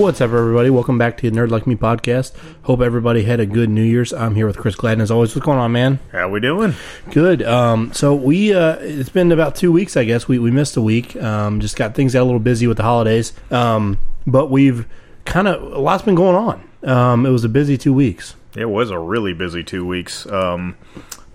[0.00, 0.70] What's up, everybody?
[0.70, 2.32] Welcome back to the Nerd Like Me podcast.
[2.62, 4.14] Hope everybody had a good New Year's.
[4.14, 5.36] I'm here with Chris Gladden as always.
[5.36, 5.98] What's going on, man?
[6.10, 6.72] How we doing?
[7.10, 7.42] Good.
[7.42, 10.26] Um, so we uh, it's been about two weeks, I guess.
[10.26, 11.16] We we missed a week.
[11.16, 13.34] Um, just got things got a little busy with the holidays.
[13.50, 14.86] Um, but we've
[15.26, 16.90] kind of a lot's been going on.
[16.90, 18.34] Um, it was a busy two weeks.
[18.56, 20.24] It was a really busy two weeks.
[20.24, 20.78] Um,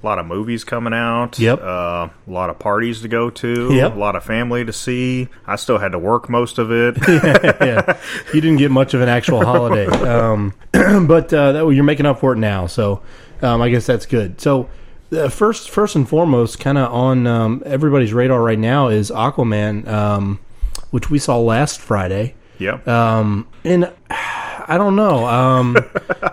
[0.01, 1.39] a lot of movies coming out.
[1.39, 1.61] Yep.
[1.61, 3.73] Uh, a lot of parties to go to.
[3.73, 3.95] Yep.
[3.95, 5.29] A lot of family to see.
[5.47, 6.97] I still had to work most of it.
[7.07, 7.97] yeah,
[8.33, 12.19] you didn't get much of an actual holiday, um, but uh, that, you're making up
[12.19, 12.67] for it now.
[12.67, 13.01] So
[13.41, 14.39] um, I guess that's good.
[14.39, 14.69] So
[15.11, 19.87] uh, first, first and foremost, kind of on um, everybody's radar right now is Aquaman,
[19.87, 20.39] um,
[20.91, 22.35] which we saw last Friday.
[22.59, 22.87] yep.
[22.87, 23.91] Um, and
[24.67, 25.77] I don't know um,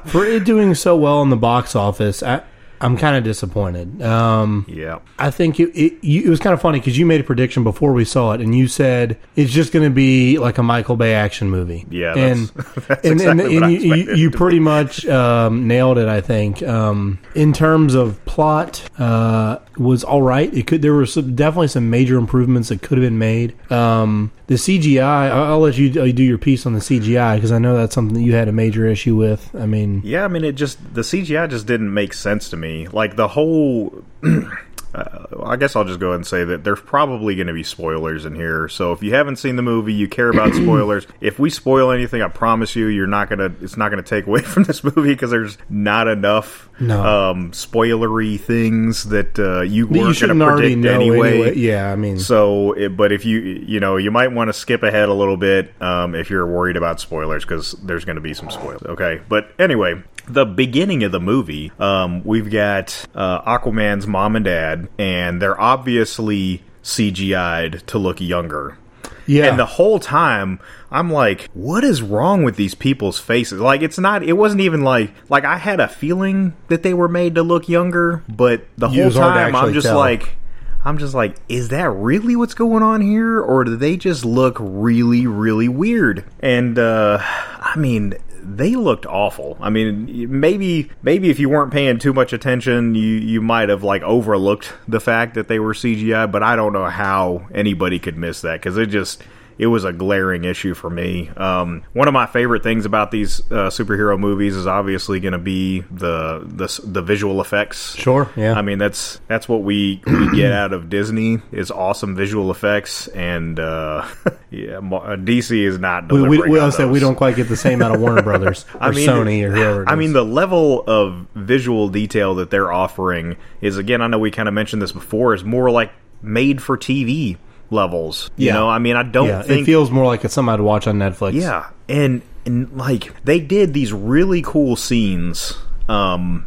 [0.07, 2.23] for it doing so well in the box office.
[2.23, 2.43] I,
[2.83, 4.03] I'm kind of disappointed.
[4.03, 4.99] Um, yeah.
[5.19, 7.63] I think it, it, you, it was kind of funny because you made a prediction
[7.63, 10.97] before we saw it, and you said it's just going to be like a Michael
[10.97, 11.87] Bay action movie.
[11.89, 15.69] Yeah, and that's- that's and, and, exactly I and you, you, you pretty much um,
[15.69, 16.09] nailed it.
[16.09, 20.53] I think um, in terms of plot, uh, was all right.
[20.53, 23.55] It could there were some, definitely some major improvements that could have been made.
[23.71, 27.59] Um, the CGI, I'll, let you uh, do your piece on the CGI because I
[27.59, 29.55] know that's something that you had a major issue with.
[29.55, 32.87] I mean, Yeah, I mean, it just the CGI just didn't make sense to me.
[32.89, 34.05] Like the whole.
[34.95, 37.63] Uh, I guess I'll just go ahead and say that there's probably going to be
[37.63, 38.69] spoilers in here.
[38.69, 41.07] So if you haven't seen the movie, you care about spoilers.
[41.21, 43.53] If we spoil anything, I promise you, you're not gonna.
[43.63, 47.03] It's not gonna take away from this movie because there's not enough No.
[47.31, 51.33] um, spoilery things that uh, you that weren't going to already predict anyway.
[51.33, 51.57] anyway.
[51.57, 54.83] Yeah, I mean, So, it, but if you you know you might want to skip
[54.83, 58.35] ahead a little bit um, if you're worried about spoilers because there's going to be
[58.35, 58.83] some spoilers.
[58.83, 64.45] Okay, but anyway, the beginning of the movie, um, we've got uh, Aquaman's mom and
[64.45, 68.79] dad, and they're obviously CGI'd to look younger.
[69.27, 70.61] yeah, And the whole time,
[70.91, 73.61] I'm like, what is wrong with these people's faces?
[73.61, 77.09] Like, it's not, it wasn't even like, like, I had a feeling that they were
[77.09, 79.99] made to look younger, but the whole was hard to time, I'm just tell.
[79.99, 80.37] like,
[80.85, 83.41] I'm just like, is that really what's going on here?
[83.41, 86.25] Or do they just look really, really weird?
[86.41, 89.57] And, uh, I mean, they looked awful.
[89.61, 93.83] I mean, maybe maybe if you weren't paying too much attention, you you might have
[93.83, 96.31] like overlooked the fact that they were CGI.
[96.31, 99.23] But I don't know how anybody could miss that because it just
[99.59, 101.29] it was a glaring issue for me.
[101.37, 105.39] Um, one of my favorite things about these uh, superhero movies is obviously going to
[105.39, 107.95] be the, the the visual effects.
[107.95, 108.55] sure, yeah.
[108.55, 113.09] I mean that's that's what we, we get out of Disney is awesome visual effects,
[113.09, 114.07] and uh,
[114.51, 116.11] yeah, uh, DC is not.
[116.11, 118.83] we, we, we, said we don't quite get the same out of Warner Brothers or
[118.83, 119.83] I mean, Sony or whoever.
[119.83, 124.03] it I mean, the level of visual detail that they're offering is again.
[124.03, 125.35] I know we kind of mentioned this before.
[125.35, 125.93] Is more like
[126.23, 127.37] made for TV
[127.73, 128.31] levels.
[128.37, 128.55] You Yeah.
[128.55, 130.87] know, I mean, I don't yeah, think it feels more like it's something I'd watch
[130.87, 131.33] on Netflix.
[131.35, 135.55] yeah, and and like they did these really cool scenes
[135.89, 136.47] um,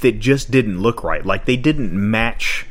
[0.00, 1.24] that just didn't look right.
[1.24, 2.66] Like they didn't match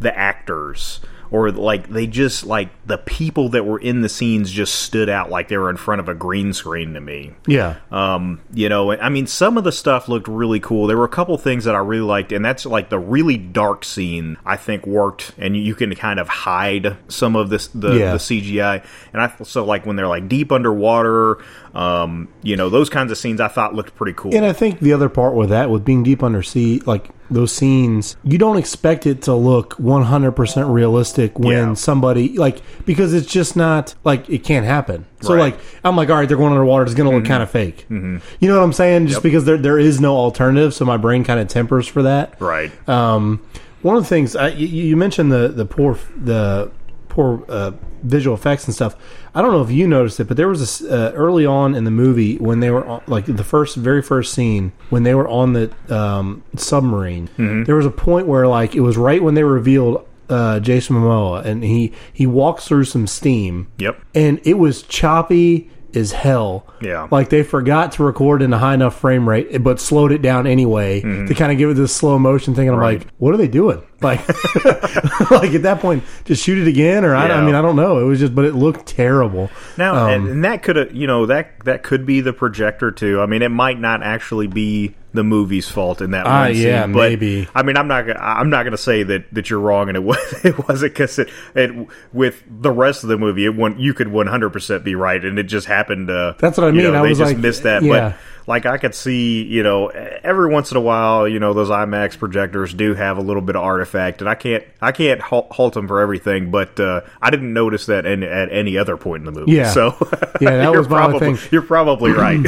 [0.00, 1.00] the actors,
[1.30, 5.30] or like they just like the people that were in the scenes just stood out
[5.30, 7.32] like they were in front of a green screen to me.
[7.46, 10.86] yeah, Um, you know, I mean, some of the stuff looked really cool.
[10.86, 13.84] There were a couple things that I really liked, and that's like the really dark
[13.84, 14.36] scene.
[14.44, 18.12] I think worked, and you can kind of hide some of this the, Yeah.
[18.12, 18.84] the CGI.
[19.12, 21.38] And I so like when they're like deep underwater,
[21.74, 24.34] um, you know, those kinds of scenes I thought looked pretty cool.
[24.34, 27.52] And I think the other part with that, with being deep under sea, like those
[27.52, 31.74] scenes, you don't expect it to look 100% realistic when Yeah.
[31.74, 35.04] somebody, like, because it's just not, like, it can't happen.
[35.22, 35.52] So, Right.
[35.54, 35.58] Mm-hmm.
[35.62, 36.84] like, I'm like, all right, they're going underwater.
[36.84, 37.86] It's going to look kind of fake.
[37.88, 39.08] You know what I'm saying?
[39.08, 40.72] Just because there, there is no alternative.
[40.74, 42.40] So my brain kind of tempers for that.
[42.40, 42.70] right?
[42.88, 43.40] Um,
[43.82, 46.70] one of the things I, you, you mentioned the the poor the
[47.16, 47.72] poor uh,
[48.02, 48.94] visual effects and stuff.
[49.34, 51.84] I don't know if you noticed it, but there was this uh, early on in
[51.84, 55.26] the movie when they were on, like the first very first scene when they were
[55.26, 57.30] on the um, submarine.
[57.64, 61.42] There was a point where like it was right when they revealed uh, Jason Momoa,
[61.44, 63.68] and he he walks through some steam.
[63.78, 63.98] Yep.
[64.14, 66.66] and it was choppy as hell.
[66.80, 67.08] Yeah.
[67.10, 70.46] Like they forgot to record in a high enough frame rate, but slowed it down
[70.46, 72.68] anyway to kind of give it this slow motion thing.
[72.68, 73.04] And I'm Mm-hmm.
[73.04, 73.82] Like, what are they doing?
[74.02, 74.20] Like,
[75.30, 77.98] like at that point, just shoot it again, or I, I mean, I don't know.
[77.98, 79.50] It was just, but it looked terrible.
[79.78, 82.90] Now, Um, and, and that could have, you know, that that could be the projector
[82.92, 83.20] too.
[83.22, 86.62] I mean, it might not actually be the movie's fault in that Ah, one scene.
[86.66, 87.48] yeah, but, maybe.
[87.54, 89.96] I mean, I'm not gonna, I'm not going to say that, that you're wrong, and
[89.96, 91.72] it was it wasn't because it, it
[92.12, 95.38] with the rest of the movie, it won, you could 100 percent be right, and
[95.38, 96.08] it just happened.
[96.08, 96.84] Uh, That's what I mean.
[96.84, 98.10] know, I they was just like, missed that, yeah.
[98.10, 98.18] but.
[98.46, 102.16] Like I could see, you know, every once in a while, you know, those IMAX
[102.16, 105.88] projectors do have a little bit of artifact, and I can't, I can't halt, them
[105.88, 106.52] for everything.
[106.52, 109.52] But uh, I didn't notice that in, at any other point in the movie.
[109.52, 109.70] Yeah.
[109.72, 109.96] So
[110.40, 111.48] Yeah, that was my probably, thing.
[111.50, 112.46] You're probably right.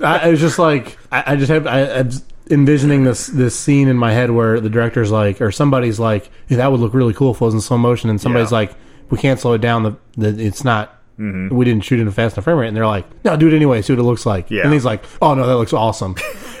[0.00, 2.10] I, was just like, I, I just have, I, I'm
[2.50, 6.58] envisioning this this scene in my head where the director's like, or somebody's like, yeah,
[6.58, 8.58] that would look really cool if it was in slow motion, and somebody's Yeah.
[8.58, 8.74] like,
[9.08, 9.84] we can't slow it down.
[9.84, 10.99] The, the it's not.
[11.20, 11.54] Mm-hmm.
[11.54, 13.54] We didn't shoot in a fast enough frame rate, and they're like, "No, do it
[13.54, 13.82] anyway.
[13.82, 14.62] See what it looks like." Yeah.
[14.64, 16.16] And he's like, "Oh no, that looks awesome."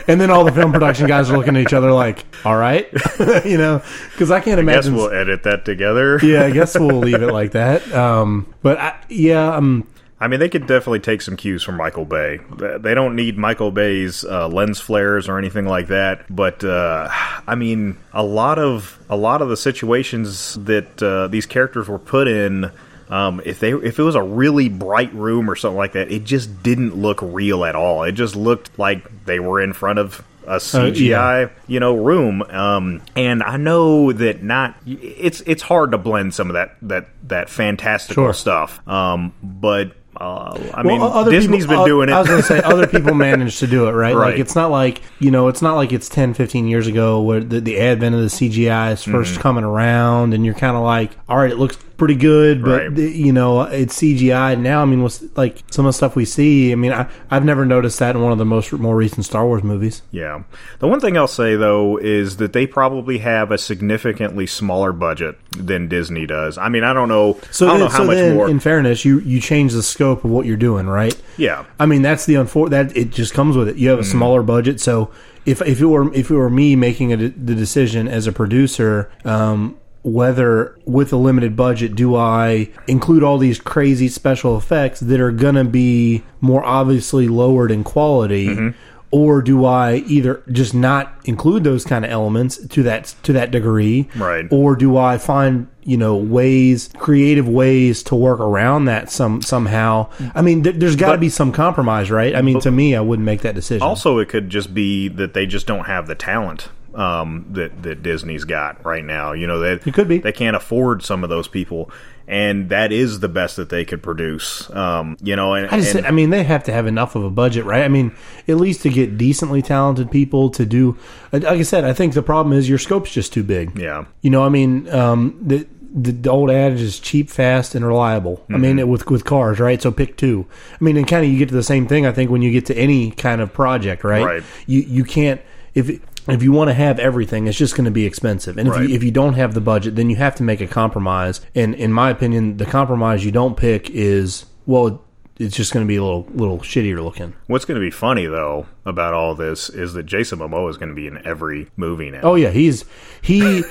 [0.06, 2.86] and then all the film production guys are looking at each other like, "All right,"
[3.46, 4.94] you know, because I can't Guess imagine.
[4.96, 6.18] we'll edit that together.
[6.22, 7.90] yeah, I guess we'll leave it like that.
[7.92, 9.86] Um, but I, yeah, um,
[10.20, 12.40] I mean, they could definitely take some cues from Michael Bay.
[12.58, 16.26] They don't need Michael Bay's uh, lens flares or anything like that.
[16.28, 17.08] But uh,
[17.46, 21.98] I mean, a lot of a lot of the situations that uh, these characters were
[21.98, 22.70] put in.
[23.10, 26.24] Um, if they if it was a really bright room or something like that, it
[26.24, 28.04] just didn't look real at all.
[28.04, 32.42] It just looked like they were in front of a CGI, you know, room.
[32.42, 37.08] Um, and I know that not it's it's hard to blend some of that that
[37.28, 38.32] that fantastical Sure.
[38.32, 38.86] stuff.
[38.88, 42.12] Um, but uh, I mean, Well, other Disney's people- been uh, doing it.
[42.12, 44.14] I was going to say other people managed to do it, right?
[44.14, 44.32] Right.
[44.32, 47.40] Like it's not like you know, it's not like it's 10, 15 years ago where
[47.40, 49.40] the, the advent of the CGI is 1st Mm-hmm.
[49.40, 52.94] coming around, and you're kind of like, all right, it looks pretty good, but Right.
[52.94, 54.80] the- you know, it's CGI now.
[54.80, 56.72] I mean, what's like some of the stuff we see?
[56.72, 59.44] I mean, I, I've never noticed that in one of the most more recent Star
[59.46, 60.00] Wars movies.
[60.10, 60.44] Yeah.
[60.78, 65.36] The one thing I'll say though is that they probably have a significantly smaller budget
[65.56, 66.56] than Disney does.
[66.56, 67.36] I mean, I don't know.
[67.50, 68.48] So, I don't then, know how so much then, more.
[68.48, 71.14] in fairness, you you change the scope of what you're doing, right?
[71.36, 71.64] yeah.
[71.78, 73.76] I mean, that's the unfor- that it just comes with it.
[73.76, 75.10] You have a smaller budget, so
[75.44, 79.10] if if it were if it were me making a, the decision as a producer,
[79.26, 85.20] um, whether with a limited budget do I include all these crazy special effects that
[85.20, 88.48] are gonna be more obviously lowered in quality.
[88.48, 88.68] Mm-hmm.
[89.12, 93.50] Or do I either just not include those kind of elements to that to that
[93.50, 94.46] degree, Right.
[94.52, 100.08] Or do I find you know ways, creative ways to work around that some somehow?
[100.32, 102.36] I mean, th- there's got to be some compromise, right?
[102.36, 103.82] I mean, to me, I wouldn't make that decision.
[103.82, 106.68] Also, it could just be that they just don't have the talent
[107.00, 109.32] um, that that Disney's got right now.
[109.32, 110.18] You know, that It could be.
[110.18, 111.90] they can't afford some of those people,
[112.28, 114.68] and that is the best that they could produce.
[114.70, 117.24] Um, you know, and, I just, and- I mean, they have to have enough of
[117.24, 117.82] a budget, right?
[117.84, 118.12] I mean,
[118.48, 120.96] at least to get decently talented people to do.
[121.32, 123.78] Like I said, I think the problem is your scope's just too big.
[123.78, 127.84] yeah, You know, I mean, um, the, the the old adage is cheap, fast, and
[127.84, 128.44] reliable.
[128.48, 128.88] I mean, Mm-hmm.
[128.88, 129.80] with with cars, right?
[129.82, 130.46] So pick two.
[130.80, 132.06] I mean, and kind of you get to the same thing.
[132.06, 134.24] I think when you get to any kind of project, right?
[134.24, 134.42] Right.
[134.66, 135.40] You you can't
[135.74, 135.88] if
[136.32, 138.58] if you want to have everything, it's just going to be expensive.
[138.58, 138.88] And if Right.
[138.88, 141.40] you if you don't have the budget, then you have to make a compromise.
[141.54, 145.02] And in my opinion, the compromise you don't pick is well,
[145.38, 147.32] it's just going to be a little little shittier looking.
[147.46, 150.90] What's going to be funny though about all this is that Jason Momoa is going
[150.90, 152.20] to be in every movie now.
[152.22, 152.84] Oh yeah, he's
[153.22, 153.62] he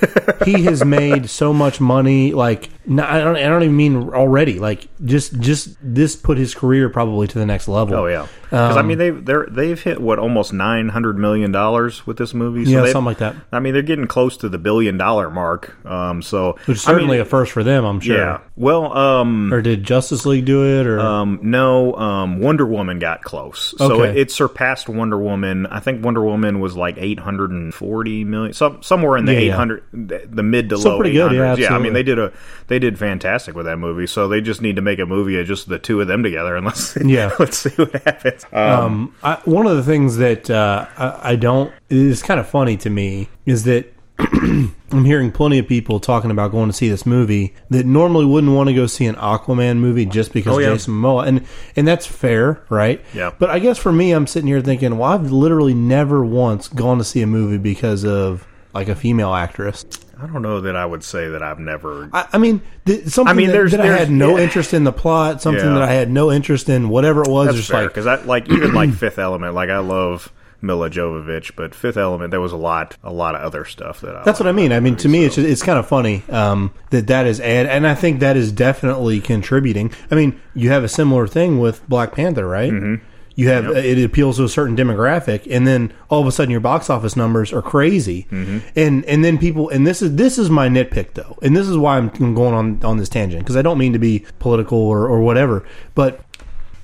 [0.45, 2.31] he has made so much money.
[2.33, 4.57] Like no, I don't I don't even mean already.
[4.57, 7.95] Like just just this put his career probably to the next level.
[7.95, 11.51] Oh yeah, because I Um, mean they've they're, they've hit what almost nine hundred million
[11.51, 12.65] dollars with this movie.
[12.65, 13.35] So Yeah, something like that.
[13.51, 15.75] I mean they're getting close to the billion dollar mark.
[15.85, 17.85] Um, so which is I mean, certainly a first for them.
[17.85, 18.17] I'm sure.
[18.17, 18.39] yeah.
[18.55, 20.85] Well, um, Or did Justice League do it?
[20.87, 24.11] Or um, no, um, Wonder Woman got close, so Okay.
[24.11, 25.65] it, it surpassed Wonder Woman.
[25.67, 29.33] I think Wonder Woman was like eight hundred and forty million, some somewhere in the
[29.33, 29.45] Yeah, yeah.
[29.45, 31.59] eight hundred, the, the mid to Still low pretty eight good, yeah, hundreds.
[31.61, 32.31] Yeah, I mean they did a
[32.69, 34.07] they did fantastic with that movie.
[34.07, 36.55] So they just need to make a movie of just the two of them together,
[36.55, 37.31] and let's Yeah.
[37.39, 38.45] let's see what happens.
[38.53, 42.47] Um, Um, I, one of the things that uh, I, I don't is kind of
[42.47, 46.89] funny to me is that I'm hearing plenty of people talking about going to see
[46.89, 50.59] this movie that normally wouldn't want to go see an Aquaman movie just because Oh,
[50.59, 50.69] yeah.
[50.73, 51.45] Jason Momoa, and
[51.77, 53.03] and that's fair, right?
[53.13, 53.31] Yeah.
[53.37, 56.97] But I guess for me, I'm sitting here thinking, well, I've literally never once gone
[56.97, 59.85] to see a movie because of like a female actress.
[60.21, 62.09] I don't know that I would say that I've never.
[62.11, 64.43] I, I mean, th- something I mean, that, there's- that I had no yeah.
[64.43, 65.73] interest in the plot, something Yeah.
[65.75, 68.15] that I had no interest in, whatever it was, That's just fair like because I
[68.23, 69.53] like even like Fifth Element.
[69.55, 73.41] Like I love Milla Jovovich, but Fifth Element there was a lot a lot of
[73.41, 74.23] other stuff that I.
[74.23, 74.73] That's what I mean.
[74.73, 77.65] I mean, to me, it's just, it's kind of funny um, that that is add,
[77.67, 79.93] and I think that is definitely contributing.
[80.11, 82.73] I mean, you have a similar thing with Black Panther, right?
[82.73, 83.05] Mm-hmm.
[83.39, 86.59] You have it appeals to a certain demographic, and then all of a sudden your
[86.59, 88.59] box office numbers are crazy, mm-hmm.
[88.75, 91.77] and and then people, and this is this is my nitpick though, and this is
[91.77, 95.07] why I'm going on on this tangent because I don't mean to be political or,
[95.07, 95.65] or whatever,
[95.95, 96.19] but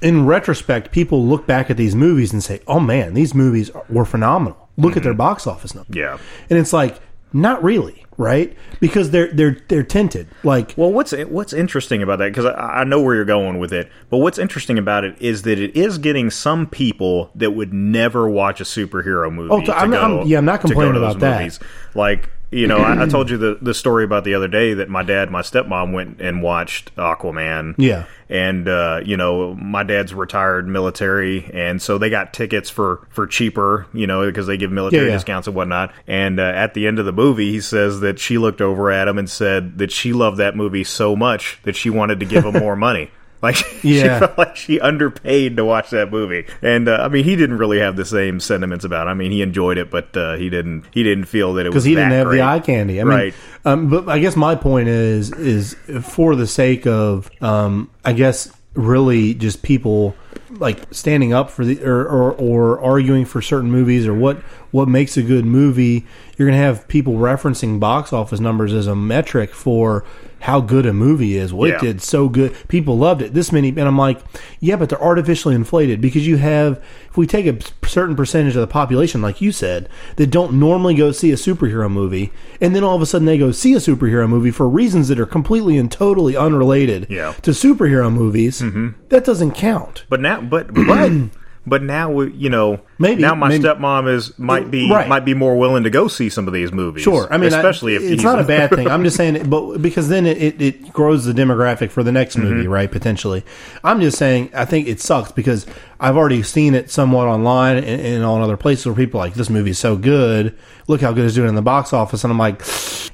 [0.02, 4.06] in retrospect, people look back at these movies and say, "Oh man, these movies were
[4.06, 5.04] phenomenal." Look at mm-hmm.
[5.04, 5.92] their box office number.
[5.98, 6.18] Yeah.
[6.50, 7.02] and it's like
[7.36, 8.56] not really, right?
[8.80, 10.28] Because they're they're they're tinted.
[10.44, 12.30] Like Well, what's what's interesting about that?
[12.32, 15.42] Because I, I know where you're going with it, but what's interesting about it is
[15.44, 19.50] that it is getting some people that would never watch a superhero movie.
[19.52, 21.40] Oh, I'm- go I'm- yeah, I'm not complaining about that.
[21.40, 21.60] movies.
[21.94, 24.90] Like you know, I, I told you the the story about the other day that
[24.90, 27.76] my dad, my stepmom went and watched Aquaman.
[27.78, 28.06] Yeah.
[28.30, 33.28] and uh, you know, my dad's retired military, and so they got tickets for for
[33.28, 35.16] cheaper, you know, because they give military Yeah, yeah.
[35.18, 35.94] discounts and whatnot.
[36.08, 39.08] And uh, at the end of the movie, he says that she looked over at
[39.08, 42.46] him and said that she loved that movie so much that she wanted to give
[42.46, 43.12] him more money.
[43.46, 47.36] Like she felt like she underpaid to watch that movie, and uh, I mean he
[47.36, 49.08] didn't really have the same sentiments about.
[49.08, 49.12] it.
[49.12, 50.86] I mean he enjoyed it, but uh, he didn't.
[50.92, 52.38] He didn't feel that it was because he didn't have great.
[52.38, 53.00] the eye candy.
[53.00, 53.34] I mean, Right.
[53.64, 58.52] um, but I guess my point is is for the sake of um, I guess
[58.74, 60.16] really just people
[60.58, 64.38] like standing up for the or, or or arguing for certain movies or what
[64.72, 66.06] what makes a good movie.
[66.38, 70.04] You're gonna have people referencing box office numbers as a metric for
[70.46, 71.54] how good a movie is.
[71.54, 71.76] Well, Yeah.
[71.78, 72.54] it did so good.
[72.68, 73.34] People loved it.
[73.34, 74.20] This many, and I'm like,
[74.60, 78.62] yeah, but they're artificially inflated because you have, if we take a certain percentage of
[78.62, 82.84] the population, like you said, that don't normally go see a superhero movie, and then
[82.84, 85.78] all of a sudden they go see a superhero movie for reasons that are completely
[85.78, 87.34] and totally unrelated Yeah.
[87.42, 88.90] to superhero movies, mm-hmm.
[89.10, 90.06] that doesn't count.
[90.10, 91.12] But now, but but
[91.68, 93.64] but now we- you know Maybe, now my maybe.
[93.66, 95.08] stepmom is might be Right.
[95.08, 97.04] might be more willing to go see some of these movies.
[97.04, 98.88] Sure, I mean, I- especially if it's not a bad thing.
[98.88, 102.50] I'm just saying, but because then it, it, grows the demographic for the next Mm-hmm.
[102.50, 102.90] movie, right?
[102.90, 103.44] Potentially,
[103.84, 104.50] I'm just saying.
[104.56, 105.66] I think it sucks because
[106.00, 109.34] I've already seen it somewhat online and, and on other places where people are like
[109.34, 110.56] this movie is so good.
[110.88, 112.62] Look how good it's doing in the box office, and I'm like,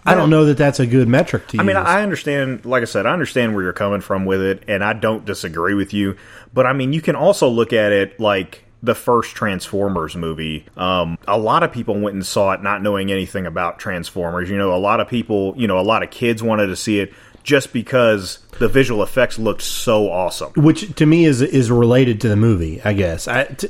[0.05, 1.61] I don't know that that's a good metric to use.
[1.61, 2.65] I mean, I understand.
[2.65, 5.73] Like I said, I understand where you're coming from with it, and I don't disagree
[5.73, 6.17] with you.
[6.53, 10.65] But I mean, you can also look at it like the first Transformers movie.
[10.75, 14.49] Um, a lot of people went and saw it not knowing anything about Transformers.
[14.49, 16.99] You know, a lot of people, you know, a lot of kids wanted to see
[16.99, 20.51] it just because the visual effects looked so awesome.
[20.55, 22.81] which to me is is related to the movie.
[22.83, 23.27] I guess.
[23.27, 23.69] I, t-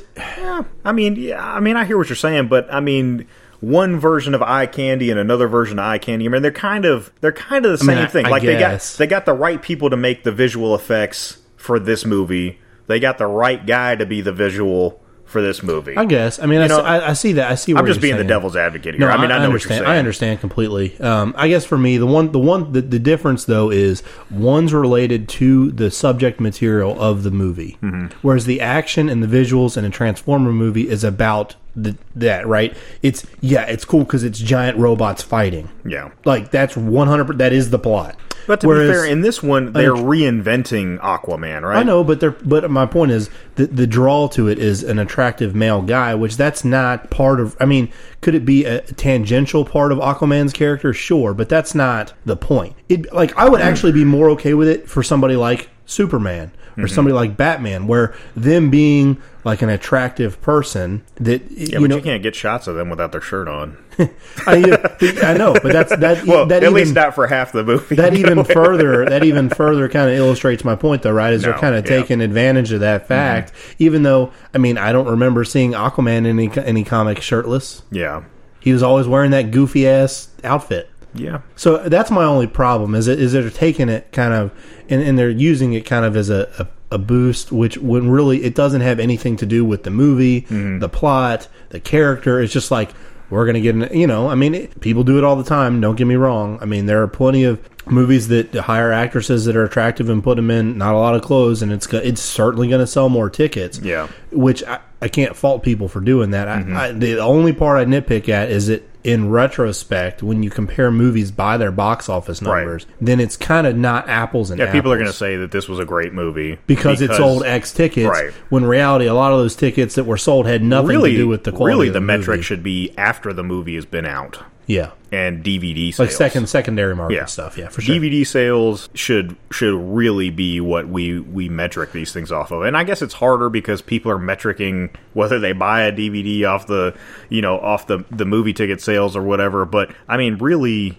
[0.84, 3.26] I mean, yeah, I mean, I hear what you're saying, but I mean,
[3.60, 6.26] one version of eye candy and another version of eye candy.
[6.26, 8.26] I mean, they're kind of they're kind of the same I- thing.
[8.26, 11.78] I like they got they got the right people to make the visual effects for
[11.78, 12.58] this movie.
[12.92, 15.96] They got the right guy to be the visual for this movie.
[15.96, 16.38] I guess.
[16.38, 17.50] I mean, I, know, s- I- I see that.
[17.50, 17.74] I see.
[17.74, 19.06] I'm just being the devil's advocate here.
[19.06, 19.52] No, I mean, I, know understand.
[19.52, 19.90] what you're saying.
[19.90, 21.00] I understand completely.
[21.00, 24.74] Um, I guess for me, the one, the one, the, the difference though is one's
[24.74, 28.08] related to the subject material of the movie, Mm-hmm.
[28.20, 32.46] whereas the action and the visuals in a Transformer movie is about the, that.
[32.46, 32.76] Right?
[33.00, 35.70] It's yeah, it's cool because it's giant robots fighting.
[35.86, 36.10] Yeah.
[36.26, 37.38] Like that's one hundred.
[37.38, 38.16] That is the plot.
[38.46, 41.78] But to Whereas- be fair, in this one, they're reinventing Aquaman, right?
[41.78, 44.98] I know, but they're but my point is the the draw to it is an
[44.98, 47.56] attractive male guy, which that's not part of.
[47.60, 50.92] I mean, could it be a tangential part of Aquaman's character?
[50.92, 52.74] Sure, but that's not the point.
[52.88, 56.84] It like I would actually be more okay with it for somebody like Superman or
[56.84, 56.86] Mm-hmm.
[56.94, 61.96] somebody like Batman, where them being like an attractive person that Yeah, you but know.
[61.96, 63.76] you can't get shots of them without their shirt on.
[64.46, 64.78] I,
[65.22, 66.24] I know, but that's that.
[66.26, 67.96] Well, that at even, least not for half the movie.
[67.96, 71.52] that even further that even further kind of illustrates my point though right is they're
[71.52, 71.98] kind of yeah.
[72.00, 76.38] taking advantage of that fact even though i mean i don't remember seeing aquaman in
[76.38, 78.22] any, any comic shirtless yeah,
[78.60, 81.40] he was always wearing that goofy ass outfit yeah.
[81.56, 84.50] so that's my only problem is it is they're taking it kind of
[84.88, 88.44] and, and they're using it kind of as a, a, a boost which when really
[88.44, 90.78] it doesn't have anything to do with the movie Mm-hmm.
[90.80, 92.90] the plot the character it's just like
[93.30, 95.80] we're gonna get an, you know i mean it, people do it all the time
[95.80, 99.56] don't get me wrong i mean there are plenty of movies that hire actresses that
[99.56, 102.68] are attractive and put them in not a lot of clothes and it's it's certainly
[102.68, 104.06] going to sell more tickets Yeah.
[104.30, 106.46] which I, I can't fault people for doing that.
[106.46, 110.90] I, I, the only part I nitpick at is that in retrospect, when you compare
[110.90, 112.58] movies by their box office Right.
[112.58, 115.50] numbers, then it's kind of not apples and Yeah, people are going to say that
[115.50, 118.08] this was a great movie because, it sold X tickets.
[118.08, 118.32] Right.
[118.48, 121.16] When in reality, a lot of those tickets that were sold had nothing really to
[121.16, 121.72] do with the quality.
[121.74, 125.44] Really, of the, the, metric should be after the movie has been out yeah, and
[125.44, 125.98] DVD sales.
[125.98, 127.24] like second secondary market yeah.
[127.24, 127.58] stuff.
[127.58, 127.96] Yeah, for sure.
[127.96, 132.76] DVD sales should should really be what we we metric these things off of, and
[132.76, 136.96] I guess it's harder because people are metricing whether they buy a DVD off the
[137.28, 139.64] you know off the the movie ticket sales or whatever.
[139.64, 140.96] But I mean, really,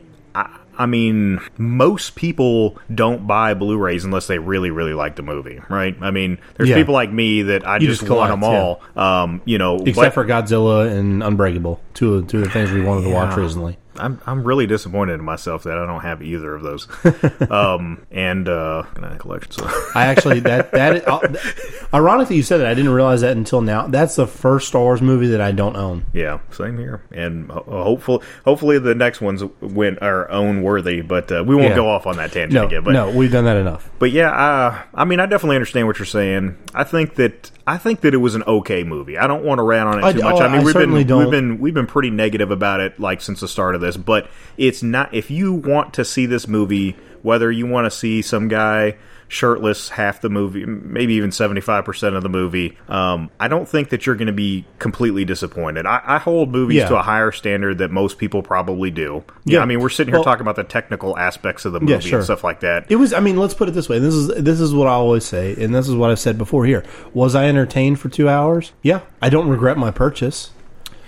[0.77, 5.95] I, mean, most people don't buy Blu-rays unless they really really like the movie, right?
[6.01, 6.75] I mean, there's Yeah.
[6.75, 8.81] people like me that I You just, just want them all.
[8.95, 12.71] Um, you know, Except but- for Godzilla and Unbreakable, two of two of the things
[12.71, 13.77] we wanted to watch recently.
[13.97, 16.87] I'm I'm really disappointed in myself that I don't have either of those.
[17.51, 18.83] um, and uh,
[19.19, 19.51] collection.
[19.51, 19.69] So.
[19.95, 21.19] I actually that that uh,
[21.93, 23.87] ironically you said that I didn't realize that until now.
[23.87, 26.05] That's the first Star Wars movie that I don't own.
[26.13, 27.03] Yeah, same here.
[27.11, 31.01] And ho- hopefully, hopefully the next ones win are own worthy.
[31.01, 31.75] But uh, we won't Yeah.
[31.75, 32.83] go off on that tangent No, again.
[32.83, 33.89] But no, we've done that enough.
[33.99, 36.57] but yeah, uh, I mean, I definitely understand what you're saying.
[36.73, 39.17] I think that I think that it was an okay movie.
[39.17, 40.35] I don't want to rant on it I- too much.
[40.35, 41.19] oh, I mean, I we've been don't.
[41.19, 43.97] we've been we've been pretty negative about it like since the start of this.
[43.97, 45.13] But it's not.
[45.13, 48.95] If you want to see this movie, whether you want to see some guy
[49.29, 53.67] shirtless half the movie, maybe even seventy five percent of the movie, um, I don't
[53.67, 55.85] think that you're going to be completely disappointed.
[55.87, 56.89] I, I hold movies Yeah.
[56.89, 59.23] to a higher standard that most people probably do.
[59.45, 59.63] Yeah, Yeah.
[59.63, 62.19] I mean, we're sitting here Well- talking about the technical aspects of the movie sure.
[62.19, 62.85] and stuff like that.
[62.89, 63.11] It was.
[63.13, 63.97] I mean, let's put it this way.
[63.99, 66.65] This is this is what I always say, and this is what I've said before.
[66.65, 68.71] Here, was I entertained for two hours?
[68.83, 70.51] Yeah, I don't regret my purchase.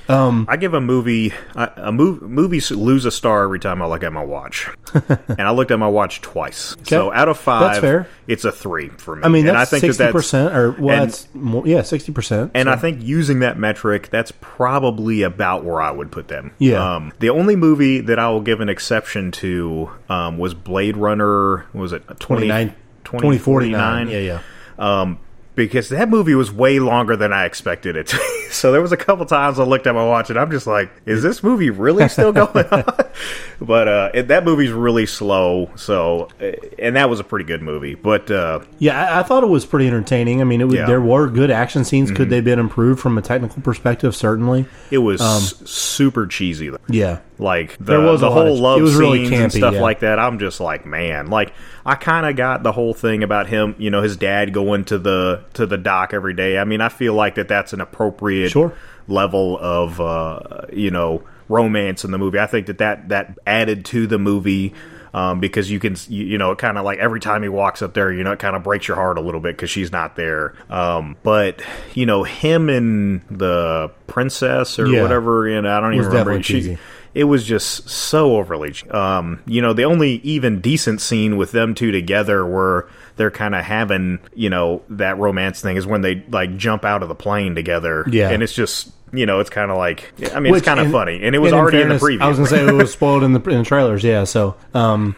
[0.08, 4.04] I give a movie a, a mov, movies lose a star every time I look
[4.04, 4.70] at my watch,
[5.28, 6.76] and I looked at my watch twice.
[6.84, 8.08] So out of five, That's fair.
[8.28, 9.24] it's a three for me.
[9.24, 11.82] I mean, and that's I think that sixty percent, or well, and- that's more, yeah,
[11.82, 12.52] sixty percent.
[12.54, 16.52] and I think using that metric, that's probably about where I would put them.
[16.60, 16.96] Yeah.
[16.96, 21.66] Um, the only movie that I will give an exception to um, was Blade Runner.
[21.72, 24.10] what Was it 20, 29 2049?
[24.10, 24.42] Yeah, yeah.
[24.78, 25.20] um,
[25.56, 28.18] because that movie was way longer than I expected it to.
[28.18, 28.48] be.
[28.52, 30.90] so there was a couple times I looked at my watch and I'm just like,
[31.06, 32.84] is this movie really still going on?
[33.62, 35.70] but uh, it, that movie's really slow.
[35.76, 37.96] So, uh, and that was a pretty good movie.
[37.96, 40.42] But uh, Yeah, I, I thought it was pretty entertaining.
[40.42, 40.82] I mean, it was, Yeah.
[40.82, 40.90] Mm-hmm.
[40.90, 42.12] there were good action scenes.
[42.12, 44.16] Could they have been improved from a technical perspective?
[44.16, 44.66] Certainly.
[44.92, 46.70] it was s- super cheesy.
[46.70, 46.78] Though.
[46.88, 47.20] Yeah.
[47.38, 49.82] Like the, There was the a whole love was really scenes and stuff yeah.
[49.82, 50.20] like that.
[50.20, 51.54] I'm just like, man, like
[51.86, 53.76] I kind of got the whole thing about him.
[53.78, 56.58] You know, his dad going to the to the dock every day.
[56.58, 58.74] I mean, I feel like that that's an appropriate Sure.
[59.08, 62.40] level of uh, you know romance in the movie.
[62.40, 64.74] I think that that that added to the movie.
[65.14, 67.82] Um, because you can, you, you know, it kind of like every time he walks
[67.82, 69.90] up there, you know, it kind of breaks your heart a little bit because she's
[69.90, 70.56] not there.
[70.70, 71.62] Um, but
[71.94, 75.04] you know, him and the princess or Yeah.
[75.04, 76.32] whatever, you know, I don't even remember.
[76.38, 76.78] definitely She, cheesy.
[77.16, 81.74] It was just so overly um you know the only even decent scene with them
[81.74, 86.24] two together where they're kind of having you know that romance thing is when they
[86.30, 88.30] like jump out of the plane together Yeah.
[88.32, 90.92] and it's just you know it's kind of like i mean Which, it's kind of
[90.92, 92.66] funny and it was and already in, fairness, the preview I was going to say
[92.68, 94.04] it was spoiled in the in the trailers.
[94.04, 94.26] Yeah.
[94.26, 95.16] So, um,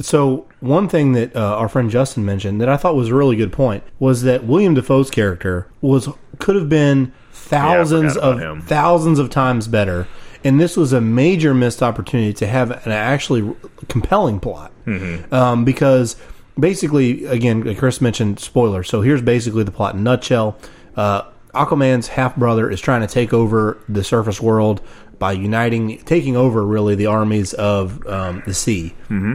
[0.00, 3.34] so one thing that uh, our friend Justin mentioned that I thought was a really
[3.36, 6.08] good point was that William Dafoe's character was
[6.38, 8.60] could have been thousands about of him.
[8.62, 10.06] thousands of times better.
[10.46, 13.54] And this was a major missed opportunity to have an actually
[13.88, 15.34] compelling plot, Mm-hmm.
[15.34, 16.14] um, because
[16.58, 18.84] basically, again, Chris mentioned spoiler.
[18.84, 20.56] So here's basically the plot in a nutshell.
[20.94, 24.80] Uh, Aquaman's half brother is trying to take over the surface world
[25.18, 28.94] by uniting, taking over really the armies of um, the sea.
[29.08, 29.34] Mm-hmm.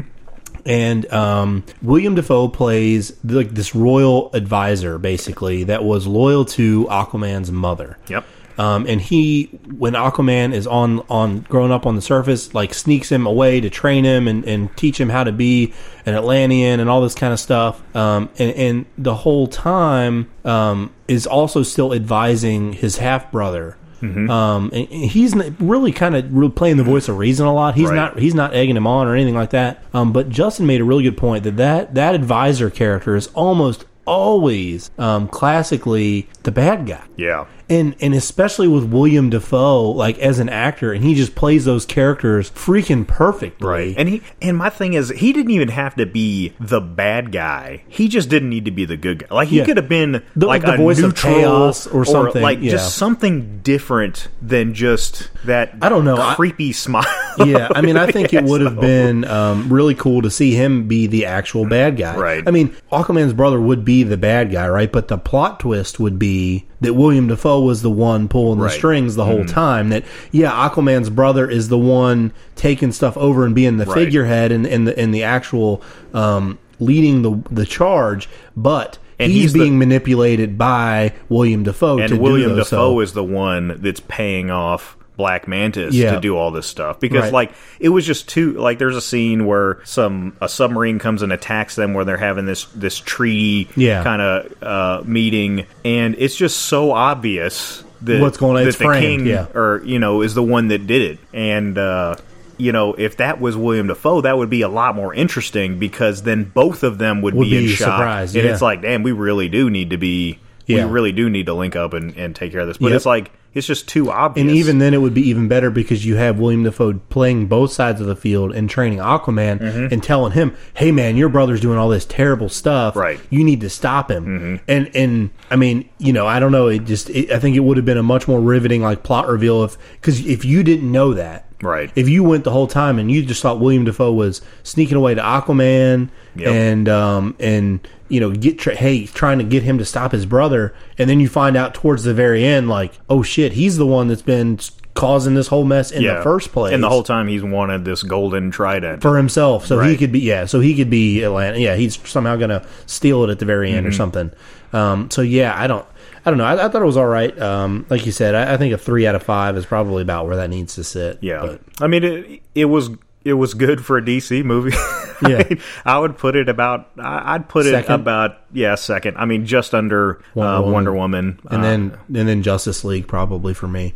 [0.65, 7.52] And um, William Dafoe plays like this royal advisor, basically that was loyal to Aquaman's
[7.52, 7.97] mother.
[8.08, 8.26] yep
[8.62, 9.45] Um, and he,
[9.76, 13.69] when Aquaman is on on growing up on the surface, like sneaks him away to
[13.71, 15.74] train him and, and teach him how to be
[16.06, 17.82] an Atlantean and all this kind of stuff.
[17.95, 23.78] Um, and, and the whole time um, is also still advising his half brother.
[24.04, 27.76] Um, and and he's really kind of really playing the voice of reason a lot.
[27.76, 27.95] He's Right.
[27.95, 29.84] not he's not egging him on or anything like that.
[29.93, 33.86] Um, but Justin made a really good point that that, that advisor character is almost
[34.08, 40.38] always um, classically the bad guy yeah and and especially with William Dafoe, like as
[40.39, 43.95] an actor, and he just plays those characters freaking perfect, Right.
[43.97, 47.84] And he and my thing is he didn't even have to be the bad guy.
[47.88, 49.34] He just didn't need to be the good guy.
[49.36, 49.65] Like he Yeah.
[49.65, 52.71] could have been The- like the a voice of chaos or something, like yeah.
[52.71, 56.17] just something different than just that I don't know.
[56.17, 57.05] I- creepy smile.
[57.45, 60.88] yeah, I mean, I think it would have been um, really cool to see him
[60.89, 62.17] be the actual bad guy.
[62.17, 62.43] Right.
[62.45, 64.91] I mean, Aquaman's brother would be the bad guy, right?
[64.91, 68.72] But the plot twist would be that William Dafoe was the one pulling the Right.
[68.72, 68.78] Mm-hmm.
[68.78, 69.89] strings the whole time.
[69.89, 73.94] That yeah, Aquaman's brother is the one taking stuff over and being the Right.
[73.96, 75.82] figurehead and, and the and the actual
[76.13, 78.98] um, leading the the charge, but.
[79.20, 83.24] And he's, he's the- being manipulated by William Dafoe and William Dafoe so- is the
[83.24, 86.15] one that's paying off Black Manta Yeah.
[86.15, 87.34] to do all this stuff because Right.
[87.34, 91.31] like it was just too like there's a scene where some a submarine comes and
[91.31, 94.03] attacks them where they're having this this treaty Yeah.
[94.03, 98.84] kind of uh, meeting and it's just so obvious that What's going on, that the
[98.84, 99.45] framed, king yeah.
[99.53, 102.15] or you know is the one that did it and uh
[102.57, 106.21] you know, if that was William Dafoe, that would be a lot more interesting because
[106.21, 108.01] then both of them would, Would be, in shock.
[108.01, 108.43] and yeah.
[108.43, 110.86] it's like, damn, we really do need to be, Yeah.
[110.86, 112.77] we really do need to link up and, and take care of this.
[112.77, 112.95] But Yep.
[112.97, 114.47] it's like it's just too obvious.
[114.47, 117.71] And even then, it would be even better because you have William Dafoe playing both
[117.71, 119.93] sides of the field and training Aquaman Mm-hmm.
[119.93, 122.95] and telling him, "Hey, man, your brother's doing all this terrible stuff.
[122.95, 123.17] Right.
[123.17, 123.35] Mm-hmm.
[123.35, 126.67] You need to stop him." And and I mean, you know, I don't know.
[126.67, 129.27] It just it, I think it would have been a much more riveting like plot
[129.27, 131.45] reveal if because if you didn't know that.
[131.63, 131.91] Right.
[131.95, 135.13] If you went the whole time and you just thought William Dafoe was sneaking away
[135.13, 136.47] to Aquaman Yep.
[136.47, 140.26] and um and you know get tra- hey trying to get him to stop his
[140.26, 143.86] brother and then you find out towards the very end like oh shit he's the
[143.86, 144.60] one that's been
[144.93, 146.74] causing this whole mess in the first place.
[146.74, 149.02] And the whole time he's wanted this golden trident.
[149.02, 149.65] for himself.
[149.65, 153.24] So he could be yeah so he could be Atlanta yeah he's somehow gonna steal
[153.24, 153.88] it at the very end Mm-hmm.
[153.88, 154.32] or something.
[154.74, 155.86] Um so yeah I don't
[156.26, 156.43] I don't know.
[156.45, 157.36] I, I thought it was all right.
[157.41, 160.26] Um like you said I, I think a three out of five is probably about
[160.28, 161.19] where that needs to sit.
[161.21, 162.41] Yeah, but I mean it.
[162.54, 162.89] It was
[163.23, 164.71] it was good for a DC movie.
[164.75, 165.43] I Yeah.
[165.49, 166.89] mean, I would put it about.
[166.97, 169.17] I- I'd put it about yeah, second.
[169.17, 170.73] I mean, just under Wonder uh, Woman.
[170.73, 171.39] Wonder Woman.
[171.49, 173.93] and Uh, then and then Justice League probably for me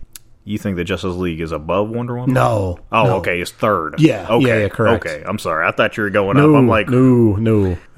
[0.48, 2.32] you think that Justice League is above Wonder Woman?
[2.36, 3.16] no Oh, no.
[3.16, 3.96] okay, it's third.
[3.98, 5.04] Yeah, okay, yeah, yeah, correct.
[5.04, 5.66] Okay, I'm sorry.
[5.68, 6.60] I thought you were going No, up.
[6.60, 7.76] I'm like, no, no.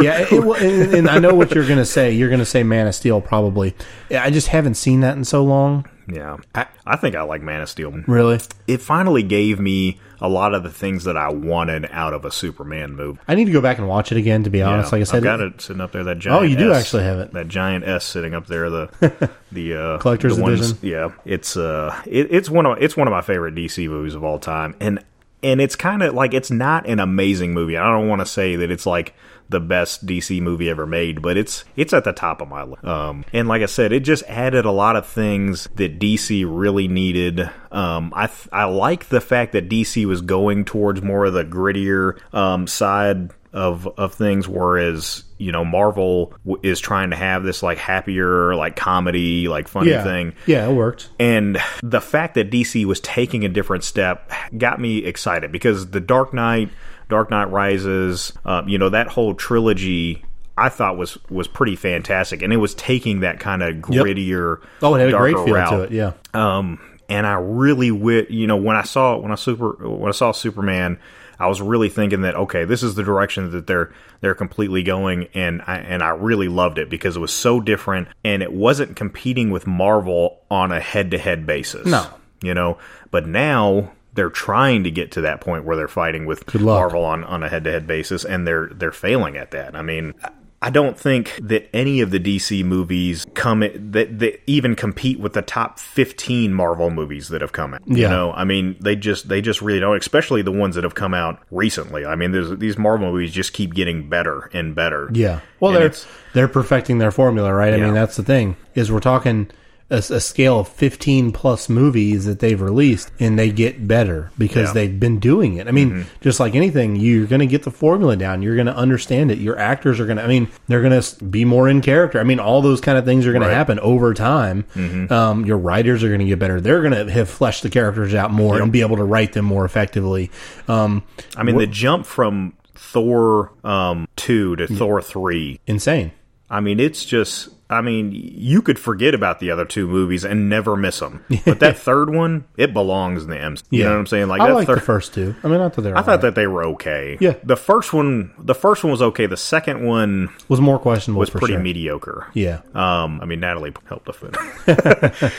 [0.00, 2.10] yeah, it, it, and, and I know what you're going to say.
[2.10, 3.74] You're going to say Man of Steel, probably.
[4.10, 5.86] Yeah, I just haven't seen that in so long.
[6.08, 6.36] Yeah.
[6.54, 7.90] I, think I like Man of Steel.
[8.06, 12.24] Really, It finally gave me a lot of the things that I wanted out of
[12.24, 13.18] a Superman movie.
[13.26, 14.44] I need to go back and watch it again.
[14.44, 16.04] To be honest, like I said, I've got it sitting up there.
[16.04, 16.42] That giant.
[16.42, 17.32] Oh, you do S, actually have it.
[17.32, 18.70] That giant S sitting up there.
[18.70, 20.88] The the uh, Collector's the ones- edition?
[20.88, 24.24] Yeah, it's uh, it, it's one of it's one of my favorite DC movies of
[24.24, 25.04] all time, and
[25.42, 27.76] and it's kind of like it's not an amazing movie.
[27.76, 29.14] I don't want to say that it's like
[29.48, 32.84] the best DC movie ever made, but it's it's at the top of my list.
[32.84, 36.88] Um, and like I said, it just added a lot of things that DC really
[36.88, 37.50] needed.
[37.70, 41.44] Um, I th- I like the fact that DC was going towards more of the
[41.44, 47.44] grittier um, side of of things, whereas you know Marvel w- is trying to have
[47.44, 50.34] this like happier, like comedy, like funny yeah, thing.
[50.46, 51.08] yeah, it worked.
[51.20, 56.00] And the fact that DC was taking a different step got me excited because the
[56.00, 56.70] Dark Knight,
[57.08, 60.24] Dark Knight Rises, um, you know that whole trilogy.
[60.56, 64.94] I thought was was pretty fantastic, and it was taking that kind of grittier, Oh,
[64.94, 65.70] it had a great feel route.
[65.70, 65.90] to it.
[65.90, 70.08] Yeah, Um, and I really, wi- you know, when I saw when I super when
[70.08, 70.98] I saw Superman,
[71.40, 75.26] I was really thinking that okay, this is the direction that they're they're completely going,
[75.34, 78.94] and I and I really loved it because it was so different, and it wasn't
[78.94, 81.84] competing with Marvel on a head to head basis.
[81.86, 82.06] No.
[82.42, 82.78] you know,
[83.10, 83.90] but now.
[84.14, 86.54] They're trying to get to that point where they're fighting with.
[86.54, 89.74] Marvel on, on a head to head basis, and they're they're failing at that.
[89.74, 90.14] I mean,
[90.62, 95.32] I don't think that any of the DC movies come that that even compete with
[95.34, 97.82] the top 15 Marvel movies that have come out.
[97.86, 98.08] You Yeah.
[98.10, 101.12] know, I mean, they just they just really don't, especially the ones that have come
[101.12, 102.06] out recently.
[102.06, 105.10] I mean, there's these Marvel movies just keep getting better and better.
[105.12, 105.40] yeah.
[105.60, 107.74] Well, And they're it's- they're perfecting their formula, right?
[107.74, 109.50] I mean, that's the thing is we're talking.
[109.90, 114.56] A, a scale of 15 plus movies that they've released and they get better because
[114.56, 114.64] Yeah.
[114.64, 114.74] Mm-hmm.
[114.74, 115.68] they've been doing it.
[115.68, 118.40] I mean, just like anything, you're going to get the formula down.
[118.40, 119.36] You're going to understand it.
[119.38, 122.18] Your actors are going to, I mean, they're going to be more in character.
[122.18, 123.48] I mean, all those kind of things are going Right.
[123.48, 123.52] Mm-hmm.
[123.52, 124.64] to happen over time.
[125.10, 126.62] Um, your writers are going to get better.
[126.62, 129.44] They're going to have fleshed the characters out more and be able to write them
[129.44, 130.30] more effectively.
[130.66, 131.02] Um,
[131.36, 135.60] I mean, the jump from Thor um, two to Thor three.
[135.66, 136.12] insane.
[136.48, 137.48] I mean, it's just.
[137.74, 141.24] I mean, you could forget about the other two movies and never miss them.
[141.44, 143.64] But that third one, it belongs in the MC.
[143.70, 144.28] You know what I'm saying?
[144.28, 145.34] Like I that like third, the first two.
[145.42, 147.18] I mean, not that they're I thought that they were okay.
[147.20, 147.34] Yeah.
[147.42, 149.26] The first one, the first one was okay.
[149.26, 151.20] The second one was more questionable.
[151.20, 151.58] was pretty sure.
[151.58, 152.28] mediocre.
[152.32, 152.62] Yeah.
[152.72, 154.36] Um, I mean, Natalie helped a foot,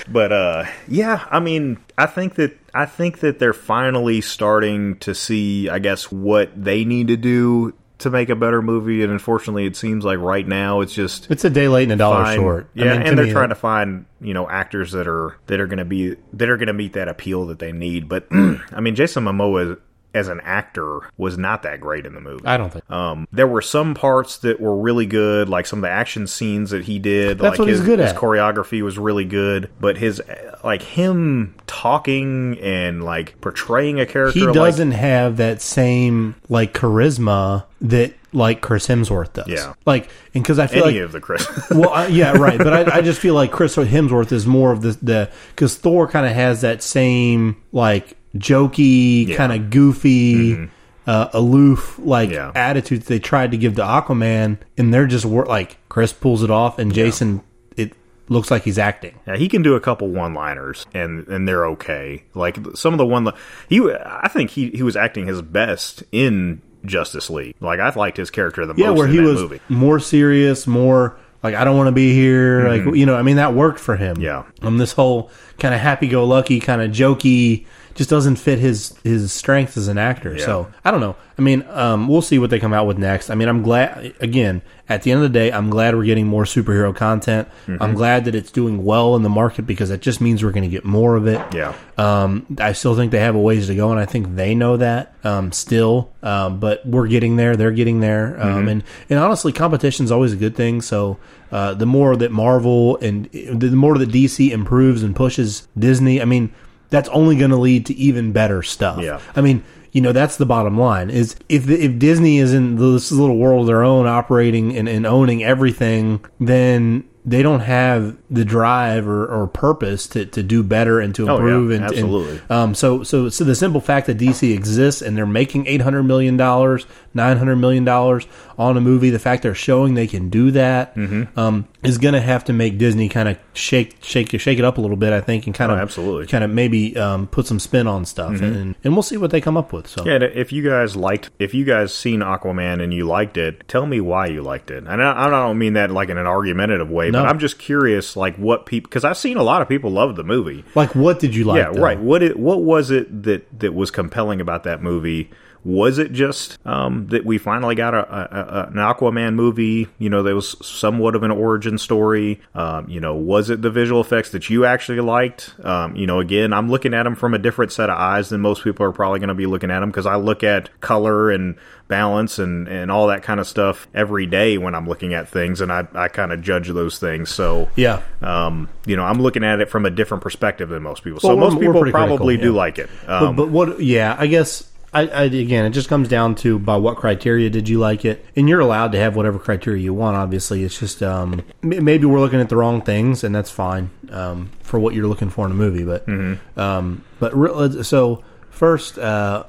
[0.11, 5.15] but uh, yeah, I mean, I think that I think that they're finally starting to
[5.15, 9.03] see, I guess, what they need to do to make a better movie.
[9.03, 11.95] And unfortunately, it seems like right now it's just It's a day late and a
[11.97, 12.69] dollar short.
[12.75, 15.59] I Yeah, mean, and they're me, trying to find you know actors that are that
[15.59, 18.09] are going to be that are going to meet that appeal that they need.
[18.09, 19.79] But I mean, Jason Momoa
[20.15, 22.45] as an actor was not that great in the movie.
[22.45, 22.89] I don't think.
[22.89, 26.71] Um, there were some parts that were really good, like some of the action scenes
[26.71, 27.37] that he did.
[27.37, 28.17] That's like what he's his, good his at.
[28.17, 30.21] choreography was really good, but his
[30.63, 37.65] like him talking and like portraying a character, he doesn't have that same like charisma
[37.81, 39.47] that like Chris Hemsworth does.
[39.47, 39.73] Yeah.
[39.85, 41.47] Like, and because I feel any like of the Chris.
[41.71, 42.57] well, I, yeah, right.
[42.57, 46.07] But I, I just feel like Chris Hemsworth is more of the the because Thor
[46.07, 49.35] kind of has that same like jokey, Yeah.
[49.35, 49.37] Mm-hmm.
[49.37, 50.69] kind of goofy,
[51.07, 52.51] uh, aloof like Yeah.
[52.55, 56.43] attitude that they tried to give to Aquaman, and they're just wor- like Chris pulls
[56.43, 57.41] it off, and Jason
[57.77, 57.93] it
[58.29, 59.13] looks like he's acting.
[59.27, 62.23] Yeah, he can do a couple one-liners, and and they're okay.
[62.33, 63.31] Like some of the one,
[63.69, 67.55] he I think he he was acting his best in Justice League.
[67.59, 69.59] Like I liked his character the Yeah, most where in he that was movie.
[69.69, 72.67] more serious, more like I don't want to be here.
[72.67, 74.17] Like you know, I mean that worked for him.
[74.19, 74.43] Yeah.
[74.63, 79.77] Um, this whole kind of happy-go-lucky, kind of jokey, just doesn't fit his his strength
[79.77, 80.37] as an actor.
[80.37, 81.15] So I don't know.
[81.37, 83.29] I mean, um, we'll see what they come out with next.
[83.29, 84.13] I mean, I'm glad.
[84.19, 87.47] Again, at the end of the day, I'm glad we're getting more superhero content.
[87.67, 87.81] Mm-hmm.
[87.81, 90.63] I'm glad that it's doing well in the market because that just means we're going
[90.63, 91.41] to get more of it.
[91.53, 91.73] Yeah.
[91.97, 94.77] Um, I still think they have a ways to go, and I think they know
[94.77, 96.13] that um, still.
[96.21, 100.33] Um, but we're getting there; they're getting there, um, and and honestly, competition is always
[100.33, 100.81] a good thing.
[100.81, 101.17] So
[101.51, 106.25] uh, the more that Marvel and the more that DC improves and pushes Disney, I
[106.25, 106.53] mean,
[106.95, 109.01] that's only going to lead to even better stuff.
[109.01, 109.19] Yeah.
[109.35, 109.63] I mean.
[109.91, 111.09] You know that's the bottom line.
[111.09, 114.89] Is if the, if Disney is in this little world of their own, operating and,
[114.89, 120.63] and owning everything, then they don't have the drive or, or purpose to, to do
[120.63, 121.71] better and to Oh, yeah, improve.
[121.71, 122.41] and, and, absolutely.
[122.49, 126.03] um, so, so, so the simple fact that DC exists and they're making eight hundred
[126.03, 130.29] million dollars, nine hundred million dollars on a movie, the fact they're showing they can
[130.29, 131.37] do that, Mm-hmm.
[131.39, 134.77] um, is going to have to make Disney kind of shake, shake, shake it up
[134.77, 135.11] a little bit.
[135.13, 136.27] I think, and kind Oh, of, absolutely.
[136.27, 139.41] kind of maybe um, put some spin on stuff, and, and we'll see what they
[139.41, 139.87] come up with.
[139.87, 143.67] So, Yeah, if you guys liked, if you guys seen Aquaman and you liked it,
[143.67, 144.83] tell me why you liked it.
[144.87, 147.21] And I, I don't mean that like in an argumentative way, No.
[147.23, 150.15] but I'm just curious, like what people, because I've seen a lot of people love
[150.15, 150.63] the movie.
[150.75, 151.57] like, what did you like?
[151.57, 151.81] yeah, though?
[151.81, 151.99] right.
[151.99, 155.29] What it, what was it that that was compelling about that movie?
[155.65, 159.87] Was it just um, that we finally got a, a, a, an Aquaman movie?
[159.97, 162.39] You know, there was somewhat of an origin story.
[162.53, 165.55] Um, you know, was it the visual effects that you actually liked?
[165.63, 168.41] Um, you know, again, I'm looking at them from a different set of eyes than
[168.41, 171.31] most people are probably going to be looking at them because I look at color
[171.31, 171.55] and
[171.87, 175.61] balance and, and all that kind of stuff every day when I'm looking at things,
[175.61, 177.29] and I, I kind of judge those things.
[177.29, 178.01] So, Yeah.
[178.21, 181.19] um, you know, I'm looking at it from a different perspective than most people.
[181.23, 182.57] Well, so most people probably critical, do yeah.
[182.57, 182.89] like it.
[183.05, 183.81] But, Um, but what?
[183.81, 184.71] Yeah, I guess.
[184.95, 188.25] I, I again, it just comes down to by what criteria did you like it,
[188.35, 190.15] and you're allowed to have whatever criteria you want.
[190.17, 194.49] Obviously, it's just um, maybe we're looking at the wrong things, and that's fine um,
[194.63, 195.83] for what you're looking for in a movie.
[195.83, 196.59] But Mm-hmm.
[196.59, 199.43] um, but re- so first, uh,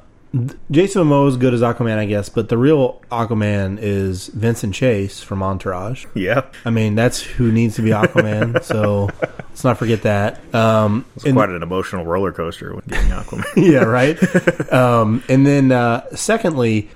[0.70, 5.22] Jason Momoa is good as Aquaman, I guess, but the real Aquaman is Vincent Chase
[5.22, 6.06] from Entourage.
[6.14, 8.62] yeah, I mean, that's who needs to be Aquaman.
[8.64, 10.54] so let's not forget that.
[10.54, 13.44] Um, it's quite an emotional roller coaster with getting Aquaman.
[13.56, 14.72] yeah, right.
[14.72, 16.90] um, and then, uh, secondly,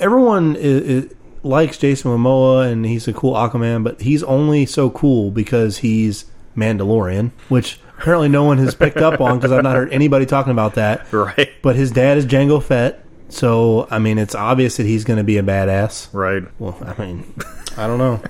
[0.00, 1.08] everyone i i
[1.42, 6.26] likes Jason Momoa and he's a cool Aquaman, but he's only so cool because he's
[6.56, 10.52] Mandalorian, which apparently no one has picked up on because I've not heard anybody talking
[10.52, 11.12] about that.
[11.12, 15.18] right, But his dad is Jango Fett, so I mean, it's obvious that he's going
[15.18, 16.08] to be a badass.
[16.12, 16.42] right.
[16.58, 17.32] Well, I mean,
[17.76, 18.20] I don't know.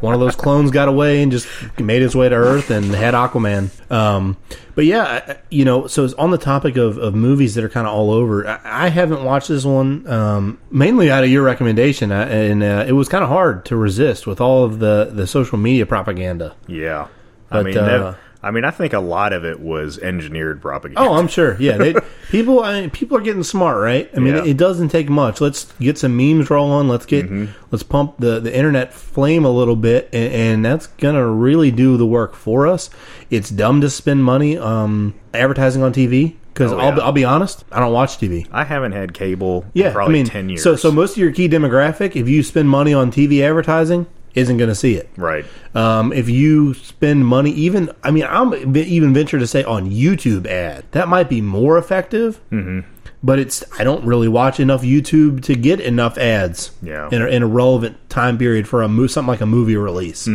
[0.00, 1.46] One of those clones got away and just
[1.78, 3.70] made his way to Earth and had Aquaman.
[3.90, 4.36] Um,
[4.74, 7.86] but yeah, you know, so it's on the topic of, of movies that are kind
[7.86, 8.46] of all over.
[8.48, 12.84] I, I haven't watched this one um, mainly out of your recommendation, uh, and uh,
[12.88, 16.54] it was kind of hard to resist with all of the, the social media propaganda.
[16.66, 17.08] Yeah,
[17.50, 21.00] I mean, uh, that- I mean, I think a lot of it was engineered propaganda.
[21.00, 21.56] Oh, I'm sure.
[21.60, 21.94] Yeah, they,
[22.30, 22.62] people.
[22.62, 24.08] I mean, people are getting smart, right?
[24.16, 24.44] I mean, Yeah.
[24.44, 25.40] it doesn't take much.
[25.40, 26.88] Let's get some memes rolling.
[26.88, 27.30] Let's get
[27.70, 31.96] let's pump the the internet flame a little bit, and, and that's gonna really do
[31.96, 32.88] the work for us.
[33.30, 37.00] It's dumb to spend money um, advertising on TV because Oh, I'll be.
[37.00, 38.46] I'll be honest, I don't watch TV.
[38.52, 39.64] I haven't had cable.
[39.74, 40.62] Yeah, in probably I mean, ten years.
[40.62, 44.06] so so most of your key demographic, if you spend money on TV advertising,
[44.36, 45.08] isn't going to see it.
[45.16, 45.44] right,
[45.74, 50.46] Um, if you spend money, even I mean, I'm even venture to say on YouTube
[50.46, 52.40] ad that might be more effective.
[52.52, 52.80] Mm-hmm.
[53.22, 56.70] But it's I don't really watch enough YouTube to get enough ads.
[56.82, 57.08] Yeah.
[57.10, 60.28] In a, in a relevant time period for a mo- something like a movie release.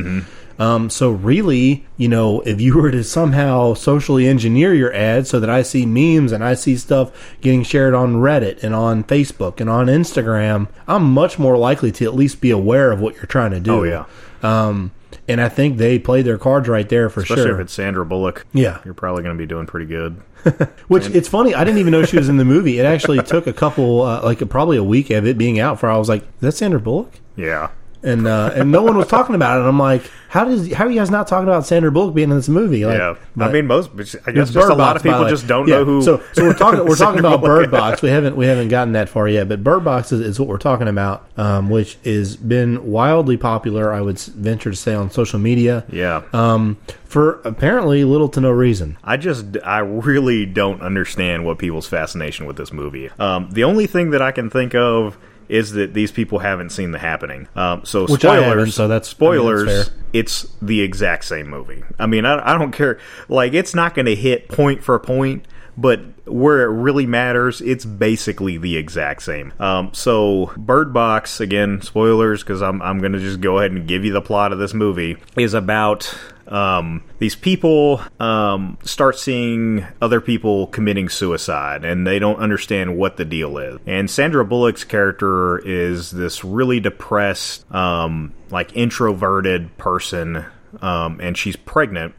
[0.61, 5.39] Um, so really, you know, if you were to somehow socially engineer your ad so
[5.39, 9.59] that I see memes and I see stuff getting shared on Reddit and on Facebook
[9.59, 13.25] and on Instagram, I'm much more likely to at least be aware of what you're
[13.25, 13.73] trying to do.
[13.73, 14.05] Oh, yeah.
[14.43, 14.91] Um,
[15.27, 17.55] and I think they played their cards right there for especially sure.
[17.55, 18.45] if it's Sandra Bullock.
[18.53, 18.81] Yeah.
[18.85, 20.21] you're probably going to be doing pretty good.
[20.87, 21.55] Which it's funny.
[21.55, 22.77] I didn't even know she was in the movie.
[22.77, 25.89] It actually took a couple, uh, like probably a week of it being out for.
[25.89, 27.69] I was like, "That's Sandra Bullock," Yeah,
[28.03, 29.59] and uh, and no one was talking about it.
[29.61, 32.29] And I'm like, "How does how are you guys not talking about Sandra Bullock being
[32.29, 33.15] in this movie?" Like, yeah.
[33.39, 33.91] I mean, most.
[34.25, 36.01] I guess just a lot of people just don't Yeah, know who.
[36.01, 38.01] So, so we're talking we're talking about Bullock Bird Box.
[38.01, 40.57] We haven't we haven't gotten that far yet, but Bird Box is, is what we're
[40.57, 43.93] talking about, um, which has been wildly popular.
[43.93, 48.51] I would venture to say on social media, Yeah, um, for apparently little to no
[48.51, 48.97] reason.
[49.03, 53.09] I just, I really don't understand what people's fascination with this movie.
[53.19, 55.17] Um, the only thing that I can think of
[55.51, 57.47] is that these people haven't seen The Happening.
[57.55, 59.65] Um, so Which spoilers, so that's- I mean, spoilers.
[59.67, 61.83] that's it's the exact same movie.
[61.99, 62.99] I mean, I, I don't care.
[63.29, 65.45] Like, it's not going to hit point for point.
[65.77, 69.53] but where it really matters, it's basically the exact same.
[69.59, 73.87] Um, so, Bird Box, again, spoilers, because I'm, I'm going to just go ahead and
[73.87, 76.13] give you the plot of this movie, is about
[76.51, 83.15] um, these people um, start seeing other people committing suicide and they don't understand what
[83.15, 83.79] the deal is.
[83.87, 90.45] And Sandra Bullock's character is this really depressed, um, like introverted person,
[90.81, 92.15] um, and she's pregnant.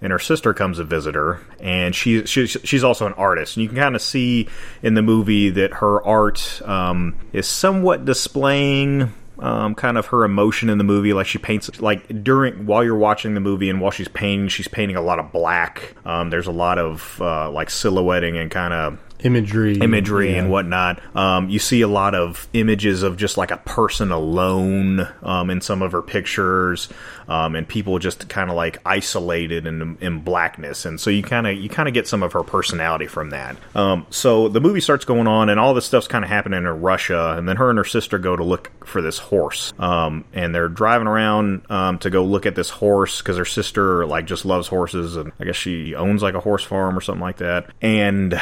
[0.00, 3.56] And her sister comes to visit her, and she, she she's also an artist.
[3.56, 4.48] And you can kind of see
[4.82, 10.70] in the movie that her art um, is somewhat displaying um, kind of her emotion
[10.70, 11.12] in the movie.
[11.12, 14.68] Like she paints like during while you're watching the movie and while she's painting, she's
[14.68, 15.94] painting a lot of black.
[16.06, 20.38] Um, there's a lot of uh, like silhouetting and kind of imagery, imagery yeah.
[20.38, 21.00] and whatnot.
[21.16, 25.60] Um, you see a lot of images of just like a person alone um, in
[25.60, 26.88] some of her pictures,
[27.28, 30.84] um, and people just kind of like isolated in, in blackness.
[30.84, 33.56] And so you kind of you kind of get some of her personality from that.
[33.74, 36.68] Um, so the movie starts going on, and all this stuff's kind of happening in
[36.68, 40.54] Russia, and then her and her sister go to look for this horse, um, and
[40.54, 44.44] they're driving around um, to go look at this horse because her sister like just
[44.44, 47.70] loves horses, and I guess she owns like a horse farm or something like that,
[47.80, 48.40] and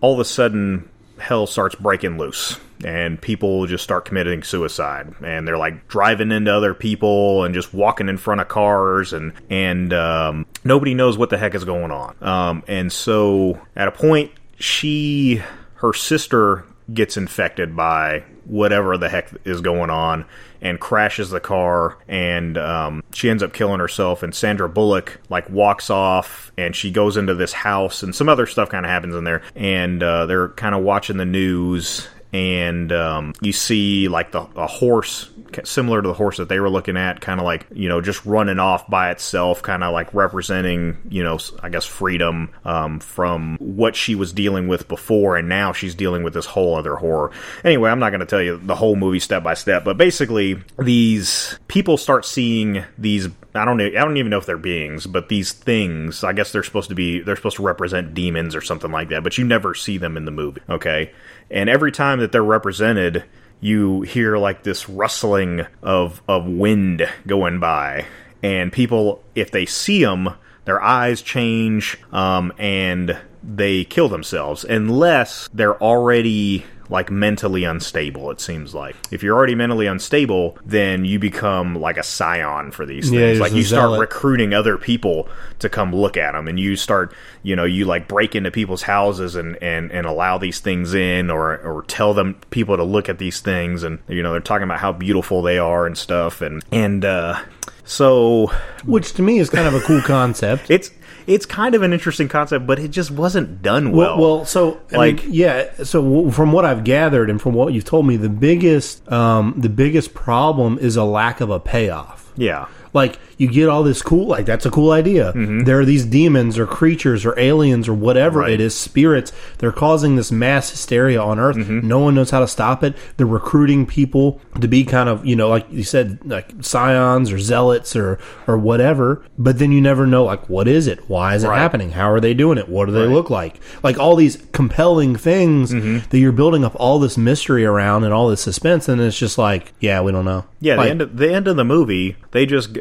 [0.00, 5.14] all of a sudden hell starts breaking loose and people just start committing suicide.
[5.22, 9.32] And they're like driving into other people and just walking in front of cars and
[9.48, 12.16] and um, nobody knows what the heck is going on.
[12.20, 15.42] Um, and so at a point she
[15.76, 20.24] her sister gets infected by whatever the heck is going on
[20.60, 25.48] and crashes the car and um, she ends up killing herself and sandra bullock like
[25.48, 29.14] walks off and she goes into this house and some other stuff kind of happens
[29.14, 34.32] in there and uh, they're kind of watching the news and um, you see like
[34.32, 35.30] the a horse
[35.64, 38.24] similar to the horse that they were looking at kind of like you know just
[38.24, 43.58] running off by itself kind of like representing you know i guess freedom um, from
[43.58, 47.30] what she was dealing with before and now she's dealing with this whole other horror.
[47.64, 50.62] Anyway i'm not going to tell you the whole movie step by step but basically
[50.78, 53.86] these people start seeing these I don't know.
[53.86, 56.24] I don't even know if they're beings, but these things.
[56.24, 57.20] I guess they're supposed to be.
[57.20, 59.22] They're supposed to represent demons or something like that.
[59.22, 60.62] But you never see them in the movie.
[60.68, 61.12] Okay,
[61.50, 63.24] and every time that they're represented,
[63.60, 68.06] you hear like this rustling of of wind going by,
[68.42, 70.30] and people, if they see them,
[70.64, 78.40] their eyes change, um, and they kill themselves unless they're already like mentally unstable it
[78.40, 83.06] seems like if you're already mentally unstable then you become like a scion for these
[83.08, 84.00] things there's like you start zealot.
[84.00, 85.28] recruiting other people
[85.58, 88.82] to come look at them and you start you know you like break into people's
[88.82, 93.08] houses and and and allow these things in or or tell them people to look
[93.08, 96.42] at these things and you know they're talking about how beautiful they are and stuff
[96.42, 97.40] and and uh
[97.84, 98.46] so
[98.84, 100.70] which to me is kind of a cool concept.
[100.70, 100.90] it's
[101.26, 104.78] it's kind of an interesting concept but it just wasn't done well Well, well, so
[104.92, 105.66] I Like- mean, yeah.
[105.84, 109.68] So from what I've gathered and from what you've told me, the biggest, um, the
[109.68, 112.32] biggest problem is a lack of a payoff.
[112.36, 115.32] yeah Like you get all this cool, like that's a cool idea.
[115.34, 118.40] There are these demons or creatures or aliens or whatever Mm-hmm.
[118.40, 118.52] Right.
[118.52, 119.32] it is, spirits.
[119.58, 121.56] They're causing this mass hysteria on Earth.
[121.56, 121.86] Mm-hmm.
[121.86, 122.94] No one knows how to stop it.
[123.16, 127.38] They're recruiting people to be kind of, you know, like you said, like scions or
[127.38, 129.24] zealots or or whatever.
[129.38, 130.98] But then you never know, like, what is it?
[131.08, 131.58] Why is it Right.
[131.58, 131.90] happening?
[131.92, 132.68] How are they doing it?
[132.68, 133.60] What do they look like?
[133.82, 136.08] Like all these compelling things Mm-hmm.
[136.10, 139.36] that you're building up all this mystery around and all this suspense, and it's just
[139.38, 140.44] like, yeah, we don't know.
[140.60, 142.78] Yeah, Like, the end of the end of the movie, they just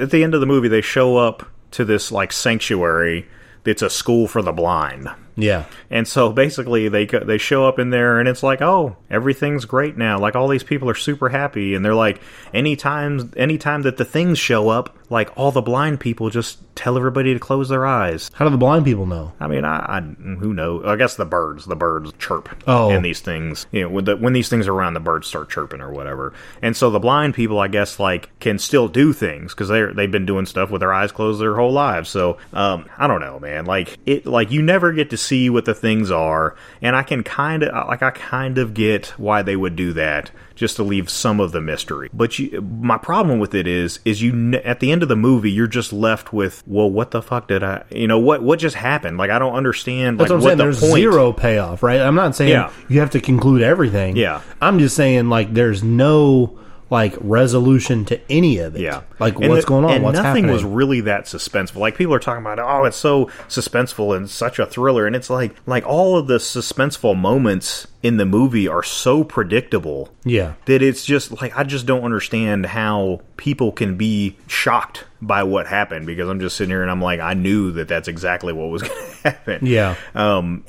[0.00, 3.26] at the end of the movie they show up to this like sanctuary
[3.64, 5.08] that's a school for the blind.
[5.36, 5.64] yeah.
[5.90, 9.96] And so basically they they show up in there and it's like, "Oh, everything's great
[9.96, 10.18] now.
[10.18, 12.20] Like all these people are super happy." And they're like,
[12.52, 17.34] "Anytime anytime that the things show up, like all the blind people just tell everybody
[17.34, 19.32] to close their eyes." How do the blind people know?
[19.40, 20.84] I mean, I, I who knows?
[20.86, 22.48] I guess the birds, the birds chirp.
[22.66, 22.90] Oh.
[22.90, 25.50] in these things, you know, when, the, when these things are around, the birds start
[25.50, 26.32] chirping or whatever.
[26.62, 30.10] And so the blind people, I guess, like can still do things because they they've
[30.10, 32.08] been doing stuff with their eyes closed their whole lives.
[32.08, 33.66] So um, I don't know, man.
[33.66, 37.22] Like it, like you never get to see what the things are, and I can
[37.22, 41.10] kind of like I kind of get why they would do that just to leave
[41.10, 42.08] some of the mystery.
[42.12, 45.50] But you, my problem with it is, is you at the end of the movie,
[45.50, 48.76] you're just left with, well, what the fuck did I, you know, what what just
[48.76, 49.18] happened?
[49.18, 50.18] Like I don't understand.
[50.18, 50.58] That's like, what I'm saying.
[50.58, 50.94] the There's point.
[50.94, 52.00] zero payoff, right?
[52.00, 52.70] I'm not saying Yeah.
[52.88, 54.16] you have to conclude everything.
[54.16, 54.40] Yeah.
[54.60, 56.58] I'm just saying like there's no
[56.90, 58.82] like resolution to any of it.
[58.82, 59.90] Yeah, Like And what's the- going on?
[59.92, 60.50] And what's nothing happening?
[60.52, 61.76] was really that suspenseful.
[61.76, 65.30] Like people are talking about, oh, it's so suspenseful and such a thriller, and it's
[65.30, 70.10] like, like all of the suspenseful moments in the movie are so predictable.
[70.24, 70.52] Yeah.
[70.66, 75.66] that it's just like I just don't understand how people can be shocked by what
[75.66, 78.70] happened because I'm just sitting here and I'm like, I knew that that's exactly what
[78.70, 79.66] was going to happen.
[79.66, 79.96] Yeah.
[80.14, 80.64] Um,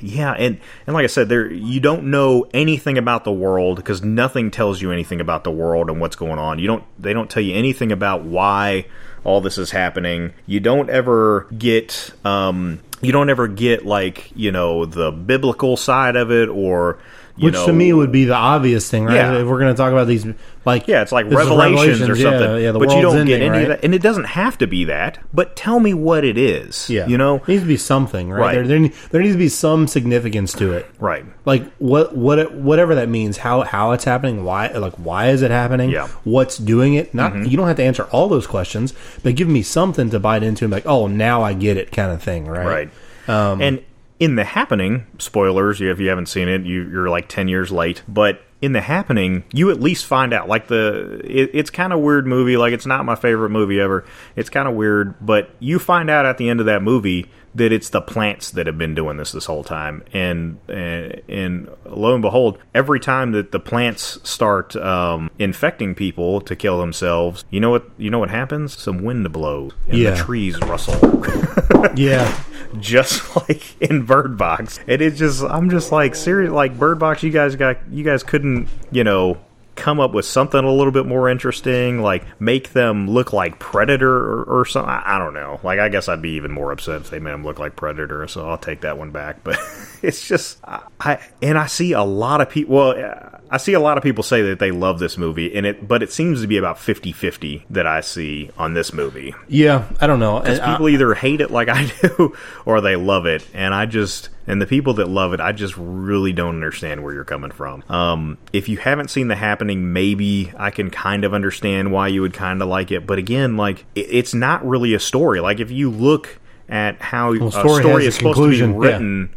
[0.00, 4.02] yeah, and and like I said, there you don't know anything about the world because
[4.02, 6.58] nothing tells you anything about the world and what's going on.
[6.58, 6.84] You don't.
[6.98, 8.86] They don't tell you anything about why
[9.24, 10.32] all this is happening.
[10.46, 12.12] You don't ever get.
[12.24, 16.98] Um, you don't ever get like you know the biblical side of it or
[17.44, 19.14] Which know, to me would be the obvious thing, right?
[19.14, 19.38] Yeah.
[19.38, 20.26] If we're going to talk about these,
[20.64, 22.40] like Yeah, it's like is revelations, or something.
[22.40, 24.58] Yeah, yeah the but you don't get ending, any of that, and it doesn't have
[24.58, 25.18] to be that.
[25.32, 26.88] But tell me what it is.
[26.90, 28.40] Yeah, you know, There needs to be something, right?
[28.40, 28.54] Right.
[28.54, 31.24] There, there, there needs to be some significance to it, right?
[31.44, 35.42] like what, what, it- whatever that means, how, how it's happening, why, like why is
[35.42, 35.90] it happening?
[35.90, 36.06] Yeah.
[36.08, 36.30] Mm-hmm.
[36.30, 37.14] what's doing it?
[37.14, 40.42] Not you don't have to answer all those questions, but give me something to bite
[40.42, 42.66] into and be like, oh, now I get it, kind of thing, right?
[42.66, 42.90] Right.
[43.28, 43.84] Um, and
[44.20, 48.02] in the happening, spoilers, if you haven't seen it, you, you're like 10 years late.
[48.08, 50.48] But in the happening, you at least find out.
[50.48, 52.56] Like the, it, it's kind of weird movie.
[52.56, 54.04] Like it's not my favorite movie ever.
[54.34, 57.72] It's kind of weird, but you find out at the end of that movie that
[57.72, 60.02] it's the plants that have been doing this this whole time.
[60.12, 66.40] And and, and lo and behold, every time that the plants start um, infecting people
[66.42, 67.88] to kill themselves, you know what?
[67.96, 68.76] You know what happens?
[68.76, 70.10] Some wind blows and Yeah.
[70.10, 71.24] the trees rustle.
[71.94, 72.36] Yeah,
[72.78, 74.78] just like in Bird Box.
[74.86, 78.22] And it's just I'm just like serious like Bird Box you guys got you guys
[78.22, 79.38] couldn't, you know,
[79.78, 84.12] come up with something a little bit more interesting, like make them look like Predator
[84.12, 84.90] or, or something.
[84.90, 85.60] I, I don't know.
[85.62, 88.26] Like I guess I'd be even more upset if they made them look like Predator,
[88.26, 89.38] so I'll take that one back.
[89.48, 89.58] But
[90.02, 93.80] it's just I, I and I see a lot of people well I see a
[93.80, 96.46] lot of people say that they love this movie and it but it seems to
[96.46, 99.34] be about 50-50 that I see on this movie.
[99.48, 99.88] yeah.
[100.00, 100.38] I don't know.
[100.38, 102.36] I- People either hate it like I do
[102.66, 103.46] or they love it.
[103.54, 107.12] And I just, and the people that love it, I just really don't understand where
[107.14, 107.82] you're coming from.
[107.88, 112.20] Um, if you haven't seen The Happening, maybe I can kind of understand why you
[112.22, 113.06] would kind of like it.
[113.06, 115.40] But again, like, it, it's not really a story.
[115.40, 116.38] Like, if you look
[116.68, 119.34] at how a story story, is a supposed to be written,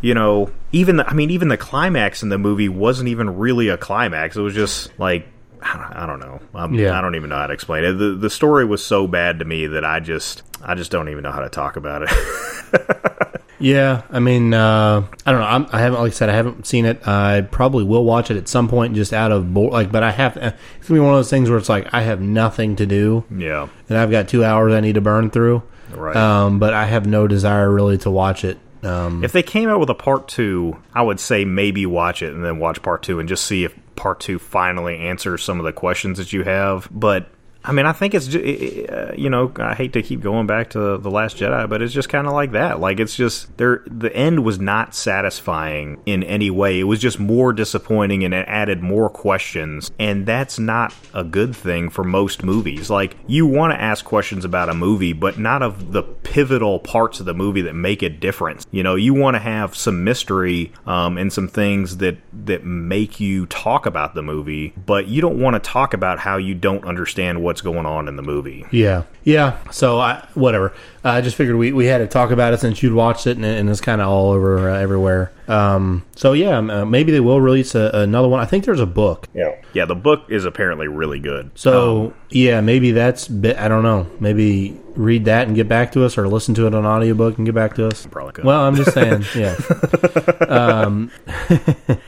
[0.00, 3.68] you know, even the, I mean, even the climax in the movie wasn't even really
[3.68, 4.36] a climax.
[4.36, 5.26] It was just like
[5.60, 6.40] I don't, I know.
[6.54, 6.98] Um, Yeah.
[6.98, 7.92] I don't even know how to explain it.
[7.92, 11.22] The the story was so bad to me that I just I just don't even
[11.22, 12.10] know how to talk about it.
[13.62, 15.46] Yeah, I mean, uh, I don't know.
[15.46, 17.06] I'm, I haven't, like I said, I haven't seen it.
[17.06, 19.92] I probably will watch it at some point, just out of bo- like.
[19.92, 20.36] But I have.
[20.36, 23.22] It's gonna be one of those things where it's like I have nothing to do,
[23.30, 25.62] yeah, and I've got two hours I need to burn through.
[25.94, 26.16] Right.
[26.16, 28.58] Um, but I have no desire really to watch it.
[28.82, 32.34] Um, if they came out with a part two, I would say maybe watch it
[32.34, 35.64] and then watch part two and just see if part two finally answers some of
[35.64, 36.88] the questions that you have.
[36.90, 37.28] But
[37.64, 40.98] I mean, I think it's uh, you know I hate to keep going back to
[40.98, 42.80] the Last Jedi, but it's just kind of like that.
[42.80, 43.82] Like it's just there.
[43.86, 46.80] The end was not satisfying in any way.
[46.80, 51.54] It was just more disappointing and it added more questions, and that's not a good
[51.54, 52.90] thing for most movies.
[52.90, 57.20] Like you want to ask questions about a movie, but not of the pivotal parts
[57.20, 58.66] of the movie that make a difference.
[58.70, 63.20] You know, you want to have some mystery um, and some things that that make
[63.20, 66.84] you talk about the movie, but you don't want to talk about how you don't
[66.84, 68.64] understand what's going on in the movie.
[68.70, 69.58] yeah, yeah.
[69.70, 70.72] So I whatever.
[71.04, 73.44] I just figured we, we had to talk about it since you'd watched it, and,
[73.44, 75.30] and it's kind of all over uh, everywhere.
[75.48, 78.40] Um, so yeah, uh, maybe they will release a, another one.
[78.40, 79.28] I think there's a book.
[79.34, 79.84] Yeah, yeah.
[79.84, 81.50] The book is apparently really good.
[81.54, 83.30] So yeah, maybe that's.
[83.30, 84.08] I don't know.
[84.20, 87.46] Maybe read that and get back to us, or listen to it on audiobook and
[87.46, 88.06] get back to us.
[88.06, 88.44] Probably could.
[88.44, 89.56] Well, I'm just saying, yeah.
[90.48, 91.10] um,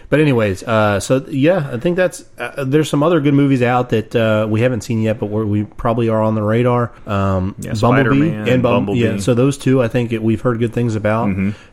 [0.09, 2.25] but anyways, uh, so yeah, I think that's.
[2.39, 5.45] Uh, there's some other good movies out that uh, we haven't seen yet, but we're,
[5.45, 6.93] we probably are on the radar.
[7.07, 9.01] Um, Yeah, Bumblebee Spider-Man, and Bum- Bumblebee.
[9.01, 9.17] Mm-hmm.
[9.17, 11.29] Yeah, so those two, I think it, we've heard good things about,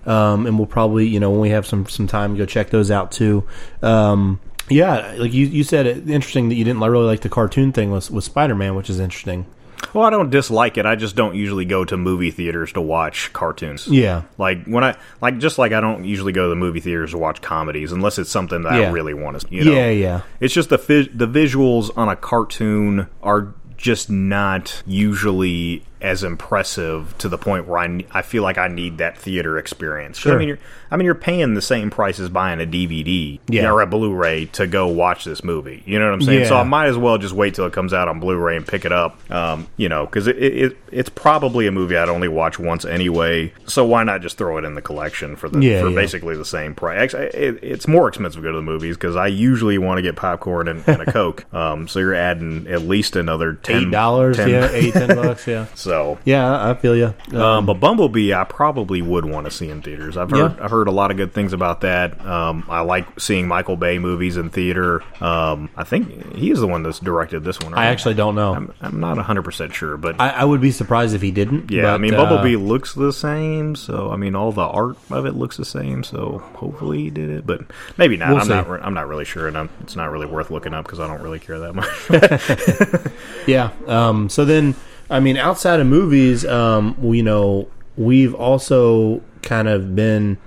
[0.05, 2.69] um, and we'll probably, you know, when we have some some time, to go check
[2.69, 3.43] those out too.
[3.81, 4.39] Um,
[4.69, 7.91] yeah, like you, you said, it, interesting that you didn't really like the cartoon thing
[7.91, 9.45] with with Spider Man, which is interesting.
[9.93, 10.85] well, I don't dislike it.
[10.85, 13.87] I just don't usually go to movie theaters to watch cartoons.
[13.87, 17.11] Yeah, Like when I like just like I don't usually go to the movie theaters
[17.11, 18.87] to watch comedies unless it's something that Yeah.
[18.89, 19.47] I really want to.
[19.53, 19.71] You know?
[19.73, 20.21] yeah, yeah.
[20.39, 27.29] It's just the the visuals on a cartoon are just not usually as impressive to
[27.29, 30.17] the point where I, I feel like I need that theater experience.
[30.17, 30.35] Sure.
[30.35, 33.69] I mean, you're I mean you're paying the same price as buying a DVD Yeah.
[33.71, 35.83] or a Blu-ray to go watch this movie.
[35.85, 36.45] You know what I'm saying?
[36.47, 38.83] So I might as well just wait till it comes out on Blu-ray and pick
[38.85, 39.17] it up.
[39.31, 42.83] Um, you know, because it, it, it it's probably a movie I'd only watch once
[42.83, 43.53] anyway.
[43.67, 45.95] So why not just throw it in the collection for the Yeah, for yeah.
[45.95, 46.99] basically the same price?
[46.99, 50.01] Actually, it, it's more expensive to go to the movies because I usually want to
[50.01, 51.51] get popcorn and, and a coke.
[51.53, 55.67] Um, so you're adding at least another ten dollars, 10 yeah, eight ten bucks, yeah,
[55.75, 55.90] So,
[56.25, 56.69] yeah.
[56.69, 57.13] I feel you.
[57.39, 60.17] um, but Bumblebee, I probably would want to see in theaters.
[60.17, 60.63] I've heard Yeah.
[60.63, 62.23] I've heard a lot of good things about that.
[62.25, 65.03] Um, I like seeing Michael Bay movies in theater.
[65.23, 67.73] Um, I think he is the one that's directed this one.
[67.73, 68.53] I actually don't know.
[68.55, 71.69] I'm, I'm not 100 percent sure, but I, I would be surprised if he didn't.
[71.71, 73.75] yeah, but, I mean uh, Bumblebee looks the same.
[73.75, 76.03] So I mean, all the art of it looks the same.
[76.03, 77.61] So hopefully he did it, but
[77.97, 78.29] maybe not.
[78.29, 78.49] We'll I'm see.
[78.53, 78.69] not.
[78.69, 81.07] re- I'm not really sure, and I'm, it's not really worth looking up because I
[81.07, 83.11] don't really care that much.
[83.47, 83.71] Yeah.
[83.87, 84.75] Um, so then,
[85.11, 90.37] I mean, outside of movies, um, you know, we've also kind of been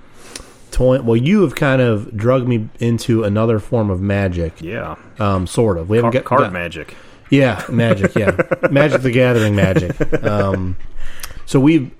[0.71, 1.05] toying.
[1.05, 4.61] Well, you have kind of drugged me into another form of magic.
[4.61, 5.87] yeah, Um, sort of.
[5.89, 6.95] We haven't Car- got card got- magic.
[7.29, 8.13] Yeah, magic.
[8.15, 8.37] Yeah,
[8.71, 9.95] Magic the Gathering magic.
[10.23, 10.77] Um,
[11.45, 11.91] so we've.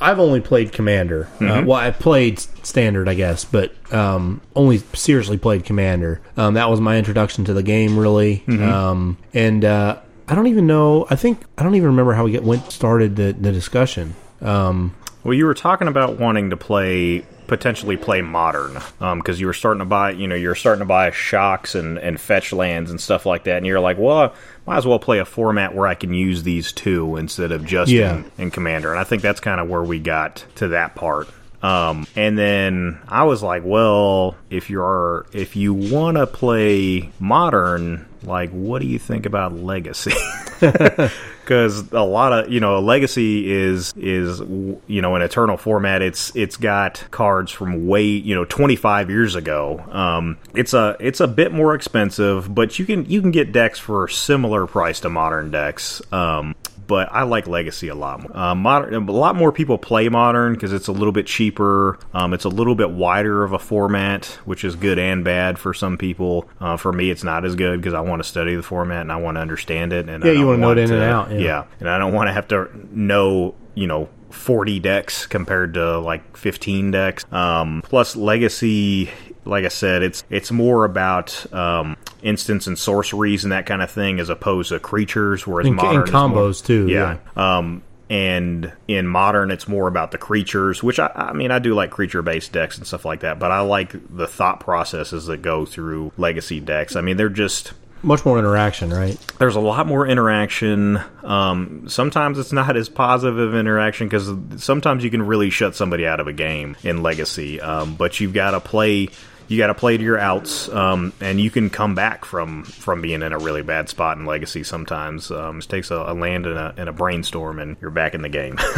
[0.00, 1.28] I've only played Commander.
[1.40, 6.20] Uh, well, I played Standard, I guess, but um, only seriously played Commander.
[6.36, 8.44] Um, that was my introduction to the game, really.
[8.48, 9.98] Um, and uh,
[10.30, 11.06] I don't even know.
[11.10, 14.14] I think I don't even remember how we get went started the the discussion.
[14.40, 18.78] Um, Well, you were talking about wanting to play potentially play modern
[19.18, 22.20] because you were starting to buy you know you're starting to buy shocks and, and
[22.20, 24.30] fetch lands and stuff like that and you're like well I
[24.68, 27.90] might as well play a format where i can use these two instead of just
[27.90, 28.18] Yeah.
[28.18, 31.26] in, in commander and i think that's kind of where we got to that part
[31.62, 38.06] um, and then I was like, well, if you're if you want to play modern,
[38.22, 40.12] like, what do you think about legacy?
[41.50, 46.00] because a lot of you know a legacy is is you know an eternal format.
[46.00, 49.84] It's it's got cards from way you know 25 years ago.
[49.90, 53.80] Um it's a it's a bit more expensive but you can you can get decks
[53.80, 56.00] for similar price to modern decks.
[56.12, 56.54] Um
[56.86, 58.36] but I like Legacy a lot more.
[58.36, 61.98] Uh, modern, a lot more people play Modern because it's a little bit cheaper.
[62.12, 65.72] Um, it's a little bit wider of a format, which is good and bad for
[65.74, 66.48] some people.
[66.60, 69.12] Uh, for me, it's not as good because I want to study the format and
[69.12, 70.08] I want to understand it.
[70.08, 71.38] And Yeah, you wanna know it in and out, yeah.
[71.38, 74.08] yeah, and I don't want to have to know, you know.
[74.30, 77.24] 40 decks compared to like 15 decks.
[77.32, 79.10] Um, plus, Legacy,
[79.50, 83.90] like I said, it's it's more about um, instants and sorceries and that kind of
[83.90, 85.46] thing as opposed to creatures.
[85.46, 87.16] Whereas And- modern and is more- combos, too, Yeah.
[87.36, 91.74] Um, and in modern, it's more about the creatures, which I, I mean, I do
[91.74, 95.42] like creature based decks and stuff like that, but I like the thought processes that
[95.42, 96.96] go through legacy decks.
[96.96, 97.72] I mean, they're just
[98.02, 99.16] much more interaction, right?
[99.38, 100.98] there's a lot more interaction.
[101.22, 104.28] Um, sometimes it's not as positive of interaction because
[104.62, 107.60] sometimes you can really shut somebody out of a game in Legacy.
[107.60, 109.10] Um, but you've got to play.
[109.50, 113.02] You got to play to your outs, um, and you can come back from from
[113.02, 114.62] being in a really bad spot in Legacy.
[114.62, 118.14] Sometimes um, it takes a, a land and a, and a brainstorm, and you're back
[118.14, 118.58] in the game.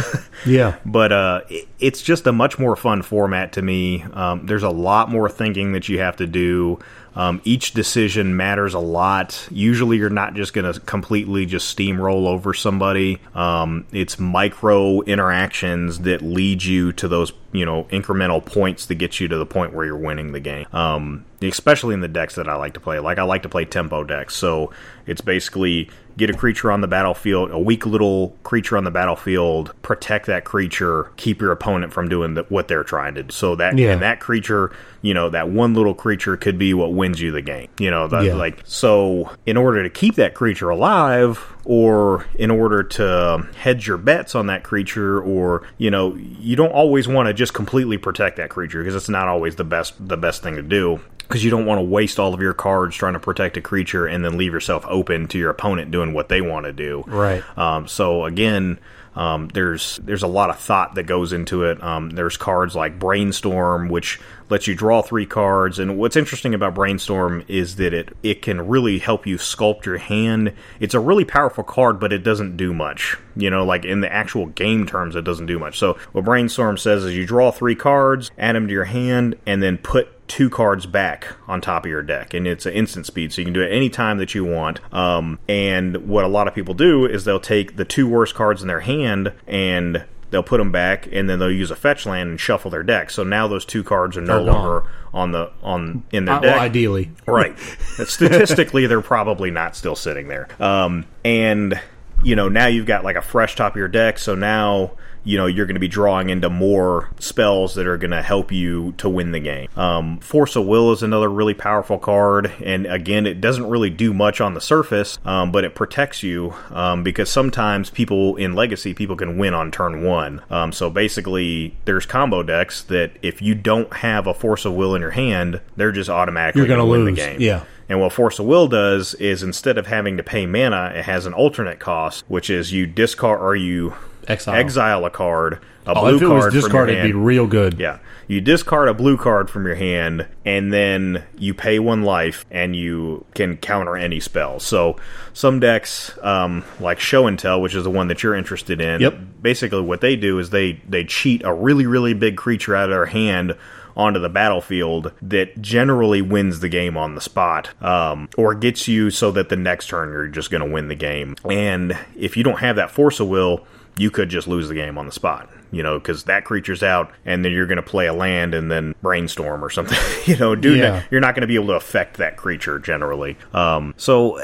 [0.45, 0.75] Yeah.
[0.83, 4.03] but uh, it, it's just a much more fun format to me.
[4.11, 6.79] Um, there's a lot more thinking that you have to do.
[7.15, 9.47] Um, each decision matters a lot.
[9.51, 13.19] Usually, you're not just going to completely just steamroll over somebody.
[13.35, 19.19] Um, it's micro interactions that lead you to those, you know, incremental points that get
[19.19, 20.65] you to the point where you're winning the game.
[20.73, 22.99] Um, especially in the decks that I like to play.
[22.99, 24.71] Like I like to play tempo decks, so
[25.05, 29.73] it's basically get a creature on the battlefield, a weak little creature on the battlefield,
[29.81, 33.31] protect that creature, keep your opponent from doing the, what they're trying to do.
[33.33, 33.93] So that Yeah.
[33.93, 34.71] and that creature,
[35.03, 37.67] you know, that one little creature could be what wins you the game.
[37.77, 38.33] You know, the, Yeah.
[38.35, 43.97] like so in order to keep that creature alive or in order to hedge your
[43.97, 48.37] bets on that creature or you know you don't always want to just completely protect
[48.37, 51.49] that creature because it's not always the best the best thing to do because you
[51.51, 54.37] don't want to waste all of your cards trying to protect a creature and then
[54.37, 57.41] leave yourself open to your opponent doing what they want to do Right.
[57.57, 58.77] um, so again,
[59.15, 61.81] um, there's there's a lot of thought that goes into it.
[61.83, 64.19] Um, there's cards like Brainstorm, which
[64.53, 65.79] lets you draw three cards.
[65.79, 69.97] And what's interesting about Brainstorm is that it it can really help you sculpt your
[69.97, 70.53] hand.
[70.79, 73.17] It's a really powerful card, but it doesn't do much.
[73.35, 75.79] You know, like in the actual game terms, it doesn't do much.
[75.79, 79.63] So what Brainstorm says is you draw three cards, add them to your hand, and
[79.63, 83.33] then put two cards back on top of your deck and it's an instant speed
[83.33, 86.47] so you can do it any time that you want um, and what a lot
[86.47, 90.43] of people do is they'll take the two worst cards in their hand and they'll
[90.43, 93.23] put them back and then they'll use a fetch land and shuffle their deck so
[93.23, 94.47] now those two cards are no gone.
[94.47, 97.11] longer on the on in their Uh, deck well, ideally.
[97.25, 97.57] Right.
[98.03, 100.47] Statistically, they're probably not still sitting there.
[100.59, 101.79] Um, and
[102.23, 104.91] you know, now you've got like a fresh top of your deck, so now
[105.23, 108.51] you know you're going to be drawing into more spells that are going to help
[108.51, 109.69] you to win the game.
[109.75, 114.13] Um, Force of Will is another really powerful card, and again, it doesn't really do
[114.13, 118.93] much on the surface, um, but it protects you um, because sometimes people in Legacy
[118.93, 120.41] people can win on turn one.
[120.49, 124.95] Um, so basically, there's combo decks that if you don't have a Force of Will
[124.95, 127.41] in your hand, they're just automatically You're gonna gonna win lose, the game.
[127.41, 127.63] yeah.
[127.89, 131.25] And what Force of Will does is instead of having to pay mana, it has
[131.25, 133.93] an alternate cost, which is you discard or you
[134.27, 134.55] Exile.
[134.55, 137.13] exile a card, a Oh, blue if it card was from your discarded, it'd be
[137.17, 137.79] real good.
[137.79, 137.99] Yeah.
[138.27, 142.73] You discard a blue card from your hand, and then you pay one life, and
[142.73, 144.61] you can counter any spell.
[144.61, 144.95] So,
[145.33, 149.01] some decks, um, like Show and Tell, which is the one that you're interested in,
[149.01, 149.17] Yep.
[149.41, 152.91] basically what they do is they, they cheat a really, really big creature out of
[152.91, 153.55] their hand
[153.95, 159.11] onto the battlefield that generally wins the game on the spot um, or gets you
[159.11, 161.35] so that the next turn you're just going to win the game.
[161.47, 163.67] And if you don't have that force of will,
[163.97, 165.49] you could just lose the game on the spot.
[165.71, 168.69] You know, because that creature's out, and then you're going to play a land and
[168.69, 169.97] then brainstorm or something.
[170.25, 171.01] you know, dude, Yeah.
[171.09, 173.37] you're not going to be able to affect that creature generally.
[173.55, 174.39] Um, so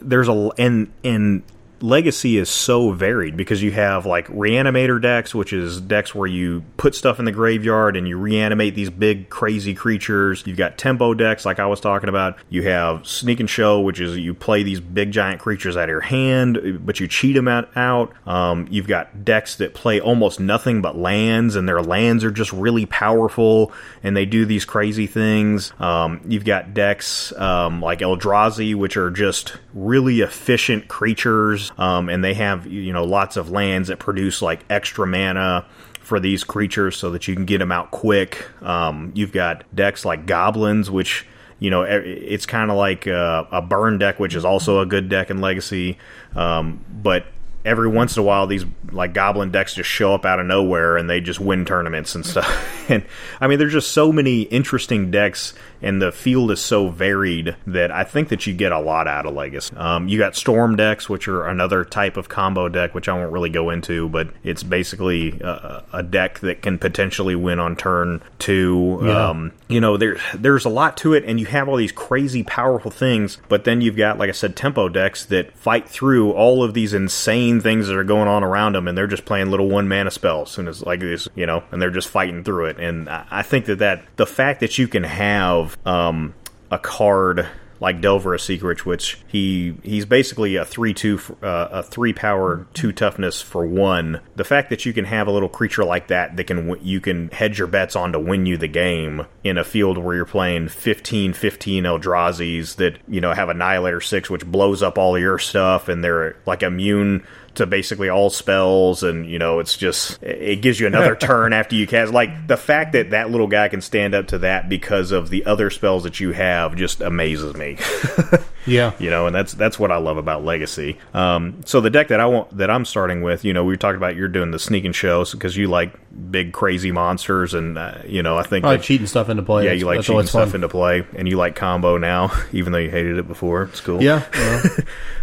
[0.00, 1.42] there's a and and
[1.82, 6.62] legacy is so varied because you have like reanimator decks which is decks where you
[6.76, 10.44] put stuff in the graveyard and you reanimate these big crazy creatures.
[10.46, 12.38] You've got tempo decks like i was talking about.
[12.48, 15.88] You have sneak and show which is you play these big giant creatures out of
[15.88, 18.12] your hand but you cheat them out, out.
[18.26, 22.52] Um, you've got decks that play almost nothing but lands and their lands are just
[22.52, 23.72] really powerful
[24.02, 25.72] and they do these crazy things.
[25.80, 32.22] Um, you've got decks um, like eldrazi which are just really efficient creatures um, and
[32.22, 35.64] they have you know lots of lands that produce like extra mana
[36.00, 38.46] for these creatures so that you can get them out quick.
[38.62, 41.26] Um, you've got decks like goblins, which
[41.58, 45.08] you know it's kind of like uh, a burn deck, which is also a good
[45.08, 45.98] deck in Legacy,
[46.34, 47.26] um, but
[47.64, 50.96] every once in a while these like goblin decks just show up out of nowhere
[50.96, 52.78] and they just win tournaments and stuff.
[52.88, 53.04] And
[53.40, 57.92] i mean there's just so many interesting decks and the field is so varied that
[57.92, 59.74] i think that you get a lot out of legacy.
[59.76, 63.32] Um, you got storm decks which are another type of combo deck which i won't
[63.32, 68.20] really go into but it's basically a, a deck that can potentially win on turn
[68.40, 69.00] two.
[69.04, 69.28] Yeah.
[69.28, 72.42] um, you know there there's a lot to it and you have all these crazy
[72.42, 76.64] powerful things but then you've got like i said tempo decks that fight through all
[76.64, 79.68] of these insane things that are going on around them and they're just playing little
[79.68, 82.78] one mana spells and it's like this you know and they're just fighting through it
[82.78, 86.34] and i, think that that the fact that you can have um,
[86.70, 87.46] a card
[87.82, 92.64] like Delver a Secret, which he he's basically a three two uh, a three power
[92.74, 94.20] two toughness for one.
[94.36, 97.28] The fact that you can have a little creature like that that can you can
[97.30, 100.68] hedge your bets on to win you the game in a field where you're playing
[100.68, 105.88] 15 15 Eldrazi's that you know have Annihilator six which blows up all your stuff
[105.88, 110.80] and they're like immune to basically all spells and you know it's just it gives
[110.80, 114.14] you another turn after you cast like the fact that that little guy can stand
[114.14, 117.76] up to that because of the other spells that you have just amazes me
[118.66, 118.92] Yeah.
[118.98, 122.20] you know and that's that's what i love about legacy um, so the deck that
[122.20, 124.92] i want that i'm starting with you know we talked about you're doing the sneaking
[124.92, 125.94] shows because you like
[126.30, 129.42] big crazy monsters and uh, you know i think I like that- cheating stuff into
[129.42, 129.64] play.
[129.64, 130.56] yeah That's- you like cheating stuff fun.
[130.56, 134.02] into play and you like combo now even though you hated it before it's cool
[134.02, 134.24] Yeah.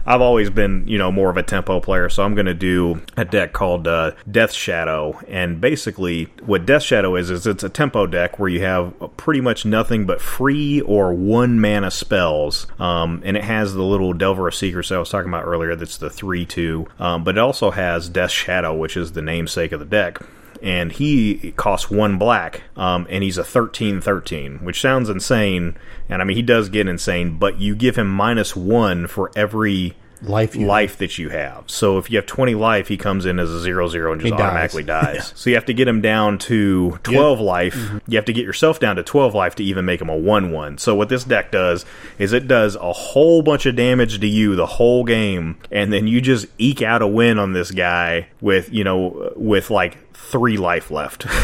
[0.06, 3.02] I've always been, you know, more of a tempo player, so I'm going to do
[3.16, 5.20] a deck called uh, Death Shadow.
[5.28, 9.42] And basically, what Death Shadow is is it's a tempo deck where you have pretty
[9.42, 14.48] much nothing but free or one mana spells, um, and it has the little Delver
[14.48, 15.76] of Secrets I was talking about earlier.
[15.76, 19.72] That's the three two, um, but it also has Death Shadow, which is the namesake
[19.72, 20.20] of the deck
[20.62, 25.78] and he costs one black, um, and he's a 13 13, which sounds insane.
[26.10, 29.96] And I mean, he does get insane, but you give him minus one for every
[30.22, 30.56] life.
[30.56, 31.64] Life that you have.
[31.68, 34.32] So if you have 20 life, he comes in as a 0 0 and just
[34.32, 34.42] dies.
[34.42, 35.34] automatically dies.
[35.36, 37.76] So you have to get him down to 12 life.
[37.76, 37.98] Mm-hmm.
[38.08, 40.52] You have to get yourself down to 12 life to even make him a 1
[40.52, 40.78] 1.
[40.78, 41.86] So what this deck does
[42.18, 46.08] is it does a whole bunch of damage to you the whole game, and then
[46.08, 49.98] you just eke out a win on this guy with, you know, with like
[50.32, 51.26] three life left.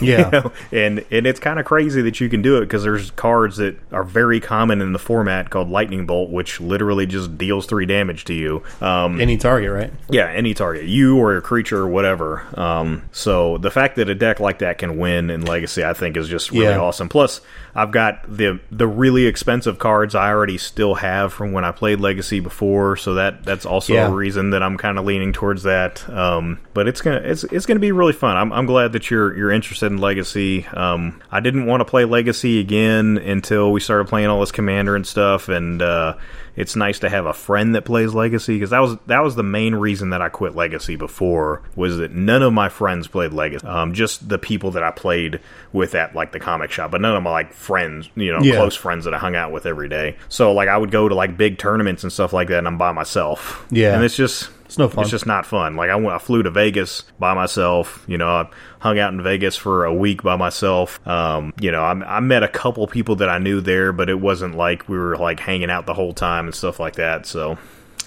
[0.00, 0.24] Yeah.
[0.26, 0.52] You know?
[0.72, 3.76] And and it's kind of crazy that you can do it because there's cards that
[3.92, 8.24] are very common in the format called Lightning Bolt, which literally just deals three damage
[8.24, 8.64] to you.
[8.80, 9.92] Um, Any target, right?
[10.10, 12.44] yeah, any target, you or a creature or whatever.
[12.58, 16.16] Um, so the fact that a deck like that can win in Legacy, I think,
[16.16, 16.80] is just really Yeah.
[16.80, 17.08] awesome.
[17.08, 17.40] Plus,
[17.74, 21.98] I've got the the really expensive cards I already still have from when I played
[22.00, 24.08] Legacy before, so that that's also Yeah.
[24.08, 26.08] a reason that I'm kind of leaning towards that.
[26.08, 28.36] Um, but it's gonna it's it's gonna be really fun.
[28.36, 30.66] I'm, I'm glad that you're you're interested in Legacy.
[30.66, 34.94] Um, I didn't want to play Legacy again until we started playing all this Commander
[34.94, 36.14] and stuff, and uh,
[36.56, 39.42] it's nice to have a friend that plays Legacy because that was that was the
[39.42, 43.66] main reason that I quit Legacy before was that none of my friends played Legacy.
[43.66, 45.40] Um, just the people that I played
[45.72, 48.54] with at like the comic shop, but none of my like friends, you know, Yeah.
[48.56, 50.16] close friends that I hung out with every day.
[50.28, 52.78] So like I would go to like big tournaments and stuff like that, and I'm
[52.78, 53.66] by myself.
[53.70, 53.94] Yeah.
[53.94, 55.02] and it's just It's no fun.
[55.02, 55.76] It's just not fun.
[55.76, 58.04] Like I went, I flew to Vegas by myself.
[58.08, 58.48] You know, I
[58.80, 61.06] hung out in Vegas for a week by myself.
[61.06, 64.18] Um, you know, I, I met a couple people that I knew there, but it
[64.20, 67.26] wasn't like we were like hanging out the whole time and stuff like that.
[67.26, 67.58] So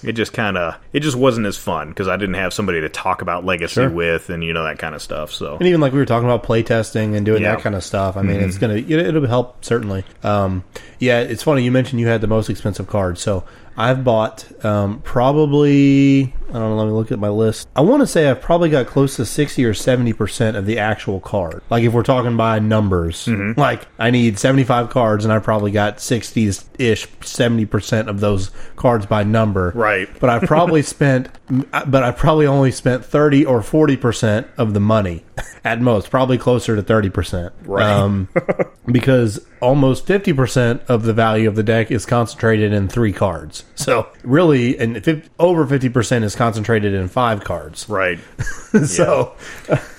[0.04, 2.88] it just kind of it just wasn't as fun because I didn't have somebody to
[2.88, 3.90] talk about legacy Sure.
[3.90, 5.32] with and you know that kind of stuff.
[5.32, 7.54] So And even like we were talking about playtesting and doing Yeah.
[7.56, 8.16] that kind of stuff.
[8.16, 10.04] I mean, it's gonna it, it'll help certainly.
[10.22, 10.62] Um,
[11.00, 13.18] yeah, it's funny you mentioned you had the most expensive card.
[13.18, 13.42] So
[13.76, 16.76] I've bought um, probably I don't know.
[16.76, 17.68] Let me look at my list.
[17.76, 20.78] I want to say I've probably got close to sixty or seventy percent of the
[20.78, 21.62] actual card.
[21.70, 25.70] Like if we're talking by numbers, like I need seventy five cards, and I probably
[25.70, 29.72] got sixty ish, seventy percent of those cards by number.
[29.74, 30.08] Right.
[30.18, 34.80] But I've probably spent, but I probably only spent thirty or forty percent of the
[34.80, 35.24] money
[35.64, 36.10] at most.
[36.10, 37.52] Probably closer to thirty percent.
[37.64, 37.86] Right.
[37.86, 38.28] Um,
[38.86, 43.64] because almost fifty percent of the value of the deck is concentrated in three cards.
[43.76, 47.88] So really, and over fifty percent is concentrated in five cards.
[47.88, 48.18] right.
[48.86, 49.34] so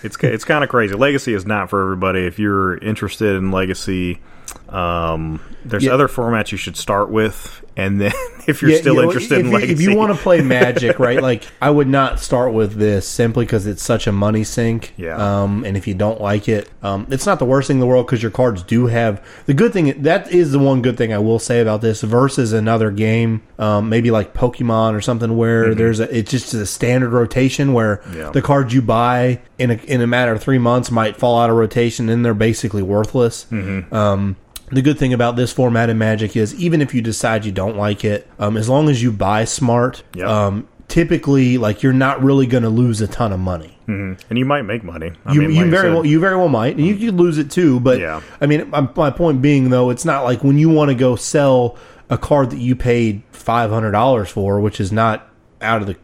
[0.01, 0.95] it's it's kind of crazy.
[0.95, 2.25] Legacy is not for everybody.
[2.25, 4.19] If you're interested in Legacy,
[4.73, 5.93] um, there's Yeah.
[5.93, 8.11] other formats you should start with, and then
[8.47, 10.41] if you're Yeah, still you know, interested if, in Legacy, If you want to play
[10.41, 11.21] Magic, right?
[11.21, 14.93] Like I would not start with this simply because it's such a money sink.
[14.97, 15.15] Yeah.
[15.43, 17.87] Um, and if you don't like it, um, it's not the worst thing in the
[17.87, 20.01] world because your cards do have the good thing.
[20.03, 23.89] That is the one good thing I will say about this versus another game, um,
[23.89, 28.17] maybe like Pokemon or something where there's a it's just a standard rotation where Mm-hmm.
[28.17, 28.29] Yeah.
[28.31, 31.49] the cards you buy in a in a matter of three months might fall out
[31.49, 33.45] of rotation and they're basically worthless.
[33.51, 33.93] Mm-hmm.
[33.93, 34.35] Um,
[34.71, 37.77] the good thing about this format in Magic is even if you decide you don't
[37.77, 40.27] like it, um, as long as you buy smart, Yep.
[40.27, 43.75] um, typically like you're not really going to lose a ton of money.
[43.87, 45.11] and you might make money.
[45.25, 47.15] I You, mean, you like very said, well you very well might, and you could
[47.15, 47.79] lose it too.
[47.79, 48.21] But Yeah.
[48.39, 51.15] I mean, my, my point being though, it's not like when you want to go
[51.15, 51.75] sell
[52.09, 55.27] a card that you paid five hundred dollars for, which is not
[55.61, 55.95] out of the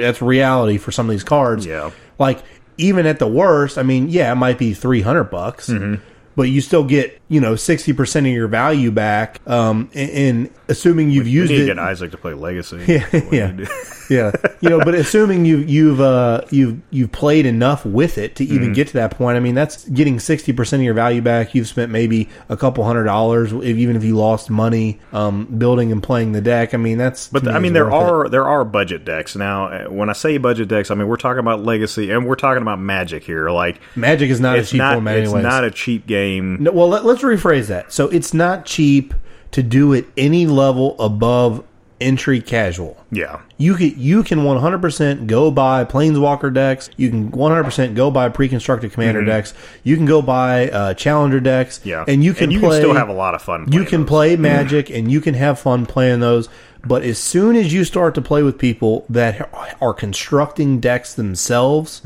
[0.00, 1.64] that's reality for some of these cards.
[1.64, 1.90] Yeah.
[2.18, 2.42] like
[2.78, 5.68] even at the worst, I mean, yeah, it might be three hundred bucks.
[5.68, 6.02] Mm-hmm.
[6.40, 10.50] But you still get, you know, sixty percent of your value back, um, and, and
[10.68, 11.66] assuming you've We used need to it.
[11.66, 12.78] get Isaac to play Legacy.
[12.88, 13.52] Yeah, yeah.
[13.52, 13.66] you
[14.10, 14.32] yeah,
[14.62, 18.54] you know, but assuming you you've uh, you've you've played enough with it to Mm-hmm.
[18.54, 19.36] even get to that point.
[19.36, 21.54] I mean, that's getting sixty percent of your value back.
[21.54, 25.92] You've spent maybe a couple hundred dollars, if, even if you lost money um, building
[25.92, 26.72] and playing the deck.
[26.72, 27.28] I mean, that's.
[27.28, 27.96] But me I mean, there worth it.
[27.96, 29.66] are there are budget decks now.
[29.66, 32.62] uh, When I say budget decks, I mean we're talking about Legacy and we're talking
[32.62, 33.50] about Magic here.
[33.50, 35.42] Like Magic is not a cheap not it's anyways.
[35.44, 36.29] not a cheap game.
[36.38, 37.92] No, well, let, let's rephrase that.
[37.92, 39.14] So it's not cheap
[39.52, 41.64] to do it any level above
[42.00, 43.04] entry casual.
[43.10, 46.88] Yeah, You can you can 100% go buy planeswalker decks.
[46.96, 49.52] You can 100% go buy pre-constructed commander decks.
[49.84, 51.78] You can go buy uh, challenger decks.
[51.80, 51.88] Mm-hmm.
[51.90, 52.78] yeah, and you can you play.
[52.78, 53.70] can still have a lot of fun.
[53.70, 54.08] you can those.
[54.08, 56.48] play Magic and you can have fun playing those.
[56.82, 59.50] But as soon as you start to play with people that
[59.82, 62.00] are constructing decks themselves,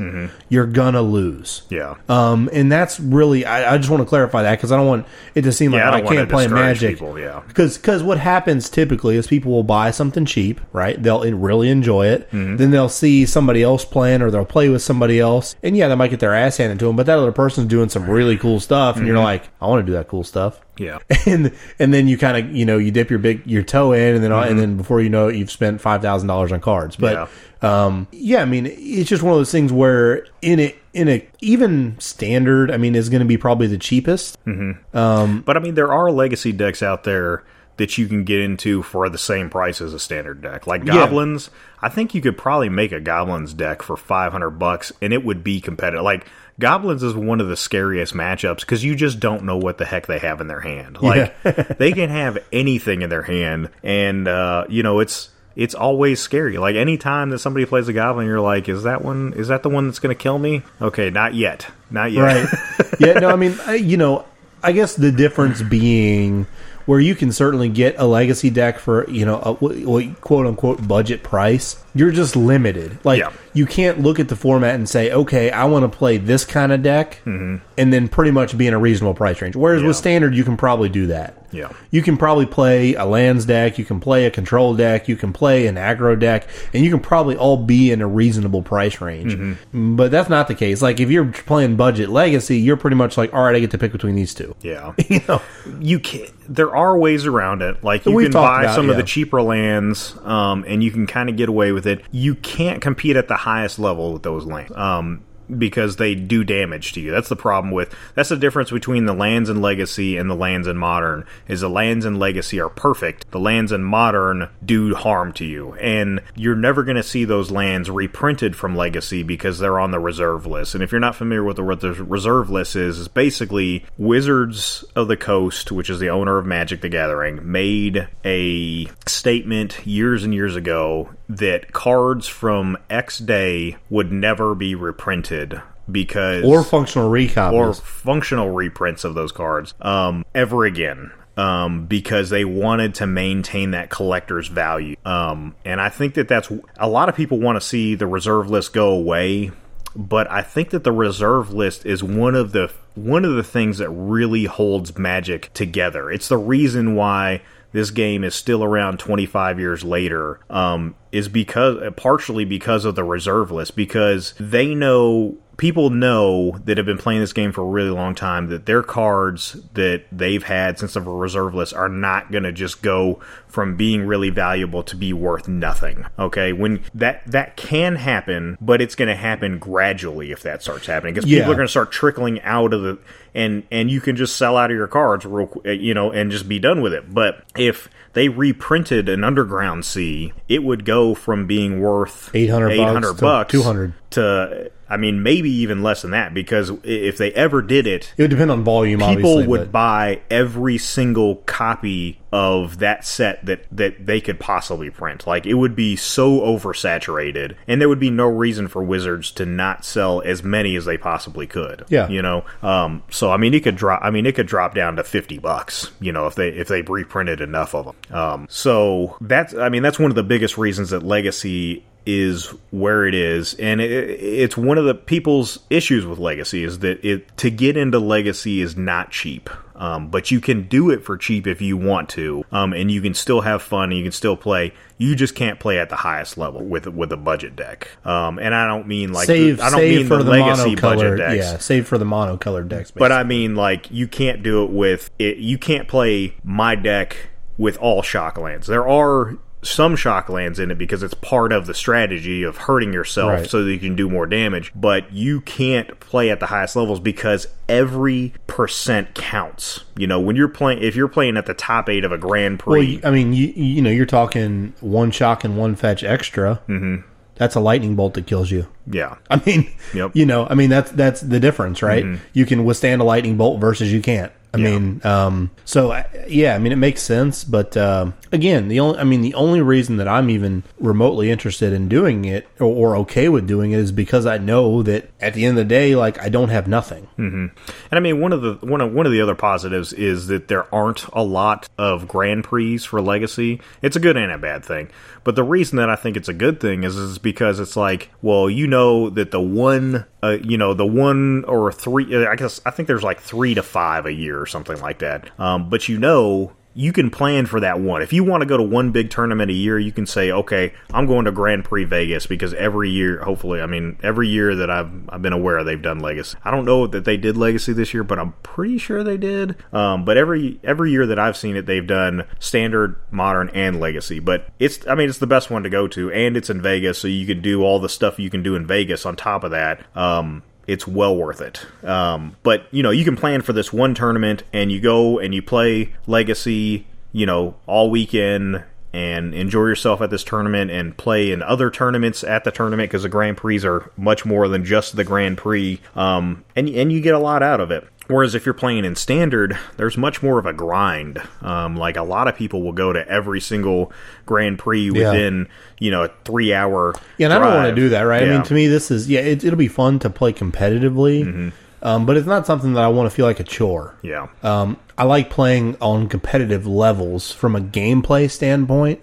[0.49, 1.61] you're gonna lose.
[1.69, 1.75] Mm-hmm.
[1.75, 4.87] Yeah, Um, and that's really I, I just want to clarify that because I don't
[4.87, 6.89] want it to seem like Yeah, I I, can't play Magic.
[6.89, 7.41] people, yeah.
[7.47, 11.01] because because what happens typically is people will buy something cheap, right?
[11.01, 12.29] They'll really enjoy it.
[12.31, 12.57] Mm-hmm.
[12.57, 15.95] Then they'll see somebody else playing, or they'll play with somebody else, and yeah, they
[15.95, 16.95] might get their ass handed to them.
[16.95, 19.23] But that other person's doing some really cool stuff, and you're Mm-hmm.
[19.23, 20.59] like, I want to do that cool stuff.
[20.77, 20.99] yeah.
[21.25, 24.15] And and then you kind of you know you dip your big your toe in,
[24.15, 24.49] and then Mm-hmm.
[24.51, 26.95] and then before you know it, you've spent five thousand dollars on cards.
[26.95, 27.29] But
[27.61, 31.27] um, yeah, I mean, it's just one of those things where in it in a
[31.41, 34.37] even standard, I mean, is going to be probably the cheapest.
[34.45, 37.43] But I mean, there are legacy decks out there
[37.77, 40.65] that you can get into for the same price as a standard deck.
[40.67, 41.49] Like goblins,
[41.81, 45.43] I think you could probably make a goblins deck for 500 bucks and it would
[45.43, 46.03] be competitive.
[46.03, 46.25] Like
[46.59, 50.07] goblins is one of the scariest matchups cuz you just don't know what the heck
[50.07, 51.01] they have in their hand.
[51.01, 51.33] Like
[51.77, 56.57] they can have anything in their hand and uh, you know, it's it's always scary.
[56.57, 59.31] Like anytime that somebody plays a goblin, you're like, "Is that one?
[59.37, 62.21] Is that the one that's going to kill me?" Okay, not yet, not yet.
[62.21, 62.47] right
[62.99, 64.25] yeah no i mean I, you know
[64.63, 66.47] i guess the difference being
[66.85, 71.23] where you can certainly get a legacy deck for you know a quote unquote budget
[71.23, 72.97] price you're just limited.
[73.05, 73.31] Like Yeah.
[73.53, 76.71] you can't look at the format and say okay i want to play this kind
[76.71, 77.57] of deck mm-hmm.
[77.77, 79.87] And then pretty much be in a reasonable price range whereas Yeah.
[79.87, 81.69] with standard you can probably do that Yeah.
[81.91, 85.31] you can probably play a lands deck, you can play a control deck, you can
[85.33, 89.35] play an aggro deck, and you can probably all be in a reasonable price range.
[89.35, 89.95] Mm-hmm.
[89.95, 90.81] But that's not the case.
[90.81, 93.77] Like if you're playing budget legacy, you're pretty much like, all right, I get to
[93.77, 94.55] pick between these two.
[94.61, 94.93] Yeah.
[95.07, 95.41] You know,
[95.79, 99.03] you can there are ways around it like you can buy about, some of the
[99.03, 103.15] cheaper lands um, and you can kind of get away with it you can't compete
[103.15, 105.23] at the highest level with those lands um,
[105.57, 107.11] because they do damage to you.
[107.11, 110.67] That's the problem with that's the difference between the lands in Legacy and the lands
[110.67, 111.25] in Modern.
[111.47, 113.29] Is the lands in Legacy are perfect.
[113.31, 117.51] The lands in Modern do harm to you, and you're never going to see those
[117.51, 120.75] lands reprinted from Legacy because they're on the reserve list.
[120.75, 125.07] And if you're not familiar with what the reserve list is, is basically Wizards of
[125.07, 130.33] the Coast, which is the owner of Magic the Gathering, made a statement years and
[130.33, 135.61] years ago that cards from X day would never be reprinted
[135.91, 142.29] because or functional recopies or functional reprints of those cards um, ever again um, because
[142.29, 144.95] they wanted to maintain that collector's value.
[145.05, 148.49] Um, and I think that that's a lot of people want to see the reserve
[148.49, 149.51] list go away,
[149.95, 153.79] but I think that the reserve list is one of the one of the things
[153.79, 156.09] that really holds Magic together.
[156.09, 157.41] It's the reason why
[157.75, 163.03] this game is still around 25 years later um, is because partially because of the
[163.03, 167.65] reserve list because they know people know that have been playing this game for a
[167.65, 172.31] really long time that their cards that they've had since the reserve list are not
[172.31, 176.05] going to just go from being really valuable to be worth nothing.
[176.19, 180.85] Okay, when that that can happen, but it's going to happen gradually if that starts
[180.87, 181.39] happening because Yeah.
[181.39, 182.97] people are going to start trickling out of the
[183.33, 186.47] and and you can just sell out of your cards real you know and just
[186.49, 187.13] be done with it.
[187.13, 192.79] But if they reprinted an Underground Sea, it would go from being worth 800 bucks
[192.79, 193.93] 800 to bucks 200.
[194.11, 198.23] to I mean maybe even less than that because if they ever did it it
[198.23, 203.65] would depend on volume people would but- buy every single copy of that set that
[203.71, 205.25] that they could possibly print.
[205.25, 209.45] Like it would be so oversaturated and there would be no reason for wizards to
[209.45, 212.09] not sell as many as they possibly could Yeah.
[212.09, 212.43] you know?
[212.61, 215.37] Um so i mean it could drop i mean it could drop down to 50
[215.39, 219.69] bucks you know if they if they reprinted enough of them um so that's i
[219.69, 223.91] mean that's one of the biggest reasons that legacy is where it is and it,
[223.91, 228.59] it's one of the people's issues with legacy is that it to get into legacy
[228.61, 232.43] is not cheap um, but you can do it for cheap if you want to
[232.51, 235.59] um, and you can still have fun and you can still play you just can't
[235.59, 239.11] play at the highest level with with a budget deck um, and i don't mean
[239.11, 242.05] like save i don't mean for the, the, legacy budget decks yeah save for the
[242.05, 245.37] monocolored decks but I mean, like, you can't do it with it.
[245.37, 248.67] You can't play my deck with all shock lands.
[248.67, 252.93] There are some shock lands in it because it's part of the strategy of hurting
[252.93, 253.49] yourself Right.
[253.49, 254.71] so that you can do more damage.
[254.75, 259.83] But you can't play at the highest levels because every percent counts.
[259.97, 262.59] You know, when you're playing, if you're playing at the top eight of a Grand
[262.59, 266.61] Prix, well i mean you you know you're talking one shock and one fetch extra
[266.67, 266.97] mm-hmm.
[267.35, 270.11] that's a lightning bolt that kills you yeah, I mean, Yep.
[270.13, 272.05] you know, I mean that's that's the difference, right?
[272.33, 274.31] You can withstand a lightning bolt versus you can't.
[274.55, 274.69] I Yeah.
[274.79, 278.97] mean, um, so I- yeah, I mean it makes sense, but um, again, the only
[278.99, 282.97] I mean the only reason that I'm even remotely interested in doing it or, or
[282.97, 285.95] okay with doing it is because I know that at the end of the day,
[285.95, 287.07] like I don't have nothing.
[287.17, 287.51] And
[287.91, 290.73] I mean, one of the one of one of the other positives is that there
[290.73, 293.61] aren't a lot of Grand Prix for Legacy.
[293.81, 294.89] It's a good and a bad thing.
[295.25, 298.11] But the reason that I think it's a good thing is is because it's like,
[298.21, 302.15] well, you know that the one, uh, you know, the one or three.
[302.15, 304.99] uh, I guess I think there's like three to five a year or something like
[304.99, 305.37] that.
[305.39, 308.01] Um, but you know you can plan for that one.
[308.01, 310.73] If you want to go to one big tournament a year, you can say, okay,
[310.91, 314.69] I'm going to Grand Prix Vegas because every year, hopefully, I mean, every year that
[314.69, 316.37] I've I've been aware they've done Legacy.
[316.43, 319.55] I don't know that they did Legacy this year, but I'm pretty sure they did.
[319.71, 324.19] Um, but every every year that I've seen it, they've done Standard, Modern, and Legacy.
[324.19, 326.99] But it's I mean, it's the best one to go to, and it's in Vegas,
[326.99, 329.51] so you can do all the stuff you can do in Vegas on top of
[329.51, 329.85] that.
[329.95, 331.65] Um, it's well worth it.
[331.83, 335.33] Um, but you know, you can plan for this one tournament, and you go and
[335.33, 338.63] you play Legacy, you know, all weekend.
[338.93, 343.03] And enjoy yourself at this tournament and play in other tournaments at the tournament because
[343.03, 345.81] the Grand Prix are much more than just the Grand Prix.
[345.97, 347.85] Um, and, and you get a lot out of it.
[348.07, 351.19] Whereas if you're playing in standard, there's much more of a grind.
[351.41, 353.91] Um, like a lot of people will go to every single
[354.27, 355.11] Grand Prix Yeah.
[355.11, 355.47] within,
[355.79, 356.93] you know, a three hour.
[357.17, 358.23] Yeah, and I don't want to do that, right?
[358.23, 361.51] I mean, to me, this is yeah, it, it'll be fun to play competitively,
[361.81, 363.95] um, but it's not something that I want to feel like a chore.
[364.01, 364.27] yeah.
[364.43, 369.01] Um, I like playing on competitive levels from a gameplay standpoint,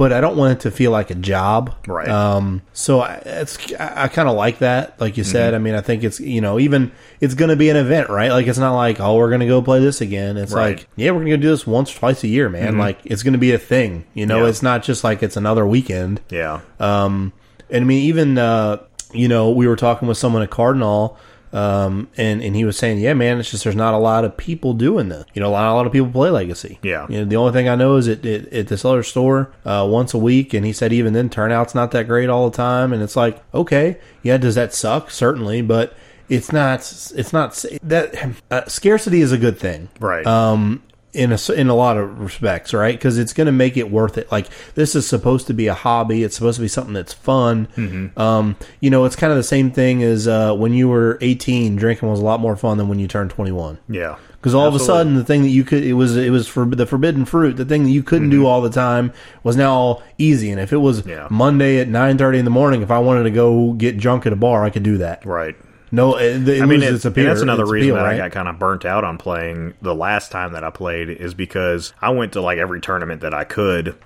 [0.00, 1.74] but I don't want it to feel like a job.
[1.86, 2.08] Right.
[2.08, 5.52] Um, so I, it's I, I kind of like that, like you said.
[5.52, 6.90] I mean, I think it's you know even
[7.20, 8.30] it's going to be an event, right?
[8.30, 10.38] Like it's not like oh we're going to go play this again.
[10.38, 10.78] It's Right.
[10.78, 12.78] like yeah we're going to do this once twice a year, man.
[12.78, 14.06] Like it's going to be a thing.
[14.14, 14.48] You know, Yeah.
[14.48, 16.22] it's not just like it's another weekend.
[16.30, 16.60] yeah.
[16.78, 17.34] Um,
[17.68, 18.78] and I mean, even uh,
[19.12, 21.18] you know, we were talking with someone at Cardinal
[21.52, 24.36] Um, and, and he was saying, yeah, man, it's just there's not a lot of
[24.36, 25.24] people doing this.
[25.34, 26.78] You know, not a lot of people play Legacy.
[26.82, 27.06] Yeah.
[27.08, 29.86] You know, the only thing I know is at, at, at this other store uh,
[29.90, 32.92] once a week, and he said even then turnout's not that great all the time.
[32.92, 35.10] And it's like, okay, yeah, does that suck?
[35.10, 35.94] Certainly, but
[36.28, 36.80] it's not.
[37.16, 40.26] It's not that uh, scarcity is a good thing, Right.
[40.26, 40.82] Um,
[41.12, 42.94] in a in a lot of respects, right?
[42.96, 44.30] Because it's going to make it worth it.
[44.30, 46.22] Like this is supposed to be a hobby.
[46.22, 48.12] It's supposed to be something that's fun.
[48.16, 51.76] Um, you know, it's kind of the same thing as uh, when you were 18.
[51.76, 54.16] Drinking was a lot more fun than when you turned 21 yeah.
[54.32, 56.64] because all of a sudden the thing that you could it was it was for
[56.64, 60.02] the forbidden fruit the thing that you couldn't do all the time was now all
[60.18, 61.08] easy and if it was Mm-hmm.
[61.10, 61.28] Yeah.
[61.30, 64.36] monday at 9.30 in the morning if i wanted to go get drunk at a
[64.36, 65.56] bar i could do that Right.
[65.90, 68.14] No it, it I mean, it- appeal that's another reason appeal, that right?
[68.20, 71.34] I got kind of burnt out on playing the last time that I played is
[71.34, 73.96] because I went to like every tournament that I could,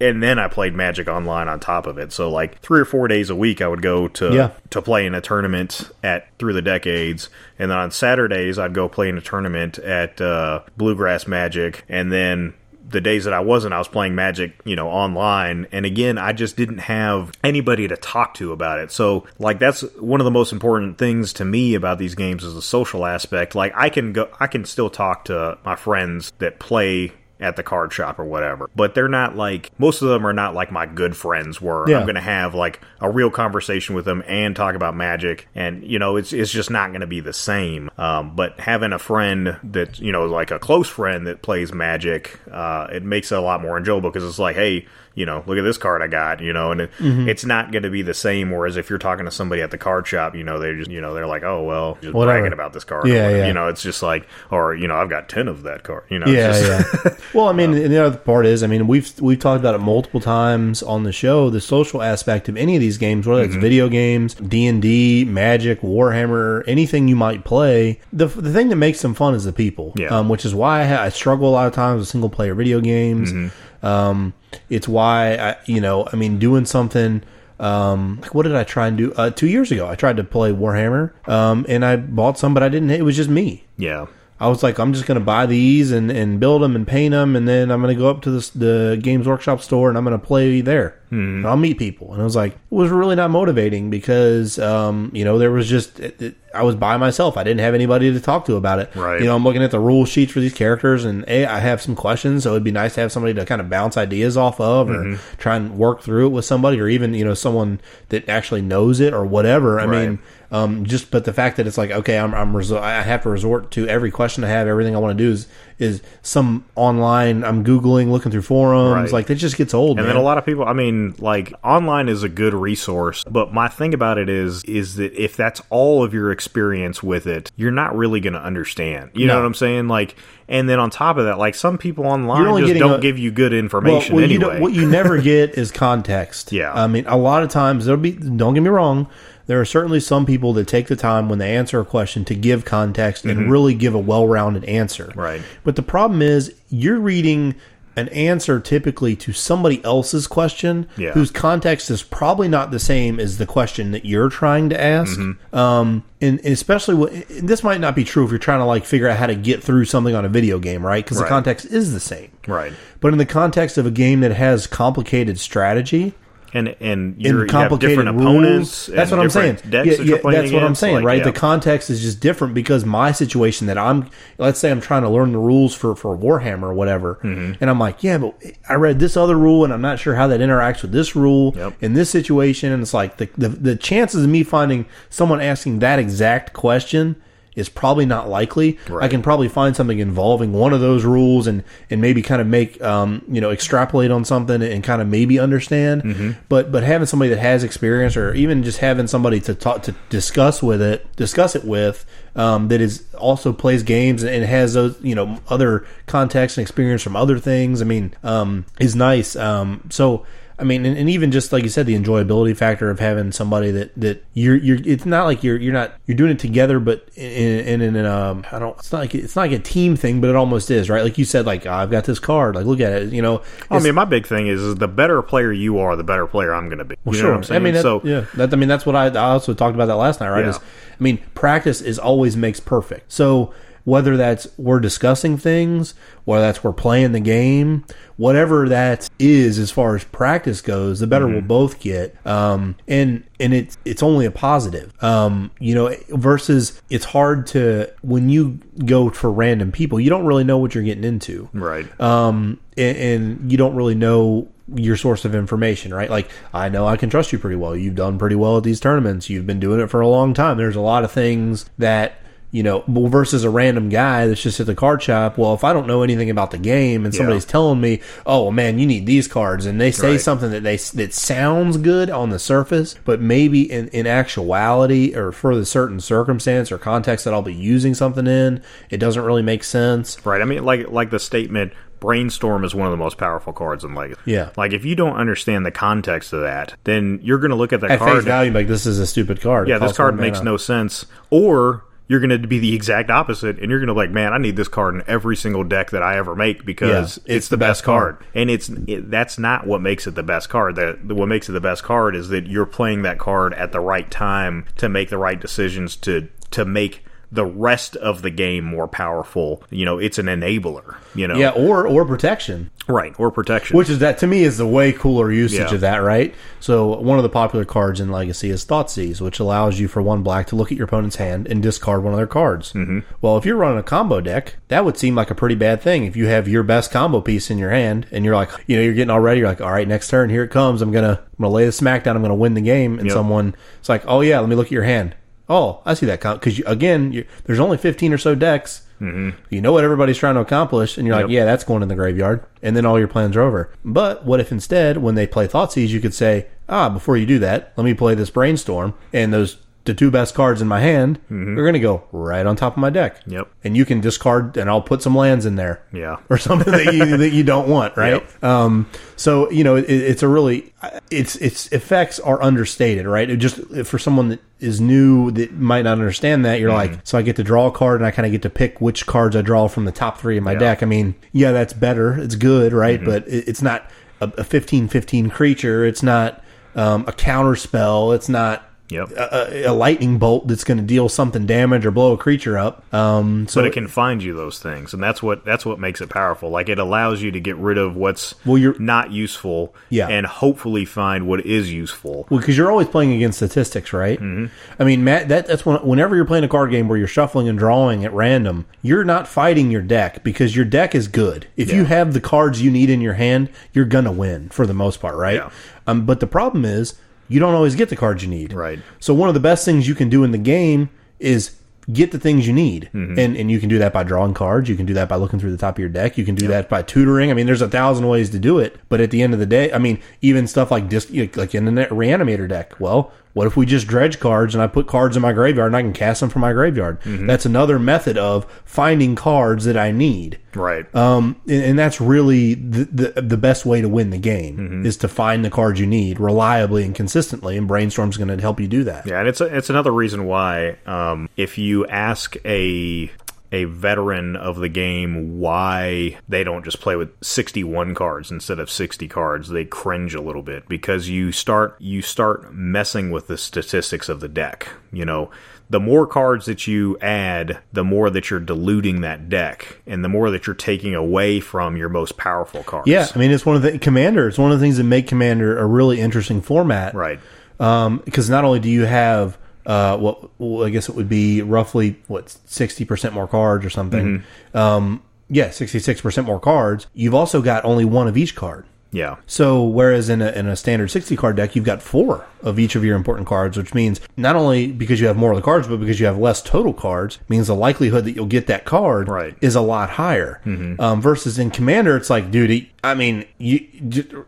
[0.00, 2.12] and then I played Magic Online on top of it.
[2.12, 4.50] So like three or four days a week, I would go to Yeah.
[4.70, 7.28] to play in a tournament at through the decades,
[7.58, 12.12] and then on Saturdays I'd go play in a tournament at uh, Bluegrass Magic, and
[12.12, 12.54] then
[12.88, 15.66] the days that I wasn't, I was playing Magic, you know, online.
[15.72, 18.92] And again, I just didn't have anybody to talk to about it.
[18.92, 22.54] So, like, that's one of the most important things to me about these games is
[22.54, 23.54] the social aspect.
[23.54, 27.62] Like, I can go, I can still talk to my friends that play at the
[27.62, 30.86] card shop or whatever, but they're not like most of them are not like my
[30.86, 31.88] good friends were.
[31.88, 31.98] Yeah.
[31.98, 35.84] I'm going to have like a real conversation with them and talk about magic, and
[35.84, 37.90] you know, it's it's just not going to be the same.
[37.98, 42.38] Um, but having a friend that you know, like a close friend that plays magic,
[42.50, 45.58] uh, it makes it a lot more enjoyable because it's like, hey, you know, look
[45.58, 47.28] at this card I got, you know, and it, Mm-hmm.
[47.28, 48.52] it's not going to be the same.
[48.52, 51.00] Whereas if you're talking to somebody at the card shop, you know, they just, you
[51.00, 52.38] know, they're like, oh well, just Whatever.
[52.38, 53.46] bragging about this card, Yeah, yeah.
[53.48, 56.18] you know, it's just like, or you know, I've got ten of that card, you
[56.20, 57.16] know, yeah, just, yeah.
[57.34, 59.78] Well, I mean, and the other part is, I mean, we've we've talked about it
[59.78, 61.50] multiple times on the show.
[61.50, 63.60] The social aspect of any of these games, whether it's Mm-hmm.
[63.60, 68.76] video games, D and D, Magic, Warhammer, anything you might play, the the thing that
[68.76, 69.92] makes them fun is the people.
[69.96, 70.08] Yeah.
[70.08, 72.54] Um, which is why I, ha- I struggle a lot of times with single player
[72.54, 73.32] video games.
[73.32, 73.48] Mm-hmm.
[73.82, 74.34] Um,
[74.68, 77.22] it's why I, you know, I mean, doing something.
[77.58, 79.12] Um, like what did I try and do?
[79.14, 82.62] Uh, two years ago, I tried to play Warhammer, um, and I bought some, but
[82.62, 82.90] I didn't.
[82.90, 83.64] It was just me.
[83.78, 84.06] yeah,
[84.38, 87.12] I was like, I'm just going to buy these and, and build them and paint
[87.12, 89.96] them, and then I'm going to go up to this, the Games Workshop store and
[89.96, 91.00] I'm going to play there.
[91.08, 91.36] Hmm.
[91.38, 92.12] And I'll meet people.
[92.12, 95.68] And I was like, it was really not motivating because, um, you know, there was
[95.68, 97.36] just, it, it, I was by myself.
[97.38, 98.94] I didn't have anybody to talk to about it.
[98.94, 99.20] Right.
[99.20, 101.80] You know, I'm looking at the rule sheets for these characters, and A, I have
[101.80, 104.60] some questions, so it'd be nice to have somebody to kind of bounce ideas off
[104.60, 105.36] of or Mm-hmm.
[105.38, 107.80] try and work through it with somebody, or even, you know, someone
[108.10, 109.78] that actually knows it or whatever.
[109.80, 110.08] I Right.
[110.08, 110.18] mean,
[110.50, 113.30] um, just but the fact that it's like okay, I'm, I'm resor- I have to
[113.30, 115.46] resort to every question I have, everything I want to do is
[115.78, 117.44] is some online.
[117.44, 119.12] I'm googling, looking through forums, Right.
[119.12, 119.98] like that just gets old.
[119.98, 120.14] And man.
[120.14, 123.68] then a lot of people, I mean, like online is a good resource, but my
[123.68, 127.70] thing about it is, is that if that's all of your experience with it, you're
[127.72, 129.10] not really going to understand.
[129.12, 129.88] You know what I'm saying?
[129.88, 130.16] Like,
[130.48, 133.30] and then on top of that, like some people online just don't a- give you
[133.30, 134.52] good information well, you anyway.
[134.54, 136.52] don't- what you never get is context.
[136.52, 136.72] Yeah.
[136.72, 138.12] I mean, a lot of times there'll be.
[138.12, 139.08] Don't get me wrong.
[139.46, 142.34] There are certainly some people that take the time when they answer a question to
[142.34, 145.06] give context and really give a well-rounded answer.
[145.06, 145.20] Mm-hmm.
[145.20, 145.42] Right.
[145.64, 147.54] But the problem is you're reading
[147.98, 151.12] an answer typically to somebody else's question Yeah.
[151.12, 155.18] whose context is probably not the same as the question that you're trying to ask.
[155.18, 155.56] Mm-hmm.
[155.56, 158.66] Um, and, and especially what, and this might not be true if you're trying to
[158.66, 161.02] like figure out how to get through something on a video game, right?
[161.02, 162.30] Because the context is the same.
[162.46, 162.72] right.
[163.00, 166.12] But in the context of a game that has complicated strategy
[166.54, 168.86] And and you're, and you have different rules, opponents.
[168.86, 169.58] that's what I'm saying.
[169.64, 171.18] Yeah, that yeah, that's what I'm saying, like, right?
[171.18, 171.24] yeah.
[171.24, 175.08] The context is just different because my situation that I'm, let's say I'm trying to
[175.10, 177.54] learn the rules for for Warhammer or whatever, Mm-hmm.
[177.60, 178.34] and I'm like, yeah, but
[178.68, 181.54] I read this other rule and I'm not sure how that interacts with this rule
[181.56, 181.74] Yep.
[181.82, 185.80] in this situation, and it's like the, the the chances of me finding someone asking
[185.80, 187.16] that exact question
[187.56, 188.78] is probably not likely.
[189.00, 192.46] I can probably find something involving one of those rules and and maybe kind of
[192.46, 196.02] make um, you know extrapolate on something and kind of maybe understand.
[196.02, 196.30] Mm-hmm.
[196.48, 199.94] But but having somebody that has experience or even just having somebody to talk to
[200.10, 202.04] discuss with it, discuss it with.
[202.36, 207.02] Um, that is also plays games and has those you know other context and experience
[207.02, 207.80] from other things.
[207.80, 209.34] I mean, um, is nice.
[209.34, 210.26] Um, so
[210.58, 213.70] I mean, and, and even just like you said, the enjoyability factor of having somebody
[213.72, 214.78] that that you're you're.
[214.84, 218.44] It's not like you're you're not you're doing it together, but in in, in um
[218.50, 218.78] I don't.
[218.78, 221.02] It's not like it's not like a team thing, but it almost is, right?
[221.02, 222.54] Like you said, like I've got this card.
[222.54, 223.42] Like look at it, you know.
[223.70, 226.54] I mean, my big thing is, is the better player you are, the better player
[226.54, 226.96] I'm going to be.
[227.04, 227.34] know sure.
[227.34, 227.60] I'm saying?
[227.60, 229.86] I mean, that, so yeah, that, I mean that's what I, I also talked about
[229.86, 230.44] that last night, right?
[230.44, 230.50] Yeah.
[230.50, 233.12] Is I mean, practice is always makes perfect.
[233.12, 233.52] So
[233.86, 237.84] whether that's we're discussing things, whether that's we're playing the game,
[238.16, 242.14] whatever that is as far as practice goes, the better we'll both get.
[242.26, 244.92] Um, and and it's it's only a positive.
[245.04, 250.26] Um, you know, versus it's hard to when you go for random people, you don't
[250.26, 251.86] really know what you're getting into Right.
[252.00, 256.10] um, and, and you don't really know your source of information, right?
[256.10, 257.76] Like, I know I can trust you pretty well.
[257.76, 259.30] You've done pretty well at these tournaments.
[259.30, 260.56] You've been doing it for a long time.
[260.56, 262.18] There's a lot of things that
[262.52, 265.36] you know versus a random guy that's just at the card shop.
[265.36, 268.78] Well, if I don't know anything about the game and somebody's telling me, "Oh man,
[268.78, 270.20] you need these cards," and they say Right.
[270.20, 275.32] something that they that sounds good on the surface, but maybe in in actuality or
[275.32, 279.42] for the certain circumstance or context that I'll be using something in, it doesn't really
[279.42, 280.16] make sense.
[280.24, 280.40] Right.
[280.40, 283.94] I mean, like like the statement, brainstorm is one of the most powerful cards in
[283.94, 284.20] Legacy.
[284.26, 284.50] Yeah.
[284.56, 287.80] Like if you don't understand the context of that, then you're going to look at
[287.80, 288.16] that At card.
[288.18, 289.68] face value, like this is a stupid card.
[289.68, 291.06] Yeah, this card makes no sense.
[291.30, 294.32] Or you're going to be the exact opposite, and you're going to be like, man,
[294.32, 297.48] I need this card in every single deck that I ever make because Yeah, it's,
[297.48, 298.18] the best card.
[298.34, 300.76] And it's it, that's not what makes it the best card.
[300.76, 303.80] That what makes it the best card is that you're playing that card at the
[303.80, 308.64] right time to make the right decisions to to make the rest of the game
[308.64, 309.62] more powerful.
[309.70, 310.96] You know, it's an enabler.
[311.14, 313.76] You know, Yeah, or or protection, right, or protection.
[313.76, 315.74] which is that to me is the way cooler usage Yeah.
[315.74, 316.34] of that, right?
[316.60, 320.22] So one of the popular cards in Legacy is Thoughtseize, which allows you for one
[320.22, 322.72] black to look at your opponent's hand and discard one of their cards.
[322.72, 323.00] Mm-hmm.
[323.20, 326.04] Well, if you're running a combo deck, that would seem like a pretty bad thing.
[326.04, 328.82] If you have your best combo piece in your hand and you're like, you know,
[328.82, 330.80] you're getting all ready, you're like, all right, next turn, here it comes.
[330.82, 332.16] I'm gonna I'm gonna lay the smack down.
[332.16, 332.98] I'm gonna win the game.
[332.98, 333.14] And Yep.
[333.14, 335.14] someone, it's like, oh yeah, let me look at your hand.
[335.48, 338.82] Oh, I see that because again, you, there's only 15 or so decks.
[339.00, 339.38] Mm-hmm.
[339.50, 341.94] You know what everybody's trying to accomplish, and you're like, yeah, that's going in the
[341.94, 343.70] graveyard, and then all your plans are over.
[343.84, 347.38] But what if instead, when they play Thoughtseize, you could say, ah, before you do
[347.40, 351.18] that, let me play this Brainstorm, and those the two best cards in my hand
[351.30, 353.20] are going to go right on top of my deck.
[353.20, 353.32] Mm-hmm.
[353.32, 353.48] Yep.
[353.64, 356.16] And you can discard, and I'll put some lands in there Yeah.
[356.28, 358.22] or something that you that you don't want, right?
[358.44, 360.72] Um, so you know, it, it's a really
[361.10, 363.28] its its effects are understated, right?
[363.30, 366.92] It just for someone that is new that might not understand that, you're Mm-hmm.
[366.94, 368.80] like, so I get to draw a card and I kind of get to pick
[368.80, 370.58] which cards I draw from the top three in my Yeah.
[370.58, 370.82] deck.
[370.82, 372.98] I mean, yeah, that's better, it's good, right?
[373.00, 373.08] Mm-hmm.
[373.10, 375.84] But it, it's not a, a 15-15 creature.
[375.84, 376.42] It's not
[376.74, 378.12] um, a counter spell.
[378.12, 378.62] It's not.
[378.88, 379.10] Yep.
[379.12, 382.84] A, a- lightning bolt that's going to deal something damage or blow a creature up.
[382.94, 386.00] Um, so but it can find you those things, and that's what that's what makes
[386.00, 386.50] it powerful.
[386.50, 390.08] Like it allows you to get rid of what's Well, you're- not useful, Yeah.
[390.08, 392.26] and hopefully find what is useful.
[392.30, 394.20] Well, because you're always playing against statistics, right?
[394.20, 394.46] Mm-hmm.
[394.80, 397.48] I mean, Matt, that, that's when, whenever you're playing a card game where you're shuffling
[397.48, 401.46] and drawing at random, you're not fighting your deck because your deck is good.
[401.56, 404.74] If you have the cards you need in your hand, you're gonna win for the
[404.74, 405.34] most part, right?
[405.36, 405.50] Yeah.
[405.88, 406.94] Um, but the problem is
[407.28, 408.52] you don't always get the cards you need.
[408.52, 408.78] Right.
[409.00, 411.56] So one of the best things you can do in the game is
[411.92, 413.18] get the things you need, Mm-hmm.
[413.18, 414.68] and and you can do that by drawing cards.
[414.68, 416.18] You can do that by looking through the top of your deck.
[416.18, 417.30] You can do that by tutoring.
[417.30, 418.76] I mean, there's a thousand ways to do it.
[418.88, 421.64] But at the end of the day, I mean, even stuff like disc, like in
[421.64, 422.78] the net reanimator deck.
[422.80, 425.76] Well, what if we just dredge cards and I put cards in my graveyard and
[425.76, 427.02] I can cast them from my graveyard?
[427.02, 427.26] Mm-hmm.
[427.26, 430.38] That's another method of finding cards that I need.
[430.54, 430.86] Right.
[430.94, 434.86] Um, and, and that's really the, the the best way to win the game Mm-hmm.
[434.86, 437.58] is to find the cards you need reliably and consistently.
[437.58, 439.06] And Brainstorm's going to help you do that.
[439.06, 443.10] yeah, and it's a, it's another reason why um, if you ask a
[443.52, 448.70] a veteran of the game why they don't just play with 61 cards instead of
[448.70, 449.48] 60 cards.
[449.48, 454.20] They cringe a little bit because you start you start messing with the statistics of
[454.20, 455.30] the deck you know.
[455.68, 460.08] The more cards that you add the more that you're diluting that deck and the
[460.08, 462.88] more that you're taking away from your most powerful cards.
[462.88, 464.28] Yeah, I mean it's one of the commander.
[464.28, 467.20] It's one of the things that make commander a really interesting format, right.
[467.58, 471.42] Um, because not only do you have uh, what well, I guess it would be
[471.42, 474.22] roughly what sixty percent more cards or something.
[474.54, 476.86] Um, yeah, sixty six percent more cards.
[476.94, 478.64] You've also got only one of each card.
[478.92, 482.58] yeah So whereas in a, in a standard 60 card deck, you've got four of
[482.60, 485.42] each of your important cards, which means not only because you have more of the
[485.42, 488.64] cards, but because you have less total cards, means the likelihood that you'll get that
[488.64, 489.36] card Right.
[489.40, 490.40] is a lot higher.
[490.78, 493.66] Um, versus in Commander, it's like, dude, I mean, you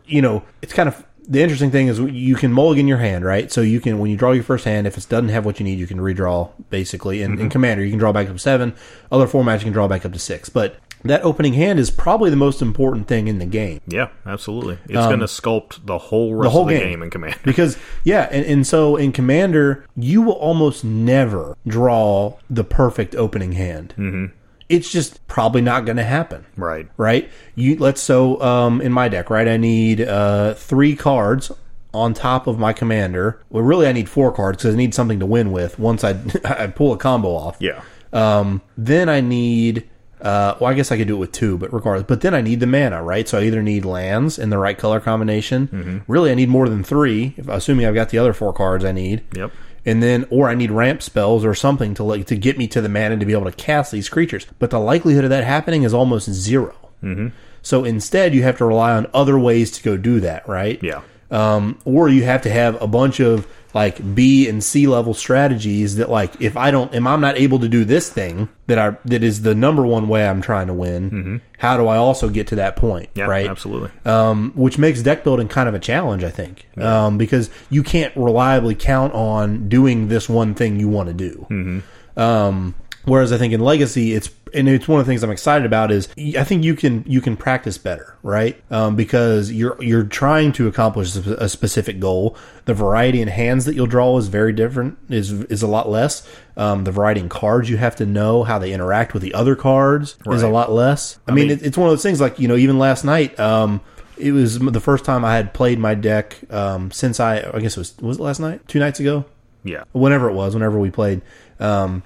[0.05, 3.51] you know, it's kind of the interesting thing is you can mulligan your hand, right?
[3.51, 5.63] So you can when you draw your first hand, if it doesn't have what you
[5.63, 6.49] need, you can redraw.
[6.69, 8.73] Basically, in, in Commander, you can draw back up to seven.
[9.11, 12.29] Other formats, you can draw back up to six, but that opening hand is probably
[12.29, 13.79] the most important thing in the game.
[13.87, 16.89] yeah absolutely it's going to sculpt the whole rest Um, whole of the game.
[16.89, 17.39] game in Commander.
[17.45, 23.53] because yeah and, and so in commander you will almost never draw the perfect opening
[23.53, 24.25] hand mm-hmm.
[24.69, 29.09] It's just probably not going to happen right right you let's so um, in my
[29.09, 31.51] deck right i need uh, three cards
[31.93, 35.19] on top of my commander well really i need four cards because i need something
[35.19, 36.11] to win with once i
[36.45, 37.81] i pull a combo off Yeah.
[38.11, 39.87] Um, then I need.
[40.19, 42.07] Uh, well, I guess I could do it with two, but regardless.
[42.07, 43.27] But then I need the mana, right?
[43.29, 46.01] So I either need lands in the right color combination.
[46.07, 48.91] Really, I need more than three, if, assuming I've got the other four cards I
[48.91, 49.21] need.
[49.35, 49.51] Yep.
[49.85, 52.81] And then, or I need ramp spells or something to like to get me to
[52.81, 54.45] the mana to be able to cast these creatures.
[54.59, 57.27] But the likelihood of that happening is almost 0 Mm-hmm.
[57.61, 60.81] So instead, you have to rely on other ways to go do that, right?
[60.83, 61.01] Yeah.
[61.31, 65.97] um, or you have to have a bunch of like B and C level strategies
[65.97, 68.97] that like if I don't if I'm not able to do this thing that I
[69.05, 72.47] that is the number one way I'm trying to win, how do I also get
[72.47, 73.09] to that point?
[73.13, 73.25] Yeah.
[73.25, 73.47] right.
[73.47, 73.91] Absolutely.
[74.05, 78.15] Um, which makes deck building kind of a challenge, I think, um, because you can't
[78.15, 81.83] reliably count on doing this one thing you want to do.
[82.17, 82.75] Um,
[83.09, 85.91] whereas I think in Legacy, it's and it's one of the things I'm excited about
[85.91, 86.07] is
[86.37, 88.61] I think you can you can practice better, right?
[88.71, 92.35] Um, because you're you're trying to accomplish a specific goal.
[92.65, 94.97] The variety in hands that you'll draw is very different.
[95.09, 96.27] is is a lot less.
[96.57, 99.55] Um, the variety in cards you have to know how they interact with the other
[99.55, 101.19] cards is a lot less.
[101.27, 103.39] I, mean, mean- it, it's one of those things like you know even last night.
[103.39, 103.81] Um,
[104.17, 107.77] it was the first time I had played my deck um, since I I guess
[107.77, 109.23] it was was it last night, two nights ago,
[109.63, 109.83] Yeah.
[109.93, 111.21] whenever it was, whenever we played.
[111.59, 112.03] Um,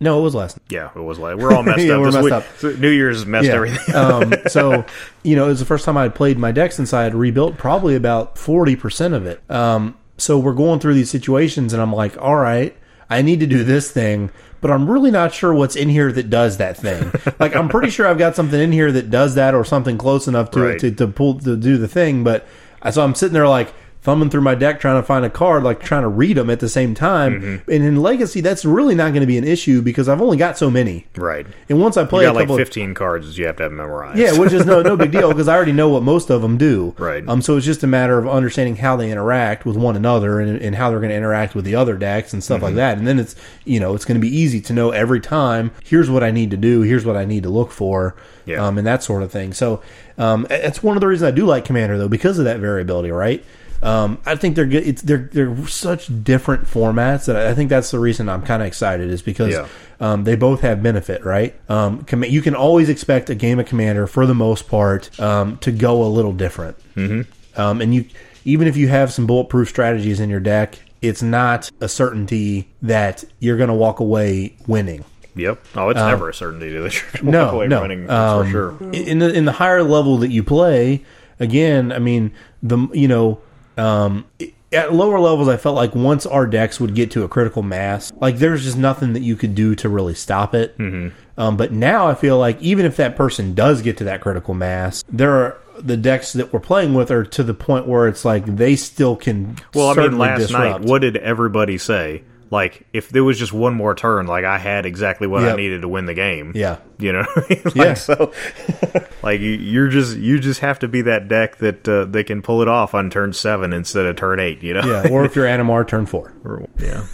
[0.00, 0.56] no, it was last.
[0.58, 0.66] night.
[0.70, 0.90] Yeah.
[0.94, 1.38] It was last.
[1.38, 2.00] we're all messed Yeah, up.
[2.00, 2.32] we're this messed week.
[2.32, 2.44] up.
[2.58, 3.94] So New Year's messed everything.
[3.94, 4.84] um, so,
[5.22, 7.14] you know, it was the first time I had played my deck since I had
[7.14, 9.42] rebuilt probably about 40% of it.
[9.50, 12.76] Um, so we're going through these situations and I'm like, all right,
[13.08, 16.28] I need to do this thing, but I'm really not sure what's in here that
[16.30, 17.12] does that thing.
[17.38, 20.26] like, I'm pretty sure I've got something in here that does that or something close
[20.26, 20.80] enough to Right.
[20.80, 22.24] to, to pull to do the thing.
[22.24, 22.46] But
[22.90, 23.72] so I'm sitting there like,
[24.06, 26.60] thumbing through my deck trying to find a card, like trying to read them at
[26.60, 27.40] the same time.
[27.42, 27.70] Mm-hmm.
[27.72, 30.56] And in Legacy, that's really not going to be an issue because I've only got
[30.56, 31.06] so many.
[31.16, 31.44] right.
[31.68, 33.64] And once I You play a got like couple, of- 15 cards you have to
[33.64, 34.16] have memorized.
[34.18, 36.56] yeah, which is no no big deal because I already know what most of them
[36.56, 36.94] do.
[36.98, 37.28] Right.
[37.28, 37.42] Um.
[37.42, 40.76] So it's just a matter of understanding how they interact with one another and, and
[40.76, 42.76] how they're going to interact with the other decks and stuff like Mm-hmm.
[42.76, 42.98] that.
[42.98, 43.34] And then it's
[43.64, 45.72] you know it's going to be easy to know every time.
[45.84, 46.82] Here's what I need to do.
[46.82, 48.14] Here's what I need to look for.
[48.44, 48.64] Yeah.
[48.64, 48.78] Um.
[48.78, 49.52] And that sort of thing.
[49.52, 49.82] So,
[50.16, 53.10] um, it's one of the reasons I do like Commander though because of that variability.
[53.10, 53.44] Right.
[53.86, 54.86] Um, I think they're good.
[54.86, 58.66] It's they're they're such different formats that I think that's the reason I'm kind of
[58.68, 59.66] excited is because Yeah.
[60.00, 61.54] um, they both have benefit, right?
[61.68, 65.58] Um, com- you can always expect a game of Commander, for the most part, um,
[65.58, 66.76] to go a little different.
[66.96, 67.60] Mm-hmm.
[67.60, 68.06] Um, and you,
[68.44, 73.24] even if you have some bulletproof strategies in your deck, it's not a certainty that
[73.38, 75.04] you're going to walk away winning.
[75.36, 75.64] Yep.
[75.76, 78.92] Oh, it's never a certainty to the walk Um, No, away no, um, for sure.
[78.92, 81.04] In the in the higher level that you play,
[81.38, 82.32] again, I mean
[82.62, 83.38] the you know
[83.76, 84.26] um,
[84.72, 88.12] at lower levels, I felt like once our decks would get to a critical mass,
[88.16, 90.76] like there's just nothing that you could do to really stop it.
[90.78, 91.16] Mm-hmm.
[91.38, 94.54] Um, but now I feel like even if that person does get to that critical
[94.54, 98.24] mass, there are the decks that we're playing with are to the point where it's
[98.24, 99.56] like they still can.
[99.74, 100.80] Well, I mean, last disrupt.
[100.80, 102.24] night, what did everybody say?
[102.50, 105.82] Like, if there was just one more turn, like I had exactly what I needed
[105.82, 106.52] to win the game.
[106.54, 106.78] Yeah.
[106.98, 107.62] you know, I mean?
[107.64, 107.94] like, Yeah.
[107.94, 108.32] So,
[109.22, 112.42] like you, you're just you just have to be that deck that uh, they can
[112.42, 114.62] pull it off on turn seven instead of turn eight.
[114.62, 116.32] You know, yeah, or if you're Animar, turn four.
[116.44, 117.04] Or- yeah.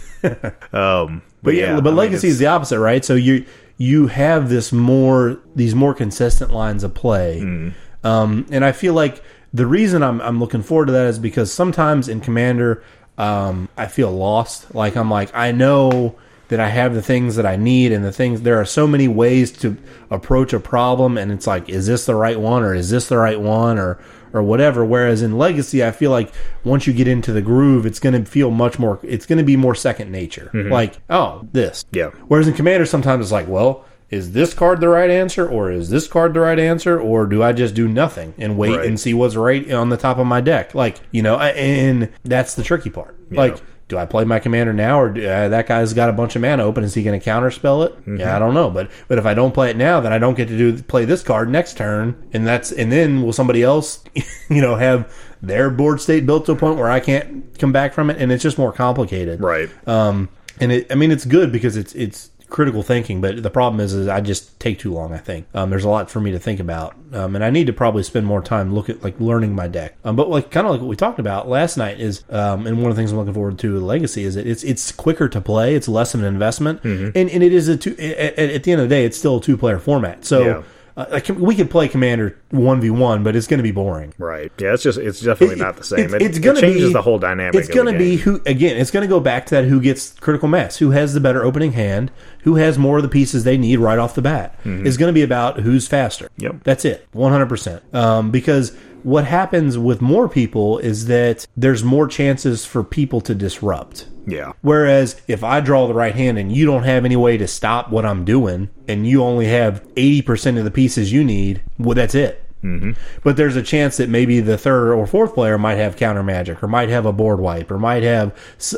[0.71, 3.03] um, But yeah, but I mean, legacy is the opposite, right?
[3.03, 3.45] So you
[3.77, 8.07] you have this more these more consistent lines of play, Mm-hmm.
[8.07, 9.23] um, and I feel like
[9.53, 12.83] the reason I'm I'm looking forward to that is because sometimes in Commander,
[13.17, 14.73] um, I feel lost.
[14.73, 16.15] Like I'm like I know
[16.49, 19.07] that I have the things that I need, and the things there are so many
[19.07, 19.77] ways to
[20.09, 23.17] approach a problem, and it's like, is this the right one, or is this the
[23.17, 23.99] right one, or
[24.33, 24.83] or whatever.
[24.83, 26.33] Whereas in Legacy, I feel like
[26.63, 28.99] once you get into the groove, it's going to feel much more.
[29.03, 30.49] It's going to be more second nature.
[30.71, 31.85] Like, oh, this.
[31.91, 32.09] Yeah.
[32.27, 35.89] Whereas in Commander, sometimes it's like, well, is this card the right answer, or is
[35.89, 38.85] this card the right answer, or do I just do nothing and wait Right.
[38.87, 40.73] and see what's right on the top of my deck?
[40.75, 43.15] Like, you know, and that's the tricky part.
[43.31, 43.61] Like.
[43.89, 46.41] Do I play my commander now, or do, uh, that guy's got a bunch of
[46.41, 46.85] mana open?
[46.85, 47.91] Is he going to counterspell it?
[47.99, 48.15] Mm-hmm.
[48.15, 48.71] Yeah, I don't know.
[48.71, 51.03] But but if I don't play it now, then I don't get to do play
[51.03, 54.01] this card next turn, and that's and then will somebody else,
[54.49, 57.93] you know, have their board state built to a point where I can't come back
[57.93, 59.69] from it, and it's just more complicated, right.
[59.87, 60.29] um,
[60.61, 63.93] and it, I mean, it's good because it's it's critical thinking, but the problem is,
[63.93, 65.13] is I just take too long.
[65.13, 67.67] I think um, there's a lot for me to think about, um, and I need
[67.67, 69.95] to probably spend more time look at like learning my deck.
[70.03, 72.81] Um, but like kind of like what we talked about last night is, um, and
[72.81, 75.27] one of the things I'm looking forward to with Legacy is that it's it's quicker
[75.29, 75.75] to play.
[75.75, 77.91] It's less of an investment, and and it is a two.
[77.97, 80.25] At, at the end of the day, it's still a two player format.
[80.25, 80.45] So.
[80.45, 80.63] Yeah.
[80.95, 84.13] Uh, like we could play Commander one v one, but it's going to be boring.
[84.19, 84.51] Right.
[84.59, 86.13] Yeah, it's just it's definitely not the same.
[86.13, 87.55] It, It, it's it going to changes be the whole dynamic.
[87.55, 88.77] It's going to be who again.
[88.77, 91.43] It's going to go back to that who gets critical mass, who has the better
[91.43, 92.11] opening hand,
[92.43, 94.57] who has more of the pieces they need right off the bat.
[94.63, 96.25] It's going to be about who's faster.
[96.25, 96.43] Mm-hmm.
[96.43, 96.63] Yep.
[96.63, 97.83] that's it, one hundred percent.
[97.93, 103.35] Um, because what happens with more people is that there's more chances for people to
[103.35, 104.07] disrupt.
[104.25, 104.53] Yeah.
[104.61, 107.89] Whereas if I draw the right hand and you don't have any way to stop
[107.89, 112.15] what I'm doing, and you only have 80% of the pieces you need, well, that's
[112.15, 112.42] it.
[112.63, 112.91] Mm-hmm.
[113.23, 116.63] But there's a chance that maybe the third or fourth player might have counter magic,
[116.63, 118.33] or might have a board wipe, or might have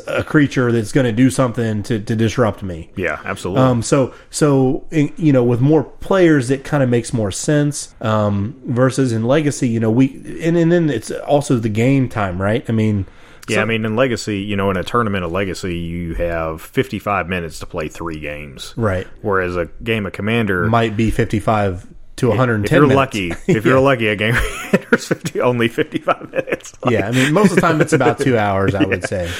[0.07, 2.89] a creature that's going to do something to, to disrupt me.
[2.95, 3.63] Yeah, absolutely.
[3.63, 7.93] Um, so, so in, you know, with more players, it kind of makes more sense.
[8.01, 12.41] Um, versus in Legacy, you know, we and, and then it's also the game time,
[12.41, 12.65] right?
[12.67, 13.05] I mean,
[13.47, 17.29] yeah, I mean, in Legacy, you know, in a tournament of Legacy, you have 55
[17.29, 18.73] minutes to play three games.
[18.75, 21.85] right, Whereas a game of Commander, might be fifty-five
[22.17, 22.95] to 110 if you're minutes.
[22.95, 24.35] lucky, if you're lucky, a game
[24.91, 26.73] of 50, only 55 minutes.
[26.87, 29.31] yeah, I mean, most of the time it's about two hours, I would say.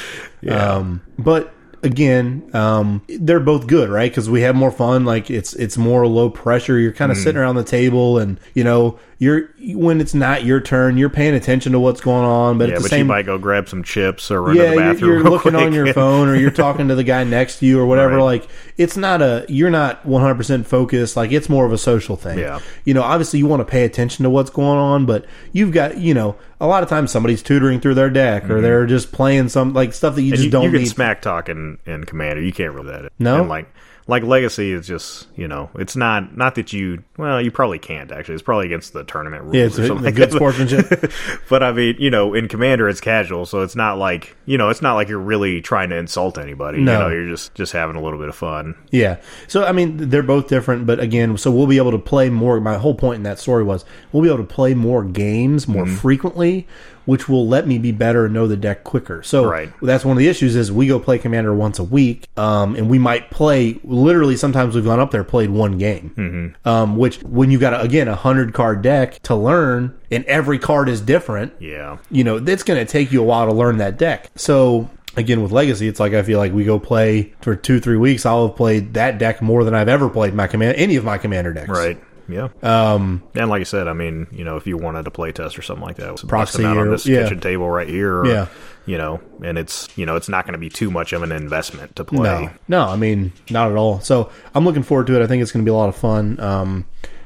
[0.41, 0.73] Yeah.
[0.75, 1.53] Um, but
[1.83, 4.11] again, um, they're both good, right?
[4.11, 5.05] Because we have more fun.
[5.05, 6.77] Like it's it's more low pressure.
[6.79, 10.59] You're kind of sitting around the table, and you know, you're when it's not your
[10.59, 12.57] turn, you're paying attention to what's going on.
[12.57, 14.63] But Yeah, at the but same you might go grab some chips or run yeah,
[14.63, 15.11] to the you're, bathroom.
[15.11, 17.79] you're real looking on your phone or you're talking to the guy next to you
[17.79, 18.17] or whatever.
[18.17, 18.23] Right.
[18.23, 21.15] Like, it's not a, you're not 100% focused.
[21.15, 22.39] Like, it's more of a social thing.
[22.39, 22.59] Yeah.
[22.83, 25.97] You know, obviously you want to pay attention to what's going on, but you've got,
[25.97, 29.49] you know, a lot of times somebody's tutoring through their deck or they're just playing
[29.49, 30.33] some, like, stuff that you Mm-hmm.
[30.33, 30.87] And just you, don't you can need.
[30.89, 32.41] smack talk in, in Commander.
[32.41, 33.11] You can't really do that.
[33.19, 33.39] No?
[33.41, 33.67] And like
[34.07, 38.11] like Legacy is just you know it's not not that you well you probably can't
[38.11, 40.35] actually it's probably against the tournament rules yeah, it's or something a like good that.
[40.35, 41.11] sportsmanship.
[41.49, 44.69] but I mean you know in Commander it's casual so it's not like you know
[44.69, 46.93] it's not like you're really trying to insult anybody No.
[46.93, 49.17] you know you're just just having a little bit of fun Yeah.
[49.47, 52.59] So I mean, they're both different, but again, so we'll be able to play more.
[52.61, 55.85] My whole point in that story was we'll be able to play more games more
[55.85, 55.95] Mm-hmm.
[55.95, 56.67] frequently,
[57.05, 59.23] which will let me be better and know the deck quicker.
[59.23, 59.71] So Right.
[59.81, 62.89] that's one of the issues is we go play Commander once a week, um, and
[62.89, 64.35] we might play literally.
[64.35, 66.67] Sometimes we've gone up there played one game, mm-hmm.
[66.67, 70.59] um, which when you got a, again a hundred card deck to learn, and every
[70.59, 73.77] card is different yeah you know, it's going to take you a while to learn
[73.77, 74.29] that deck.
[74.35, 77.97] So again, with Legacy, it's like I feel like we go play for two, three
[77.97, 78.25] weeks.
[78.25, 81.17] I'll have played that deck more than I've ever played my command, any of my
[81.17, 81.69] commander decks.
[81.69, 85.11] right yeah um and like I said I mean you know if you wanted to
[85.11, 87.23] play test or something like that Proxy them out on this yeah.
[87.23, 88.47] kitchen table right here or, Yeah.
[88.85, 91.31] you know and it's you know it's not going to be too much of an
[91.31, 93.99] investment to play No, no, I mean not at all.
[94.01, 95.23] So I'm looking forward to it.
[95.23, 96.39] I think it's going to be a lot of fun.
[96.39, 96.85] Um,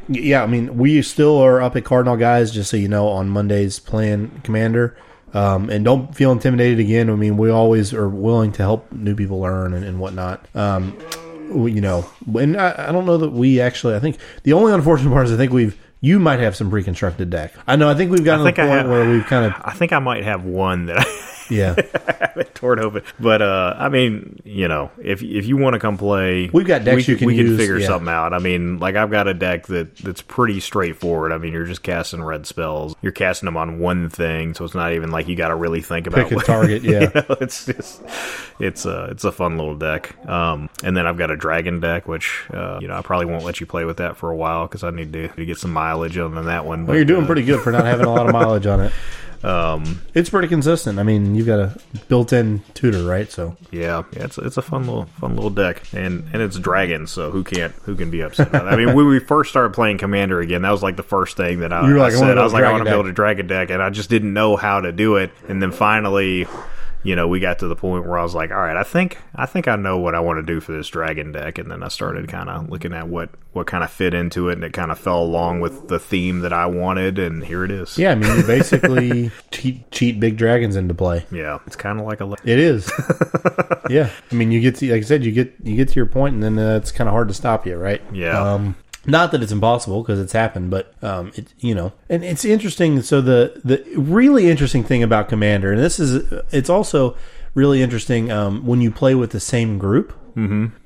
[0.09, 3.29] yeah, I mean we still are up at Cardinal guys, just so you know, on
[3.29, 4.97] Mondays playing Commander.
[5.31, 7.07] Um, and don't feel intimidated again.
[7.07, 10.47] I mean, we always are willing to help new people learn and, and whatnot.
[10.55, 10.97] Um,
[11.51, 12.05] you know,
[12.37, 13.95] and I, I don't know that we actually.
[13.95, 15.77] I think the only unfortunate part is I think we've.
[16.01, 17.53] You might have some pre-constructed deck.
[17.67, 17.89] I know.
[17.89, 19.73] I think we've gotten to think the I point have- where we've kind of I
[19.73, 21.03] think I might have one that I
[21.49, 21.75] yeah.
[22.53, 23.03] torn open.
[23.19, 26.83] But uh, I mean, you know, if if you want to come play, We've got
[26.83, 27.87] decks we, you can we use, can figure yeah.
[27.87, 28.33] something out.
[28.33, 31.31] I mean, like I've got a deck that that's pretty straightforward.
[31.31, 32.95] I mean, you're just casting red spells.
[33.01, 35.81] You're casting them on one thing, so it's not even like you got to really
[35.81, 36.99] think about Pick a what- target, yeah.
[37.01, 38.01] you know, it's just
[38.59, 40.15] it's a it's a fun little deck.
[40.27, 43.45] Um, and then I've got a dragon deck, which uh, you know I probably won't
[43.45, 45.71] let you play with that for a while because I need to, to get some
[45.71, 46.85] mileage on that one.
[46.85, 48.91] Well, you're doing uh, pretty good for not having a lot of mileage on it.
[49.43, 50.99] Um, It's pretty consistent.
[50.99, 51.77] I mean, you've got a
[52.09, 53.31] built-in tutor, right?
[53.31, 57.11] So Yeah, yeah, it's it's a fun little fun little deck, and and it's dragons,
[57.11, 58.47] so who can't who can be upset?
[58.49, 58.73] About it?
[58.73, 61.59] I mean, when we first started playing Commander again, that was like the first thing
[61.61, 62.25] that I, You were like, I I said.
[62.27, 64.33] build I was like, I want to build a dragon deck, and I just didn't
[64.33, 65.31] know how to do it.
[65.47, 66.45] And then finally,
[67.03, 69.17] you know, we got to the point where I was like, all right, I think
[69.35, 71.81] I think I know what I want to do for this dragon deck, and then
[71.83, 74.73] I started kind of looking at what what kind of fit into it, and it
[74.73, 77.97] kind of fell along with the theme that I wanted, and here it is.
[77.97, 81.25] yeah, I mean, you basically cheat, cheat big dragons into play.
[81.31, 82.91] yeah, it's kind of like a le- It is.
[83.89, 86.05] yeah, I mean, you get to like I said, you get you get to your
[86.05, 88.01] point, and then uh, it's kind of hard to stop you, right?
[88.11, 88.39] Yeah.
[88.39, 92.45] Um, not that it's impossible because it's happened, but um, it you know, and it's
[92.45, 93.01] interesting.
[93.01, 97.15] So the the really interesting thing about Commander, and this is it's also
[97.53, 100.13] really interesting um, when you play with the same group,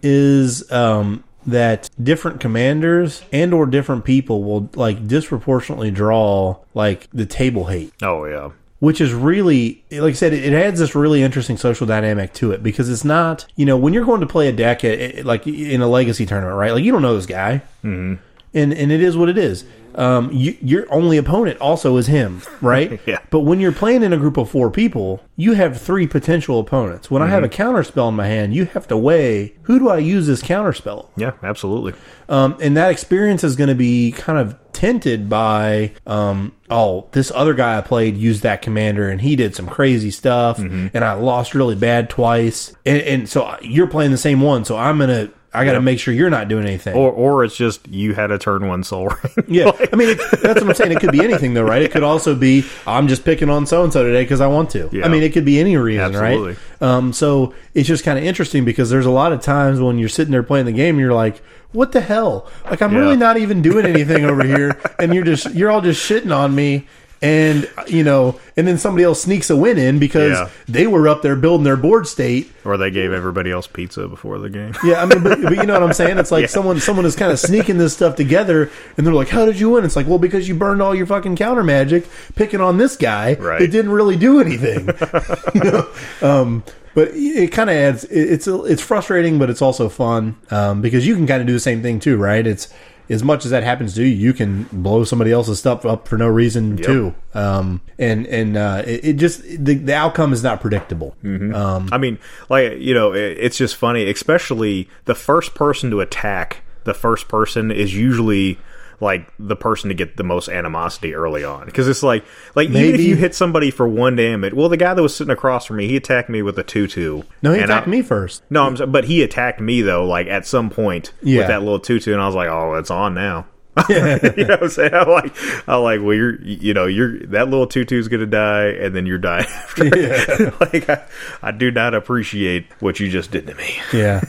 [0.01, 7.25] is um, that different commanders and or different people will like disproportionately draw like the
[7.25, 8.51] table hate oh yeah.
[8.83, 12.61] Which is really like i said it, adds this really interesting social dynamic to it
[12.61, 15.47] because it's not you know when you're going to play a deck at, at- like
[15.47, 18.15] in a legacy tournament right like you don't know this guy mm-hmm.
[18.53, 19.65] And and it is what it is
[19.95, 22.99] um, you, your only opponent also is him, right?
[23.05, 23.19] Yeah.
[23.29, 27.11] But when you're playing in a group of four people, you have three potential opponents.
[27.11, 29.89] When I have a counter spell in my hand, you have to weigh who do
[29.89, 31.93] I use this counter spell Yeah, absolutely.
[32.27, 37.31] um, and that experience is going to be kind of tinted by um, oh this
[37.35, 41.13] other guy i played used that commander and he did some crazy stuff and i
[41.13, 45.29] lost really bad twice and, and so you're playing the same one so i'm gonna
[45.53, 45.81] I got to Yeah.
[45.81, 46.95] make sure you're not doing anything.
[46.95, 49.07] Or or it's just you had a turn one soul
[49.37, 49.45] ring.
[49.47, 50.91] yeah, I mean it, that's what I'm saying.
[50.93, 51.81] It could be anything though, right?
[51.81, 54.69] It could also be I'm just picking on so and so today because I want
[54.71, 54.89] to.
[54.91, 55.05] Yeah.
[55.05, 56.55] I mean, it could be any reason, Absolutely.
[56.81, 56.81] right?
[56.81, 60.09] Um, so it's just kind of interesting because there's a lot of times when you're
[60.09, 62.49] sitting there playing the game, and you're like, "What the hell?
[62.69, 62.99] Like I'm Yeah.
[62.99, 66.53] really not even doing anything over here," and you're just you're all just shitting on
[66.55, 66.87] me.
[67.23, 70.49] And you know, and then somebody else sneaks a win in because Yeah.
[70.67, 74.37] they were up there building their board state, or they gave everybody else pizza before
[74.39, 74.73] the game.
[74.83, 76.17] yeah, I mean, but, but you know what I'm saying?
[76.17, 79.45] It's like someone someone is kind of sneaking this stuff together, and they're like, "How
[79.45, 82.05] did you win?" It's like, well, because you burned all your fucking counter magic
[82.35, 83.59] picking on this guy Right.
[83.61, 84.89] that didn't really do anything.
[85.55, 85.87] you know?
[86.21, 86.63] um,
[86.93, 88.03] but it kind of adds.
[88.03, 91.53] it- It's it's frustrating, but it's also fun um, because you can kind of do
[91.53, 92.45] the same thing too, right?
[92.45, 92.67] It's
[93.09, 96.17] as much as that happens to you, you can blow somebody else's stuff up for
[96.17, 97.15] no reason too.
[97.33, 101.15] Um, and and uh, it, it just the, the outcome is not predictable.
[101.53, 102.17] Um, I mean,
[102.49, 107.27] like you know, it, it's just funny, especially the first person to attack the first
[107.27, 108.57] person is usually
[108.99, 112.23] like the person to get the most animosity early on because it's like
[112.55, 115.31] like even if you hit somebody for one damage well the guy that was sitting
[115.31, 118.43] across from me he attacked me with a 2-2 no, he attacked I- me first.
[118.49, 121.39] no I'm, but he attacked me though like at some point Yeah.
[121.39, 123.45] with that little 2-2 and I was like oh it's on now
[123.89, 124.93] you know what I'm saying?
[124.93, 125.35] I'm like,
[125.67, 129.17] I'm like, well, you're, you know, you're that little tutu's gonna die, and then you're
[129.17, 129.85] dying after.
[129.85, 130.51] Yeah.
[130.59, 131.03] like, I,
[131.41, 133.75] I do not appreciate what you just did to me.
[133.91, 134.21] Yeah,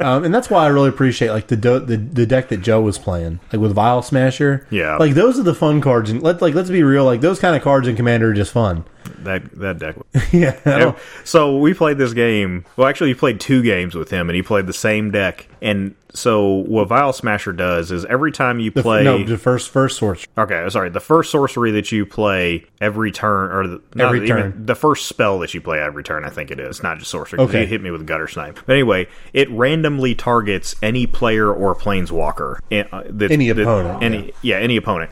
[0.00, 2.80] um, and that's why I really appreciate like the, do- the the deck that Joe
[2.80, 4.66] was playing, like with Vial Smasher.
[4.70, 4.96] Yeah.
[4.96, 7.54] like those are the fun cards, and let like let's be real, like those kind
[7.54, 8.84] of cards in Commander are just fun.
[9.24, 9.96] That that deck.
[10.32, 12.64] yeah, So we played this game.
[12.76, 15.48] Well, actually, we played two games with him, and he played the same deck.
[15.60, 19.70] And so what Vial Smasher does is every time you the, play, no, the first
[19.70, 20.26] first source.
[20.36, 20.90] Okay, sorry.
[20.90, 24.66] The first sorcery that you play every turn, or the, Every turn.
[24.66, 27.38] the first spell that you play every turn, I think it is, not just sorcery.
[27.38, 27.60] Okay.
[27.60, 28.56] you hit me with guttersnipe.
[28.66, 32.56] But anyway, it randomly targets any player or planeswalker.
[32.72, 34.56] uh, that- Any that- opponent, Any, yeah.
[34.56, 35.10] any opponent.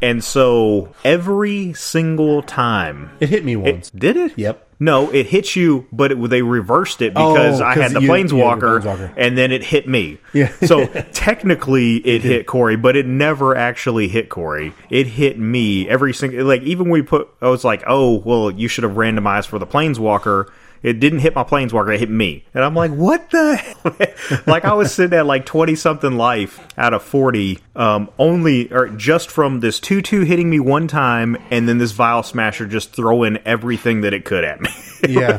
[0.00, 3.88] And so every single time, It hit me once.
[3.94, 4.32] it, did it?
[4.36, 4.68] Yep.
[4.80, 8.00] No, it hit you, but it, they reversed it Oh, because I 'cause had the
[8.00, 9.12] you- you planeswalker, Planeswalker.
[9.16, 10.18] and then it hit me.
[10.32, 10.48] Yeah.
[10.64, 14.72] so technically, it hit Corey, but it never actually hit Corey.
[14.90, 16.44] It hit me every single.
[16.44, 19.66] Like even we put, I was like, oh well, you should have randomized for the
[19.66, 20.48] planeswalker.
[20.84, 24.74] It didn't hit my planeswalker; it hit me, and I'm like, "What the?" like I
[24.74, 29.60] was sitting at like twenty something life out of forty, um, only or just from
[29.60, 34.02] this two two hitting me one time, and then this vial smasher just throwing everything
[34.02, 34.70] that it could at me.
[35.06, 35.38] Yeah.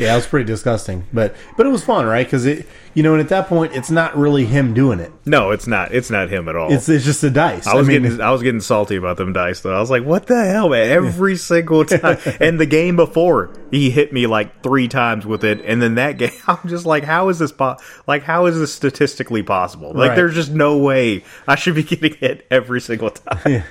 [0.00, 2.26] Yeah, it was pretty disgusting, but but it was fun, right?
[2.26, 5.12] Because it, you know, and at that point, it's not really him doing it.
[5.26, 5.92] no, it's not.
[5.94, 6.72] It's not him at all.
[6.72, 7.66] It's it's just the dice.
[7.66, 9.76] I was mean, getting I was getting salty about them dice though.
[9.76, 12.18] I was like, "What the hell, man?" Every single time.
[12.40, 16.12] and the game before, he hit me like three times with it, and then that
[16.18, 18.22] game, I'm just like, "How is this po- like?
[18.24, 19.92] How is this statistically possible?
[19.92, 20.16] Like, Right.
[20.16, 23.62] there's just no way I should be getting hit every single time."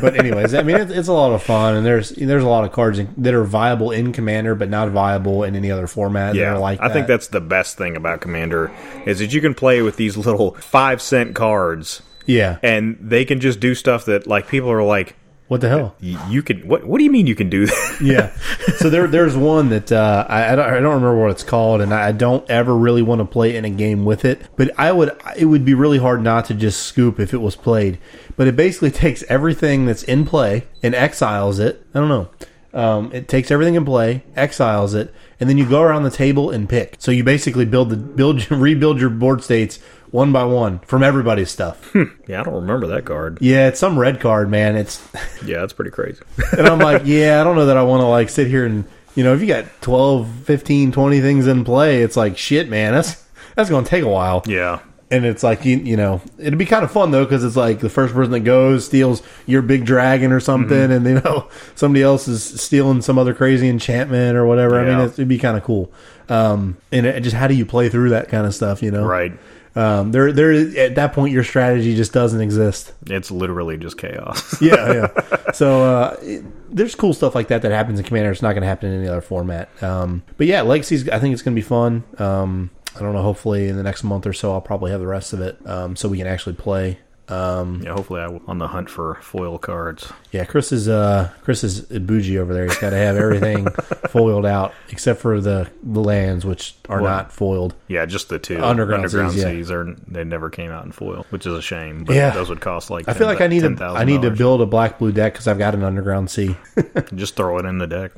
[0.00, 2.64] but anyways, I mean, it's, it's a lot of fun, and there's there's a lot
[2.64, 6.34] of cards in, that are viable in Commander, but not viable in any other format.
[6.34, 8.70] Yeah, like I think that's the best thing about Commander
[9.06, 12.58] is that you can play with these little five cent cards, yeah.
[12.62, 15.16] and they can just do stuff that like people are like,
[15.48, 15.96] What the hell?
[16.00, 16.84] "You can what?
[16.84, 18.32] What do you mean you can do that?" yeah.
[18.76, 21.80] So there, there's one that uh, I, I, don't, I don't remember what it's called,
[21.80, 24.40] and I don't ever really want to play in a game with it.
[24.56, 27.56] But I would, it would be really hard not to just scoop if it was
[27.56, 27.98] played.
[28.36, 31.84] But it basically takes everything that's in play and exiles it.
[31.94, 32.28] I don't know.
[32.72, 36.50] Um, it takes everything in play, exiles it, and then you go around the table
[36.50, 36.94] and pick.
[36.98, 39.78] So you basically build the build, rebuild your board states
[40.10, 41.94] one by one from everybody's stuff.
[42.26, 43.38] yeah, I don't remember that card.
[43.40, 44.76] yeah, it's some red card, man.
[44.76, 45.00] It's
[45.44, 46.22] Yeah, that's pretty crazy.
[46.56, 48.84] and I'm like, yeah, I don't know that I want to like sit here and
[49.16, 52.92] you know, if you got 12, 15, 20 things in play, it's like shit, man.
[52.92, 53.24] That's
[53.56, 54.42] that's going to take a while.
[54.46, 54.78] yeah.
[55.12, 57.80] And it's like you, you know, it'd be kind of fun though because it's like
[57.80, 60.92] the first person that goes steals your big dragon or something, Mm-hmm.
[60.92, 64.78] and you know somebody else is stealing some other crazy enchantment or whatever.
[64.78, 65.90] I mean, it's, it'd be kind of cool.
[66.28, 68.82] Um, and it, just how do you play through that kind of stuff?
[68.84, 69.32] You know, Right.
[69.76, 72.92] Um, there, there at that point, your strategy just doesn't exist.
[73.06, 74.60] It's literally just chaos.
[74.62, 75.36] yeah, yeah.
[75.54, 78.30] So uh, it, there's cool stuff like that that happens in Commander.
[78.30, 79.68] It's not going to happen in any other format.
[79.82, 81.08] Um, but yeah, Legacy's.
[81.08, 82.04] I think it's going to be fun.
[82.18, 83.22] Um, I don't know.
[83.22, 85.96] Hopefully, in the next month or so, I'll probably have the rest of it, um,
[85.96, 86.98] so we can actually play.
[87.30, 90.12] Um, yeah, hopefully I'm on the hunt for foil cards.
[90.32, 92.64] yeah, Chris is uh, Chris is bougie over there.
[92.64, 93.66] He's got to have everything
[94.08, 97.74] foiled out except for the, the lands, which are Well, not foiled.
[97.88, 99.76] Yeah, just the two Underground seas, yeah.
[99.76, 102.04] are they never came out in foil, which is a shame.
[102.04, 102.30] But Yeah.
[102.30, 103.96] those would cost like I feel like I need to $10,000.
[103.96, 106.56] I need to build a black blue deck because I've got an underground sea.
[107.14, 108.12] just throw it in the deck.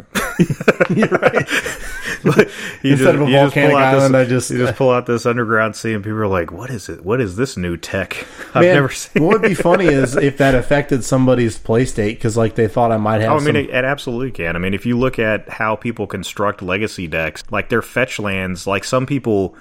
[0.97, 1.49] You're right.
[2.83, 5.77] You Instead of a volcanic island, this, I just- you just pull out this underground
[5.77, 7.05] sea, and people are like, "What is it?
[7.05, 8.27] What is this new tech?
[8.55, 12.17] I've Man, never seen." what would be funny is if that affected somebody's play state
[12.19, 13.33] because like they thought I might have.
[13.33, 14.57] Oh, I mean, some, it, it absolutely can.
[14.57, 18.67] I mean, if you look at how people construct legacy decks, like their fetch lands,
[18.67, 19.55] like some people,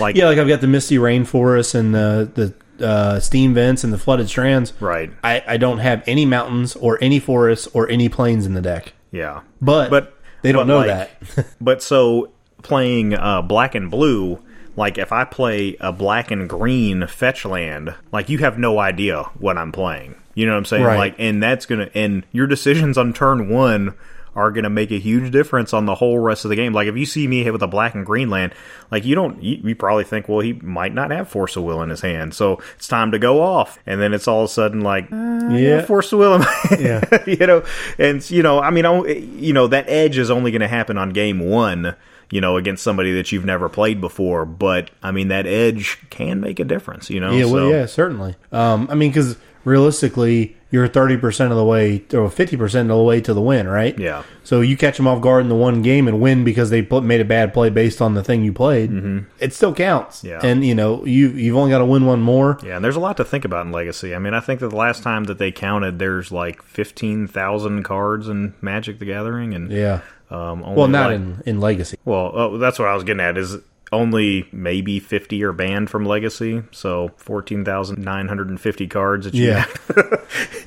[0.00, 3.92] like yeah, like I've got the misty rainforest and the the uh, steam vents and
[3.92, 4.72] the flooded strands.
[4.80, 8.60] right, I, I don't have any mountains or any forests or any plains in the
[8.60, 10.12] deck, yeah, but But-
[10.42, 11.46] they don't know like, that.
[11.60, 12.30] But so
[12.62, 14.42] playing uh, black and blue,
[14.76, 19.24] like if I play a black and green fetch land, like you have no idea
[19.38, 20.14] what I'm playing.
[20.34, 20.84] You know what I'm saying?
[20.84, 20.96] Right.
[20.98, 23.94] Like, and that's gonna and your decisions on turn one
[24.34, 26.74] are gonna make a huge difference on the whole rest of the game.
[26.74, 28.52] Like if you see me hit with a black and green land,
[28.90, 31.80] like you don't, you, you probably think, well, he might not have force of will
[31.82, 34.52] in his hand, so it's time to go off, and then it's all of a
[34.52, 35.86] sudden like, uh, Yeah.
[35.86, 36.66] force of will in my.
[36.78, 37.24] Yeah.
[37.26, 37.64] you know,
[37.98, 40.98] and you know, I mean, I- you know, that edge is only going to happen
[40.98, 41.96] on game one.
[42.30, 46.40] You know, against somebody that you've never played before, but I mean, that edge can
[46.40, 47.08] make a difference.
[47.08, 48.34] You know, Yeah, well, So- yeah, certainly.
[48.50, 52.96] Um, I mean, because realistically, you're thirty percent of the way or fifty percent of
[52.96, 53.96] the way to the win, right?
[53.98, 54.24] Yeah.
[54.42, 57.04] So you catch them off guard in the one game and win because they put,
[57.04, 58.90] made a bad play based on the thing you played.
[58.90, 59.18] Mm-hmm.
[59.38, 60.24] It still counts.
[60.24, 60.40] Yeah.
[60.42, 62.58] And you know you you've only got to win one more.
[62.64, 64.14] Yeah, and there's a lot to think about in Legacy.
[64.14, 67.84] I mean, I think that the last time that they counted, there's like fifteen thousand
[67.84, 70.00] cards in Magic: The Gathering, and Yeah.
[70.30, 71.98] Um, only Well, not like- in in Legacy.
[72.04, 73.36] Well, oh, that's what I was getting at.
[73.38, 73.56] Is
[73.92, 79.24] only maybe fifty are banned from Legacy, so fourteen thousand nine hundred and fifty cards
[79.26, 79.66] that you Yeah.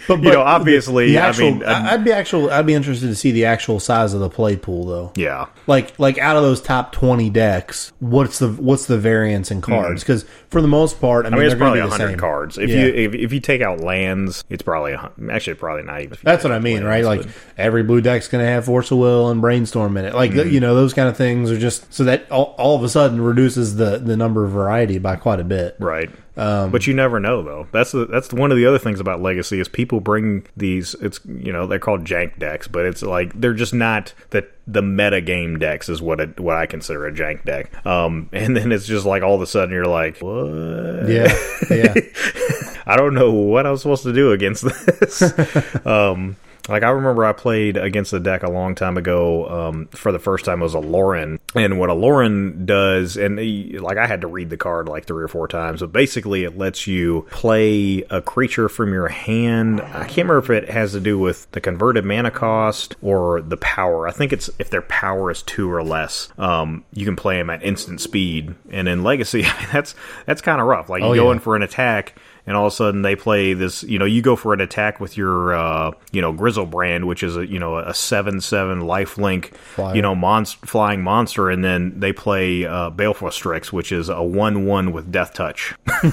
[0.08, 2.50] But, You know, obviously, the I actual, mean, um, I- I'd be actual.
[2.50, 5.12] I'd be interested to see the actual size of the play pool, though.
[5.16, 5.46] yeah.
[5.68, 10.02] Like, like out of those top twenty decks, what's the what's the variance in cards?
[10.02, 11.36] Because for the most part, I mean, Mm-hmm.
[11.36, 12.20] I mean, it's probably to be the hundred same.
[12.20, 12.58] cards.
[12.58, 12.78] If Yeah.
[12.78, 16.18] you if, if you take out lands, it's probably a actually probably not even.
[16.24, 17.04] That's what I mean, lands, right?
[17.06, 20.16] Like but- every blue deck's going to have Force of Will and Brainstorm in it.
[20.16, 20.50] Like Mm-hmm.
[20.50, 23.09] you know, those kind of things are just so that all, all of a sudden
[23.18, 25.76] reduces the the number of variety by quite a bit.
[25.80, 26.10] Right.
[26.38, 27.68] Um, but you never know though.
[27.72, 30.96] That's the, that's one of the other things about Legacy is people bring these.
[30.96, 34.82] It's you know they're called jank decks, but it's like they're just not the the
[34.82, 37.86] meta game decks is what it, what I consider a jank deck.
[37.86, 41.10] Um, and then it's just like all of a sudden you're like, what?
[41.10, 41.36] Yeah,
[41.70, 41.94] yeah.
[42.86, 45.22] I don't know what I was supposed to do against this.
[45.86, 46.38] um,
[46.68, 49.48] like I remember I played against the deck a long time ago.
[49.48, 53.98] Um, for the first time, it was Aluren, and what Aluren does, and he, like
[53.98, 56.86] I had to read the card like three or four times, but basically it lets
[56.88, 59.82] you play a creature from your hand.
[59.82, 63.58] I can't remember if it has to do with the converted mana cost or the
[63.58, 64.08] power.
[64.08, 67.50] I think it's if their power is two or less, um, you can play them
[67.50, 68.54] at instant speed.
[68.72, 69.96] And in Legacy, I mean, that's
[70.26, 70.90] that's kind of rough.
[70.90, 71.34] Like you Oh, go yeah.
[71.34, 72.16] in for an attack
[72.50, 75.00] and all of a sudden they play this you know you go for an attack
[75.00, 79.56] with your uh you know griselbrand which is a you know a 7-7 life link
[79.56, 79.96] Flyer.
[79.96, 84.16] you know monst- flying monster and then they play uh baleful strix which is a
[84.16, 85.74] 1-1 with death touch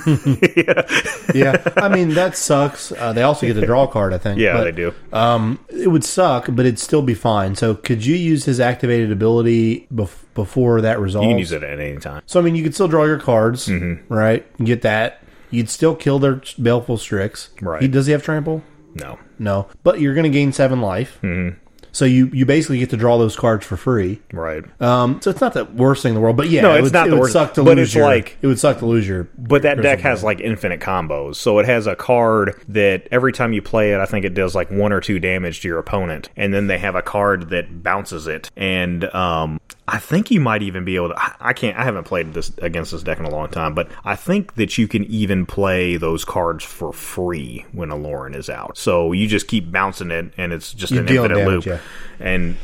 [1.34, 1.62] yeah.
[1.76, 2.92] I mean, that sucks.
[2.92, 4.38] Uh, they also get the draw card, I think.
[4.38, 7.54] yeah but, they do Um, it would suck, but it'd still be fine.
[7.54, 11.26] So, could you use his activated ability bef- before that resolves?
[11.26, 13.18] you can use it at any time So, I mean, you could still draw your
[13.18, 14.12] cards, Mm-hmm.
[14.12, 14.44] right?
[14.64, 15.22] Get that.
[15.56, 17.50] You'd still kill their Baleful Strix.
[17.60, 17.82] Right.
[17.82, 18.62] He, does he have trample?
[18.94, 19.68] no No.
[19.82, 21.18] But you're going to gain seven life.
[21.22, 21.58] Mm-hmm.
[21.92, 24.20] So you, you basically get to draw those cards for free.
[24.30, 26.80] right Um, so it's not the worst thing in the world, but yeah, No, it
[26.80, 28.58] it's would, not it the worst, suck to but lose it's your, like- it would
[28.58, 29.30] suck to lose your.
[29.38, 31.36] But that deck has like infinite combos.
[31.36, 34.54] So it has a card that every time you play it, I think it does
[34.54, 36.28] like one or two damage to your opponent.
[36.36, 38.50] And then they have a card that bounces it.
[38.58, 39.58] And um,
[39.88, 41.14] I think you might even be able to.
[41.40, 44.16] I- can't, I haven't played this against this deck in a long time, but I
[44.16, 48.76] think that you can even play those cards for free when Aluren is out.
[48.76, 51.64] So you just keep bouncing it, and it's just You an infinite damage, loop.
[51.66, 51.78] yeah.
[52.18, 52.56] And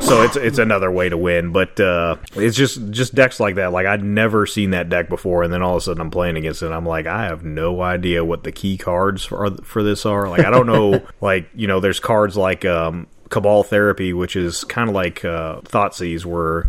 [0.00, 3.72] so it's it's another way to win, but uh, it's just just decks like that.
[3.72, 6.36] Like I'd never seen that deck before, and then all of a sudden I'm playing
[6.36, 6.66] against it.
[6.66, 10.28] and I'm like, I have no idea what the key cards for for this are.
[10.28, 11.04] Like I don't know.
[11.20, 15.62] like you know, there's cards like um, Cabal Therapy, which is kind of like uh,
[15.62, 16.66] Thoughtseize, where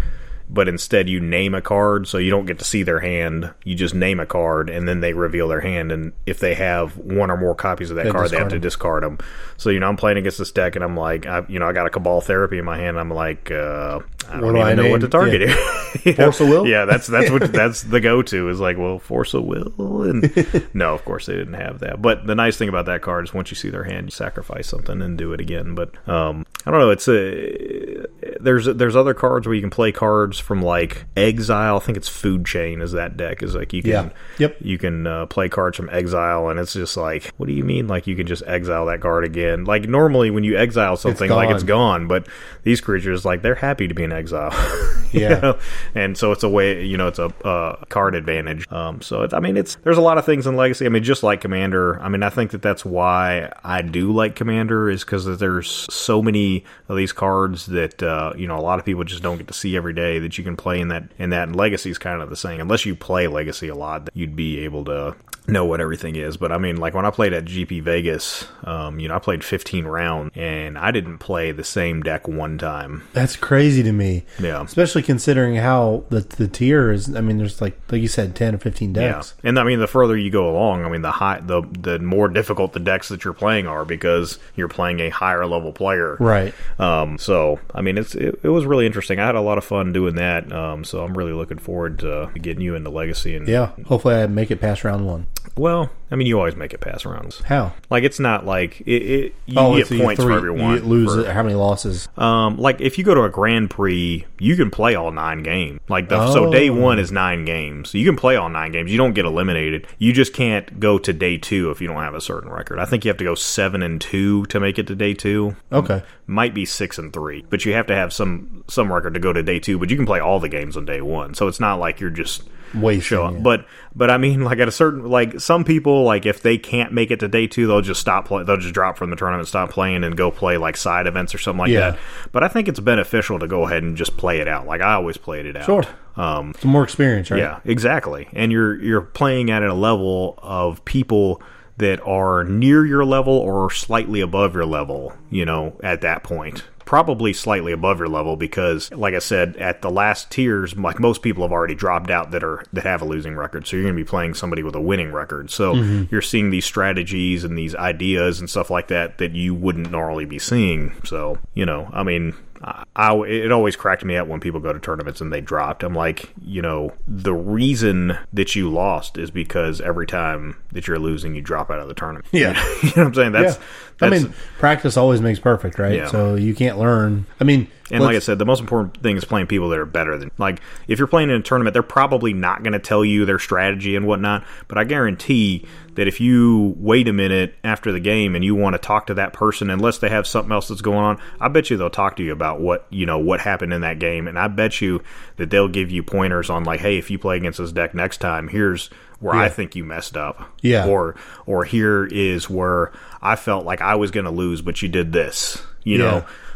[0.53, 3.73] but instead you name a card so you don't get to see their hand you
[3.75, 7.31] just name a card and then they reveal their hand and if they have one
[7.31, 8.61] or more copies of that They card they have to them.
[8.61, 9.17] discard them
[9.57, 11.73] so you know i'm playing against this deck and i'm like I, you know i
[11.73, 13.99] got a cabal therapy in my hand i'm like uh
[14.30, 15.47] I don't do even I know what to target Yeah.
[15.47, 15.57] here.
[16.05, 16.13] You?
[16.13, 16.65] Force of will?
[16.65, 20.93] Yeah, that's that's what that's the go-to is like, well, force of will, and no,
[20.93, 22.01] of course they didn't have that.
[22.01, 24.67] But the nice thing about that card is once you see their hand, you sacrifice
[24.67, 25.75] something and do it again.
[25.75, 26.89] But um, I don't know.
[26.89, 28.05] It's a
[28.44, 31.78] there's there's other cards where you can play cards from like Exile.
[31.78, 34.10] I think it's Food Chain is that deck is like you can Yeah.
[34.40, 34.57] Yep.
[34.61, 37.88] you can uh, play cards from Exile, and it's just like, what do you mean?
[37.88, 39.65] Like you can just exile that card again?
[39.65, 42.28] Like normally when you exile something, like it's gone, but
[42.64, 44.52] these creatures like they're happy to be in exile.
[45.14, 45.40] You Yeah.
[45.41, 45.60] know?
[45.94, 48.65] and so it's a way, you know, it's a uh, card advantage.
[48.72, 50.88] Um, so it's, I mean, it's there's a lot of things in Legacy.
[50.88, 52.02] I mean, just like Commander.
[52.02, 56.24] I mean, I think that that's why I do like Commander is because there's so
[56.24, 59.47] many of these cards that uh, you know a lot of people just don't get
[59.47, 61.03] to see every day that you can play in that.
[61.18, 62.60] In that, and Legacy is kind of the same.
[62.60, 65.15] Unless you play Legacy a lot, you'd be able to
[65.48, 66.38] know what everything is.
[66.38, 69.44] But I mean, like when I played at GP Vegas, um, you know, I played
[69.44, 73.03] 15 rounds and I didn't play the same deck one time.
[73.14, 74.26] That's crazy to me.
[74.40, 74.64] Yeah.
[74.64, 77.15] Especially considering how the the tier is.
[77.15, 79.34] I mean, there's like like you said, ten or fifteen decks.
[79.44, 81.99] Yeah, and I mean the further you go along, I mean the high the the
[81.99, 86.15] more difficult the decks that you're playing are because you're playing a higher level player.
[86.20, 86.53] Right.
[86.80, 89.20] Um, so I mean it's it, it was really interesting.
[89.20, 90.52] I had a lot of fun doing that.
[90.52, 93.72] Um, so I'm really looking forward to getting you into Legacy and Yeah.
[93.86, 95.28] Hopefully, I make it past round one.
[95.57, 97.41] Well, I mean you always make it pass rounds.
[97.41, 97.73] How?
[97.89, 98.91] Like it's not like it.
[99.03, 100.76] it you Oh, get so points three- for everyone.
[100.76, 102.07] You lose for- How many losses?
[102.18, 105.80] Um, like if you go to a Grand Prix, you can play all nine games.
[105.89, 106.76] Like the, so, day Oh.
[106.76, 107.89] one is nine games.
[107.91, 108.89] So you can play all nine games.
[108.91, 109.85] You don't get eliminated.
[109.99, 112.80] You just can't go to day two if you don't have a certain record.
[112.80, 115.55] I think you have to go seven and two to make it to day two.
[115.72, 116.03] Okay.
[116.26, 119.34] Might be six and three, but you have to have some some record to go
[119.34, 119.77] to day two.
[119.77, 121.34] But you can play all the games on day one.
[121.35, 122.43] So it's not like you're just
[122.73, 123.41] Wasting show up.
[123.43, 126.91] But but I mean, like at a certain like some people like if they can't
[126.93, 128.43] make it to day two, they'll just stop play.
[128.43, 131.37] They'll just drop from the tournament, stop playing, and go play like side events or
[131.37, 131.91] something like Yeah.
[131.91, 131.99] that.
[132.31, 134.65] But I think it's beneficial to go ahead and just play it out.
[134.65, 135.65] Like I always played it out.
[135.65, 135.83] Sure.
[136.15, 137.39] Um, Some more experience, right?
[137.39, 138.27] yeah, exactly.
[138.33, 141.41] And you're you're playing at a level of people
[141.77, 146.63] that are near your level or slightly above your level, you know, at that point.
[146.85, 151.22] Probably slightly above your level because like I said at the last tiers like most
[151.22, 153.68] people have already dropped out that are that have a losing record.
[153.68, 155.51] So you're going to be playing somebody with a winning record.
[155.51, 156.03] So mm-hmm.
[156.11, 160.26] you're seeing these strategies and these ideas and stuff like that that you wouldn't normally
[160.26, 160.95] be seeing.
[161.03, 164.73] So, you know, I mean, I, I- it always cracked me up when people go
[164.73, 165.84] to tournaments and they dropped.
[165.84, 170.99] I'm like, you know, the reason that you lost is because every time that you're
[170.99, 172.27] losing, you drop out of the tournament.
[172.31, 172.53] Yeah.
[172.84, 173.31] you know what I'm saying?
[173.34, 173.64] That's, yeah.
[174.02, 175.95] I mean, practice always makes perfect, right?
[175.95, 176.07] Yeah.
[176.07, 177.26] So you can't learn.
[177.40, 179.86] I mean, And like I said, the most important thing is playing people that are
[179.86, 180.32] better than.
[180.38, 183.40] Like, if you're playing in a tournament, they're probably not going to tell you their
[183.40, 184.45] strategy and whatnot.
[184.68, 188.74] But I guarantee that if you wait a minute after the game and you want
[188.74, 191.70] to talk to that person, unless they have something else that's going on, I bet
[191.70, 194.28] you they'll talk to you about what you know what happened in that game.
[194.28, 195.03] And I bet you
[195.38, 198.18] that they'll give you pointers on like, hey, if you play against this deck next
[198.18, 198.90] time, here's
[199.20, 200.52] where I think you messed up.
[200.61, 200.88] Yeah.
[200.88, 201.15] Or
[201.45, 202.91] or here is where
[203.23, 205.61] I felt like I was going to lose, but you did this.
[205.83, 206.03] You Yeah.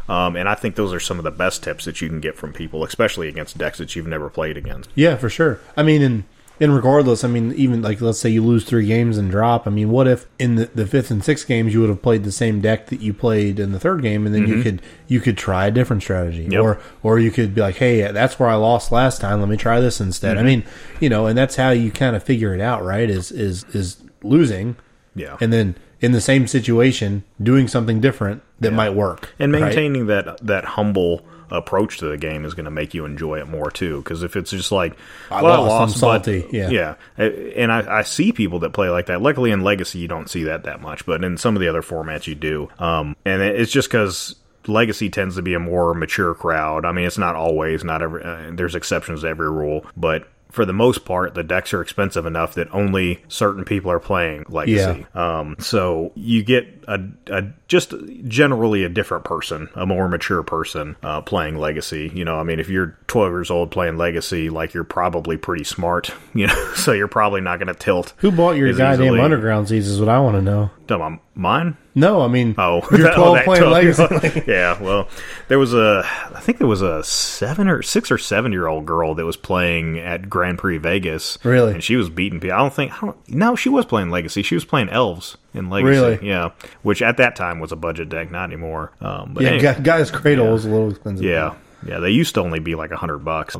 [0.08, 0.14] know.
[0.14, 2.34] Um, and I think those are some of the best tips that you can get
[2.36, 4.88] from people, especially against decks that you've never played against.
[4.94, 5.58] yeah, for sure.
[5.76, 6.24] I mean, and
[6.60, 9.66] and regardless, I mean, even like let's say you lose three games and drop.
[9.66, 12.24] I mean, what if in the, the fifth and sixth games you would have played
[12.24, 15.20] the same deck that you played in the third game, and then you could you
[15.20, 16.52] could try a different strategy, Mm-hmm.
[16.52, 16.62] Yep.
[16.62, 19.40] or or you could be like, hey, that's where I lost last time.
[19.40, 20.36] Let me try this instead.
[20.38, 20.46] Mm-hmm.
[20.46, 20.64] I mean,
[21.00, 23.08] you know, and that's how you kind of figure it out, right?
[23.10, 24.74] Is is is losing,
[25.14, 25.36] Yeah.
[25.40, 29.62] and then in the same situation doing something different that might work And right?
[29.62, 33.48] maintaining that that humble approach to the game is going to make you enjoy it
[33.48, 33.98] more too.
[34.02, 34.96] Because if it's just like,
[35.30, 36.68] I well, lost, I I'm lost, but- salty, yeah.
[36.68, 36.94] yeah.
[37.16, 39.22] And I, I see people that play like that.
[39.22, 41.82] Luckily, in Legacy, you don't see that that much, but in some of the other
[41.82, 42.68] formats, you do.
[42.78, 44.34] Um, and it's just because.
[44.66, 46.84] Legacy tends to be a more mature crowd.
[46.84, 48.22] I mean, it's not always, not every.
[48.22, 52.24] Uh, there's exceptions to every rule, but for the most part, the decks are expensive
[52.26, 55.06] enough that only certain people are playing Legacy.
[55.14, 57.92] Um, so you get a, a just
[58.26, 62.10] generally a different person, a more mature person uh, playing Legacy.
[62.14, 65.64] You know, I mean, if you're 12 years old playing Legacy, like you're probably pretty
[65.64, 66.10] smart.
[66.34, 68.12] You know, so you're probably not going to tilt.
[68.18, 69.20] who bought your goddamn easily.
[69.20, 71.76] Underground Seas is what i want to know about mine?
[71.96, 75.08] no i mean Oh, you're oh, 12 that playing 12 legacy yeah, well,
[75.48, 78.86] there was a, I think there was a seven or six or seven year old
[78.86, 81.38] girl that was playing at Grand Prix Vegas.
[81.44, 81.72] Really?
[81.72, 82.56] And she was beating people.
[82.56, 84.42] I don't think, I don't, no, she was playing Legacy.
[84.42, 85.90] She was playing Elves in Legacy.
[85.90, 86.28] Really?
[86.28, 86.50] Yeah.
[86.82, 88.92] Which at that time was a budget deck, not anymore.
[89.00, 91.54] Um, but yeah anyway, Gaea's Cradle was a little expensive yeah.
[91.86, 93.56] Yeah, they used to only be like a hundred bucks.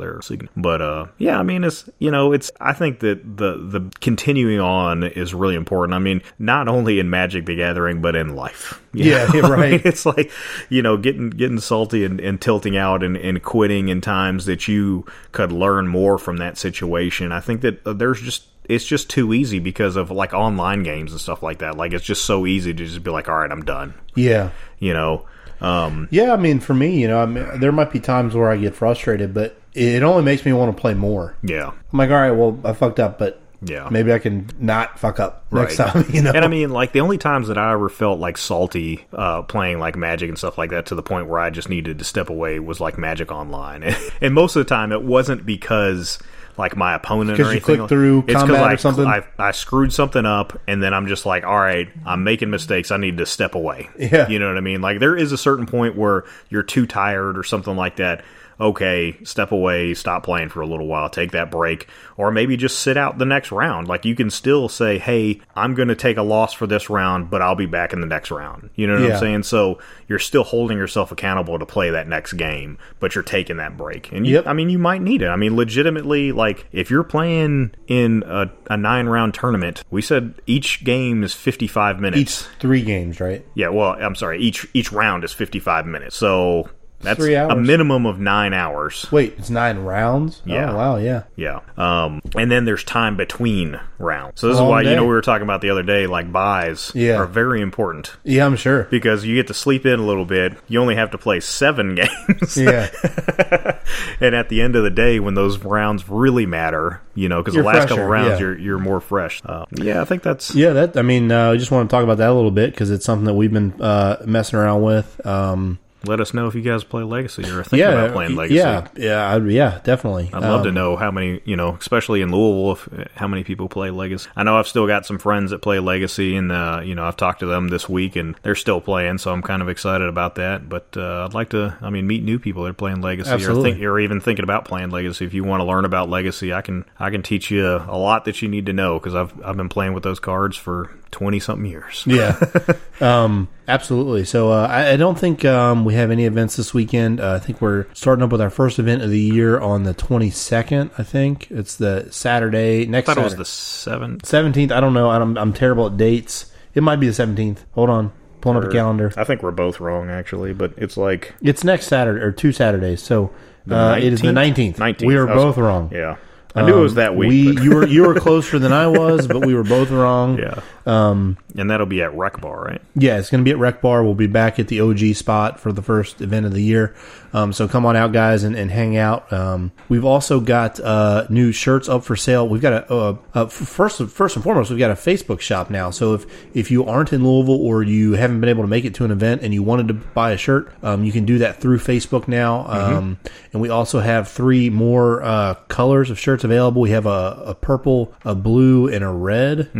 [0.56, 2.50] But uh, yeah, I mean, it's you know, it's.
[2.60, 5.94] I think that the the continuing on is really important.
[5.94, 8.82] I mean, not only in Magic the Gathering, but in life.
[8.94, 9.80] Yeah, yeah, I mean, right.
[9.86, 10.32] it's like
[10.70, 14.66] you know, getting getting salty and, and tilting out and, and quitting in times that
[14.66, 17.30] you could learn more from that situation.
[17.30, 21.12] I think that uh, there's just it's just too easy because of like online games
[21.12, 21.76] and stuff like that.
[21.76, 24.92] Like it's just so easy to just be like, all right, I'm done yeah you
[24.92, 25.24] know
[25.60, 28.50] Um, Yeah, I mean, for me, you know, I mean, there might be times where
[28.50, 31.34] I get frustrated, but it only makes me want to play more.
[31.42, 33.88] yeah, I'm like, all right, well, I fucked up, but yeah.
[33.90, 35.88] maybe I can not fuck up next Right.
[35.90, 36.04] time.
[36.12, 39.04] You know, And I mean, like the only times that I ever felt like salty
[39.12, 41.98] uh, playing like Magic and stuff like that to the point where I just needed
[41.98, 43.82] to step away was like Magic Online,
[44.20, 46.18] and most of the time it wasn't because
[46.58, 47.60] like my opponent or anything.
[47.60, 49.06] clicked through it's combat or something?
[49.06, 52.90] I, I screwed something up, and then I'm just like, all right, I'm making mistakes.
[52.90, 53.88] I need to step away.
[53.98, 54.28] Yeah.
[54.28, 54.80] you know what I mean.
[54.80, 58.24] Like there is a certain point where you're too tired or something like that.
[58.60, 61.86] Okay, step away, stop playing for a little while, take that break,
[62.16, 63.86] or maybe just sit out the next round.
[63.88, 67.30] Like you can still say, "Hey, I'm going to take a loss for this round,
[67.30, 69.14] but I'll be back in the next round." You know what Yeah.
[69.14, 69.42] I'm saying?
[69.44, 69.78] So
[70.08, 74.10] you're still holding yourself accountable to play that next game, but you're taking that break.
[74.12, 74.46] And you, Yep.
[74.48, 75.28] I mean, you might need it.
[75.28, 80.34] I mean, legitimately, like if you're playing in a, a nine round tournament, we said
[80.46, 82.20] each game is 55 minutes.
[82.20, 83.44] each three games, right?
[83.54, 84.40] Yeah, well, I'm sorry.
[84.40, 86.16] Each each round is 55 minutes.
[86.16, 86.68] So
[87.00, 89.06] that's Three a minimum of 9 hours.
[89.12, 90.42] Wait, it's nine rounds.
[90.44, 90.72] Yeah.
[90.72, 90.96] Oh, wow.
[90.96, 91.22] Yeah.
[91.36, 91.60] Yeah.
[91.76, 94.40] Um and then there's time between rounds.
[94.40, 96.32] So this Long is why you know we were talking about the other day like
[96.32, 97.16] buys Yeah.
[97.16, 98.84] are very important Yeah, I'm sure.
[98.90, 100.54] because you get to sleep in a little bit.
[100.68, 101.94] You only have to play 7
[102.28, 102.56] games.
[102.56, 102.88] Yeah.
[104.20, 107.54] and at the end of the day when those rounds really matter, you know, cuz
[107.54, 108.38] the last fresher, couple rounds yeah.
[108.38, 109.40] you're you're more fresh.
[109.44, 112.02] Uh, yeah, I think that's Yeah, that I mean, uh, I just want to talk
[112.04, 115.24] about that a little bit because it's something that we've been uh, messing around with.
[115.26, 118.36] Um, let us know if you guys play Legacy or are thinking yeah, about playing
[118.36, 118.56] Legacy.
[118.56, 120.30] yeah, yeah, I'd, yeah, definitely.
[120.32, 123.42] I'd love to Um, know how many, you know, especially in Louisville, if, how many
[123.42, 124.30] people play Legacy.
[124.36, 127.16] I know I've still got some friends that play Legacy, and uh, you know, I've
[127.16, 130.36] talked to them this week, and they're still playing, so I'm kind of excited about
[130.36, 130.68] that.
[130.68, 133.34] But uh, I'd like to, I mean, meet new people that are playing Legacy, or
[133.34, 133.72] Absolutely.
[133.72, 135.24] think, or even thinking about playing Legacy.
[135.24, 138.24] If you want to learn about Legacy, I can, I can teach you a lot
[138.26, 141.40] that you need to know because I've, I've been playing with those cards for twenty
[141.40, 142.04] something years.
[142.06, 142.38] Yeah,
[143.00, 144.24] um, absolutely.
[144.24, 147.20] So uh, I, I don't think um, we have any events this weekend.
[147.20, 149.94] Uh, I think we're starting up with our first event of the year on the
[149.94, 150.90] 22nd.
[150.98, 153.06] I think it's the Saturday I next.
[153.06, 154.22] thought it was the seventh.
[154.22, 154.70] 17th.
[154.72, 155.10] I don't know.
[155.10, 156.52] I'm, I'm terrible at dates.
[156.74, 157.58] It might be the 17th.
[157.72, 159.12] Hold on, pulling up a calendar.
[159.16, 163.02] I think we're both wrong actually, but it's like It's next Saturday or two Saturdays.
[163.02, 163.30] So
[163.70, 164.76] uh, it is the 19th.
[164.76, 165.06] 19th.
[165.06, 165.90] We were I was- both wrong.
[165.92, 166.16] yeah.
[166.54, 167.28] I knew it was that week.
[167.28, 170.38] We you were you were closer than I was, but we were both wrong.
[170.38, 170.60] Yeah.
[170.88, 172.80] Um, And that'll be at Rec Bar, right?
[172.94, 174.02] yeah, it's going to be at Rec Bar.
[174.02, 176.94] We'll be back at the OG spot for the first event of the year.
[177.34, 179.30] Um, so come on out, guys, and, and hang out.
[179.32, 182.48] Um, we've also got uh, new shirts up for sale.
[182.48, 185.90] We've got a uh, uh, first first and foremost, we've got a Facebook shop now.
[185.90, 186.24] So if
[186.56, 189.10] if you aren't in Louisville or you haven't been able to make it to an
[189.10, 192.28] event and you wanted to buy a shirt, um, you can do that through Facebook
[192.28, 192.66] now.
[192.66, 193.18] Um,
[193.52, 196.80] and we also have three more uh, colors of shirts available.
[196.80, 199.70] We have a, a purple, a blue, and a red.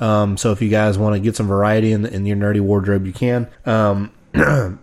[0.00, 3.06] Um, so if you guys want to get some variety in, in your nerdy wardrobe,
[3.06, 3.48] you can.
[3.66, 4.12] Um,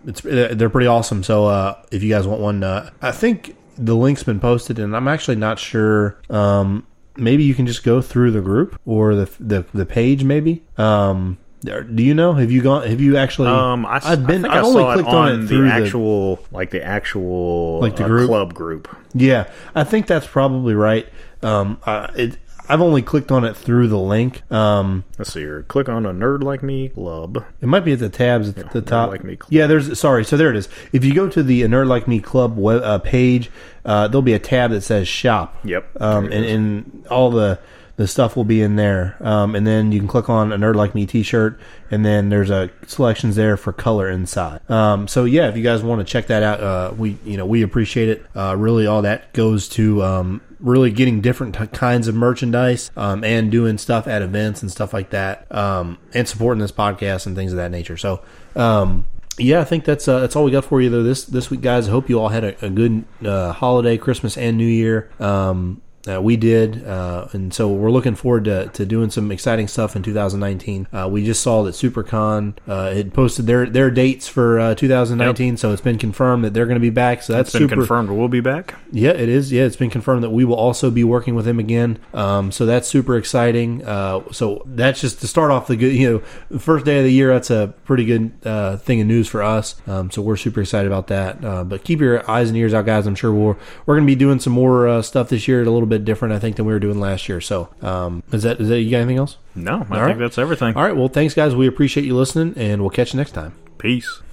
[0.06, 1.22] it's they're pretty awesome.
[1.22, 4.96] So uh, if you guys want one, uh, I think the link's been posted, and
[4.96, 6.18] I'm actually not sure.
[6.30, 6.86] Um,
[7.16, 10.24] maybe you can just go through the group or the the, the page.
[10.24, 10.62] Maybe.
[10.78, 12.32] Um, do you know?
[12.32, 12.88] Have you gone?
[12.88, 13.48] Have you actually?
[13.48, 14.44] Um, I, have been.
[14.44, 17.80] I I only clicked it on, on it through the the actual, like the actual,
[17.80, 18.28] Like the uh, group?
[18.28, 18.96] club group.
[19.14, 21.06] Yeah, I think that's probably right.
[21.42, 24.50] Um, uh, it, I've only clicked on it through the link.
[24.50, 25.62] Um, Let's see here.
[25.64, 27.44] Click on a nerd like me club.
[27.60, 29.10] It might be at the tabs at the Nerd top.
[29.10, 29.52] Like Me Club.
[29.52, 30.24] Yeah, there's sorry.
[30.24, 30.68] So there it is.
[30.92, 33.50] If you go to the Nerd Like Me Club web, uh, page,
[33.84, 35.56] uh, there'll be a tab that says Shop.
[35.64, 36.00] Yep.
[36.00, 37.58] Um, and, and all the
[37.96, 39.16] the stuff will be in there.
[39.20, 41.60] Um, and then you can click on a Nerd Like Me T-shirt,
[41.90, 44.68] and then there's a selections there for color inside.
[44.70, 47.46] Um, so yeah, if you guys want to check that out, uh, we you know
[47.46, 48.26] we appreciate it.
[48.34, 53.24] Uh, really, all that goes to um, really getting different t- kinds of merchandise um,
[53.24, 57.36] and doing stuff at events and stuff like that, um, and supporting this podcast and
[57.36, 57.96] things of that nature.
[57.96, 58.22] So.
[58.56, 59.06] Um,
[59.38, 61.62] yeah, I think that's uh, that's all we got for you though this this week,
[61.62, 61.88] guys.
[61.88, 65.10] I hope you all had a, a good uh, holiday, Christmas and New Year.
[65.18, 69.68] Um, uh, we did, uh, and so we're looking forward to, to doing some exciting
[69.68, 70.88] stuff in 2019.
[70.92, 75.56] Uh, we just saw that SuperCon uh, had posted their their dates for uh, 2019,
[75.56, 77.22] so it's been confirmed that they're going to be back.
[77.22, 77.74] So that's It's been super.
[77.82, 78.74] confirmed we'll be back.
[78.90, 79.52] Yeah, it is.
[79.52, 81.98] Yeah, it's been confirmed that we will also be working with them again.
[82.12, 83.84] Um, so that's super exciting.
[83.84, 85.92] Uh, so that's just to start off the good.
[85.94, 87.32] You know, the first day of the year.
[87.32, 89.76] That's a pretty good uh, thing of news for us.
[89.86, 91.44] Um, so we're super excited about that.
[91.44, 93.06] Uh, but keep your eyes and ears out, guys.
[93.06, 93.56] I'm sure we're
[93.86, 95.62] we're going to be doing some more uh, stuff this year.
[95.62, 97.40] A little bit different, I think, than we were doing last year.
[97.40, 99.36] So um, is that is that you got anything else?
[99.54, 100.18] No, I think right.
[100.18, 100.74] that's everything.
[100.76, 100.96] All right.
[100.96, 101.54] Well, thanks, guys.
[101.54, 103.54] We appreciate you listening, and we'll catch you next time.
[103.78, 104.22] Peace.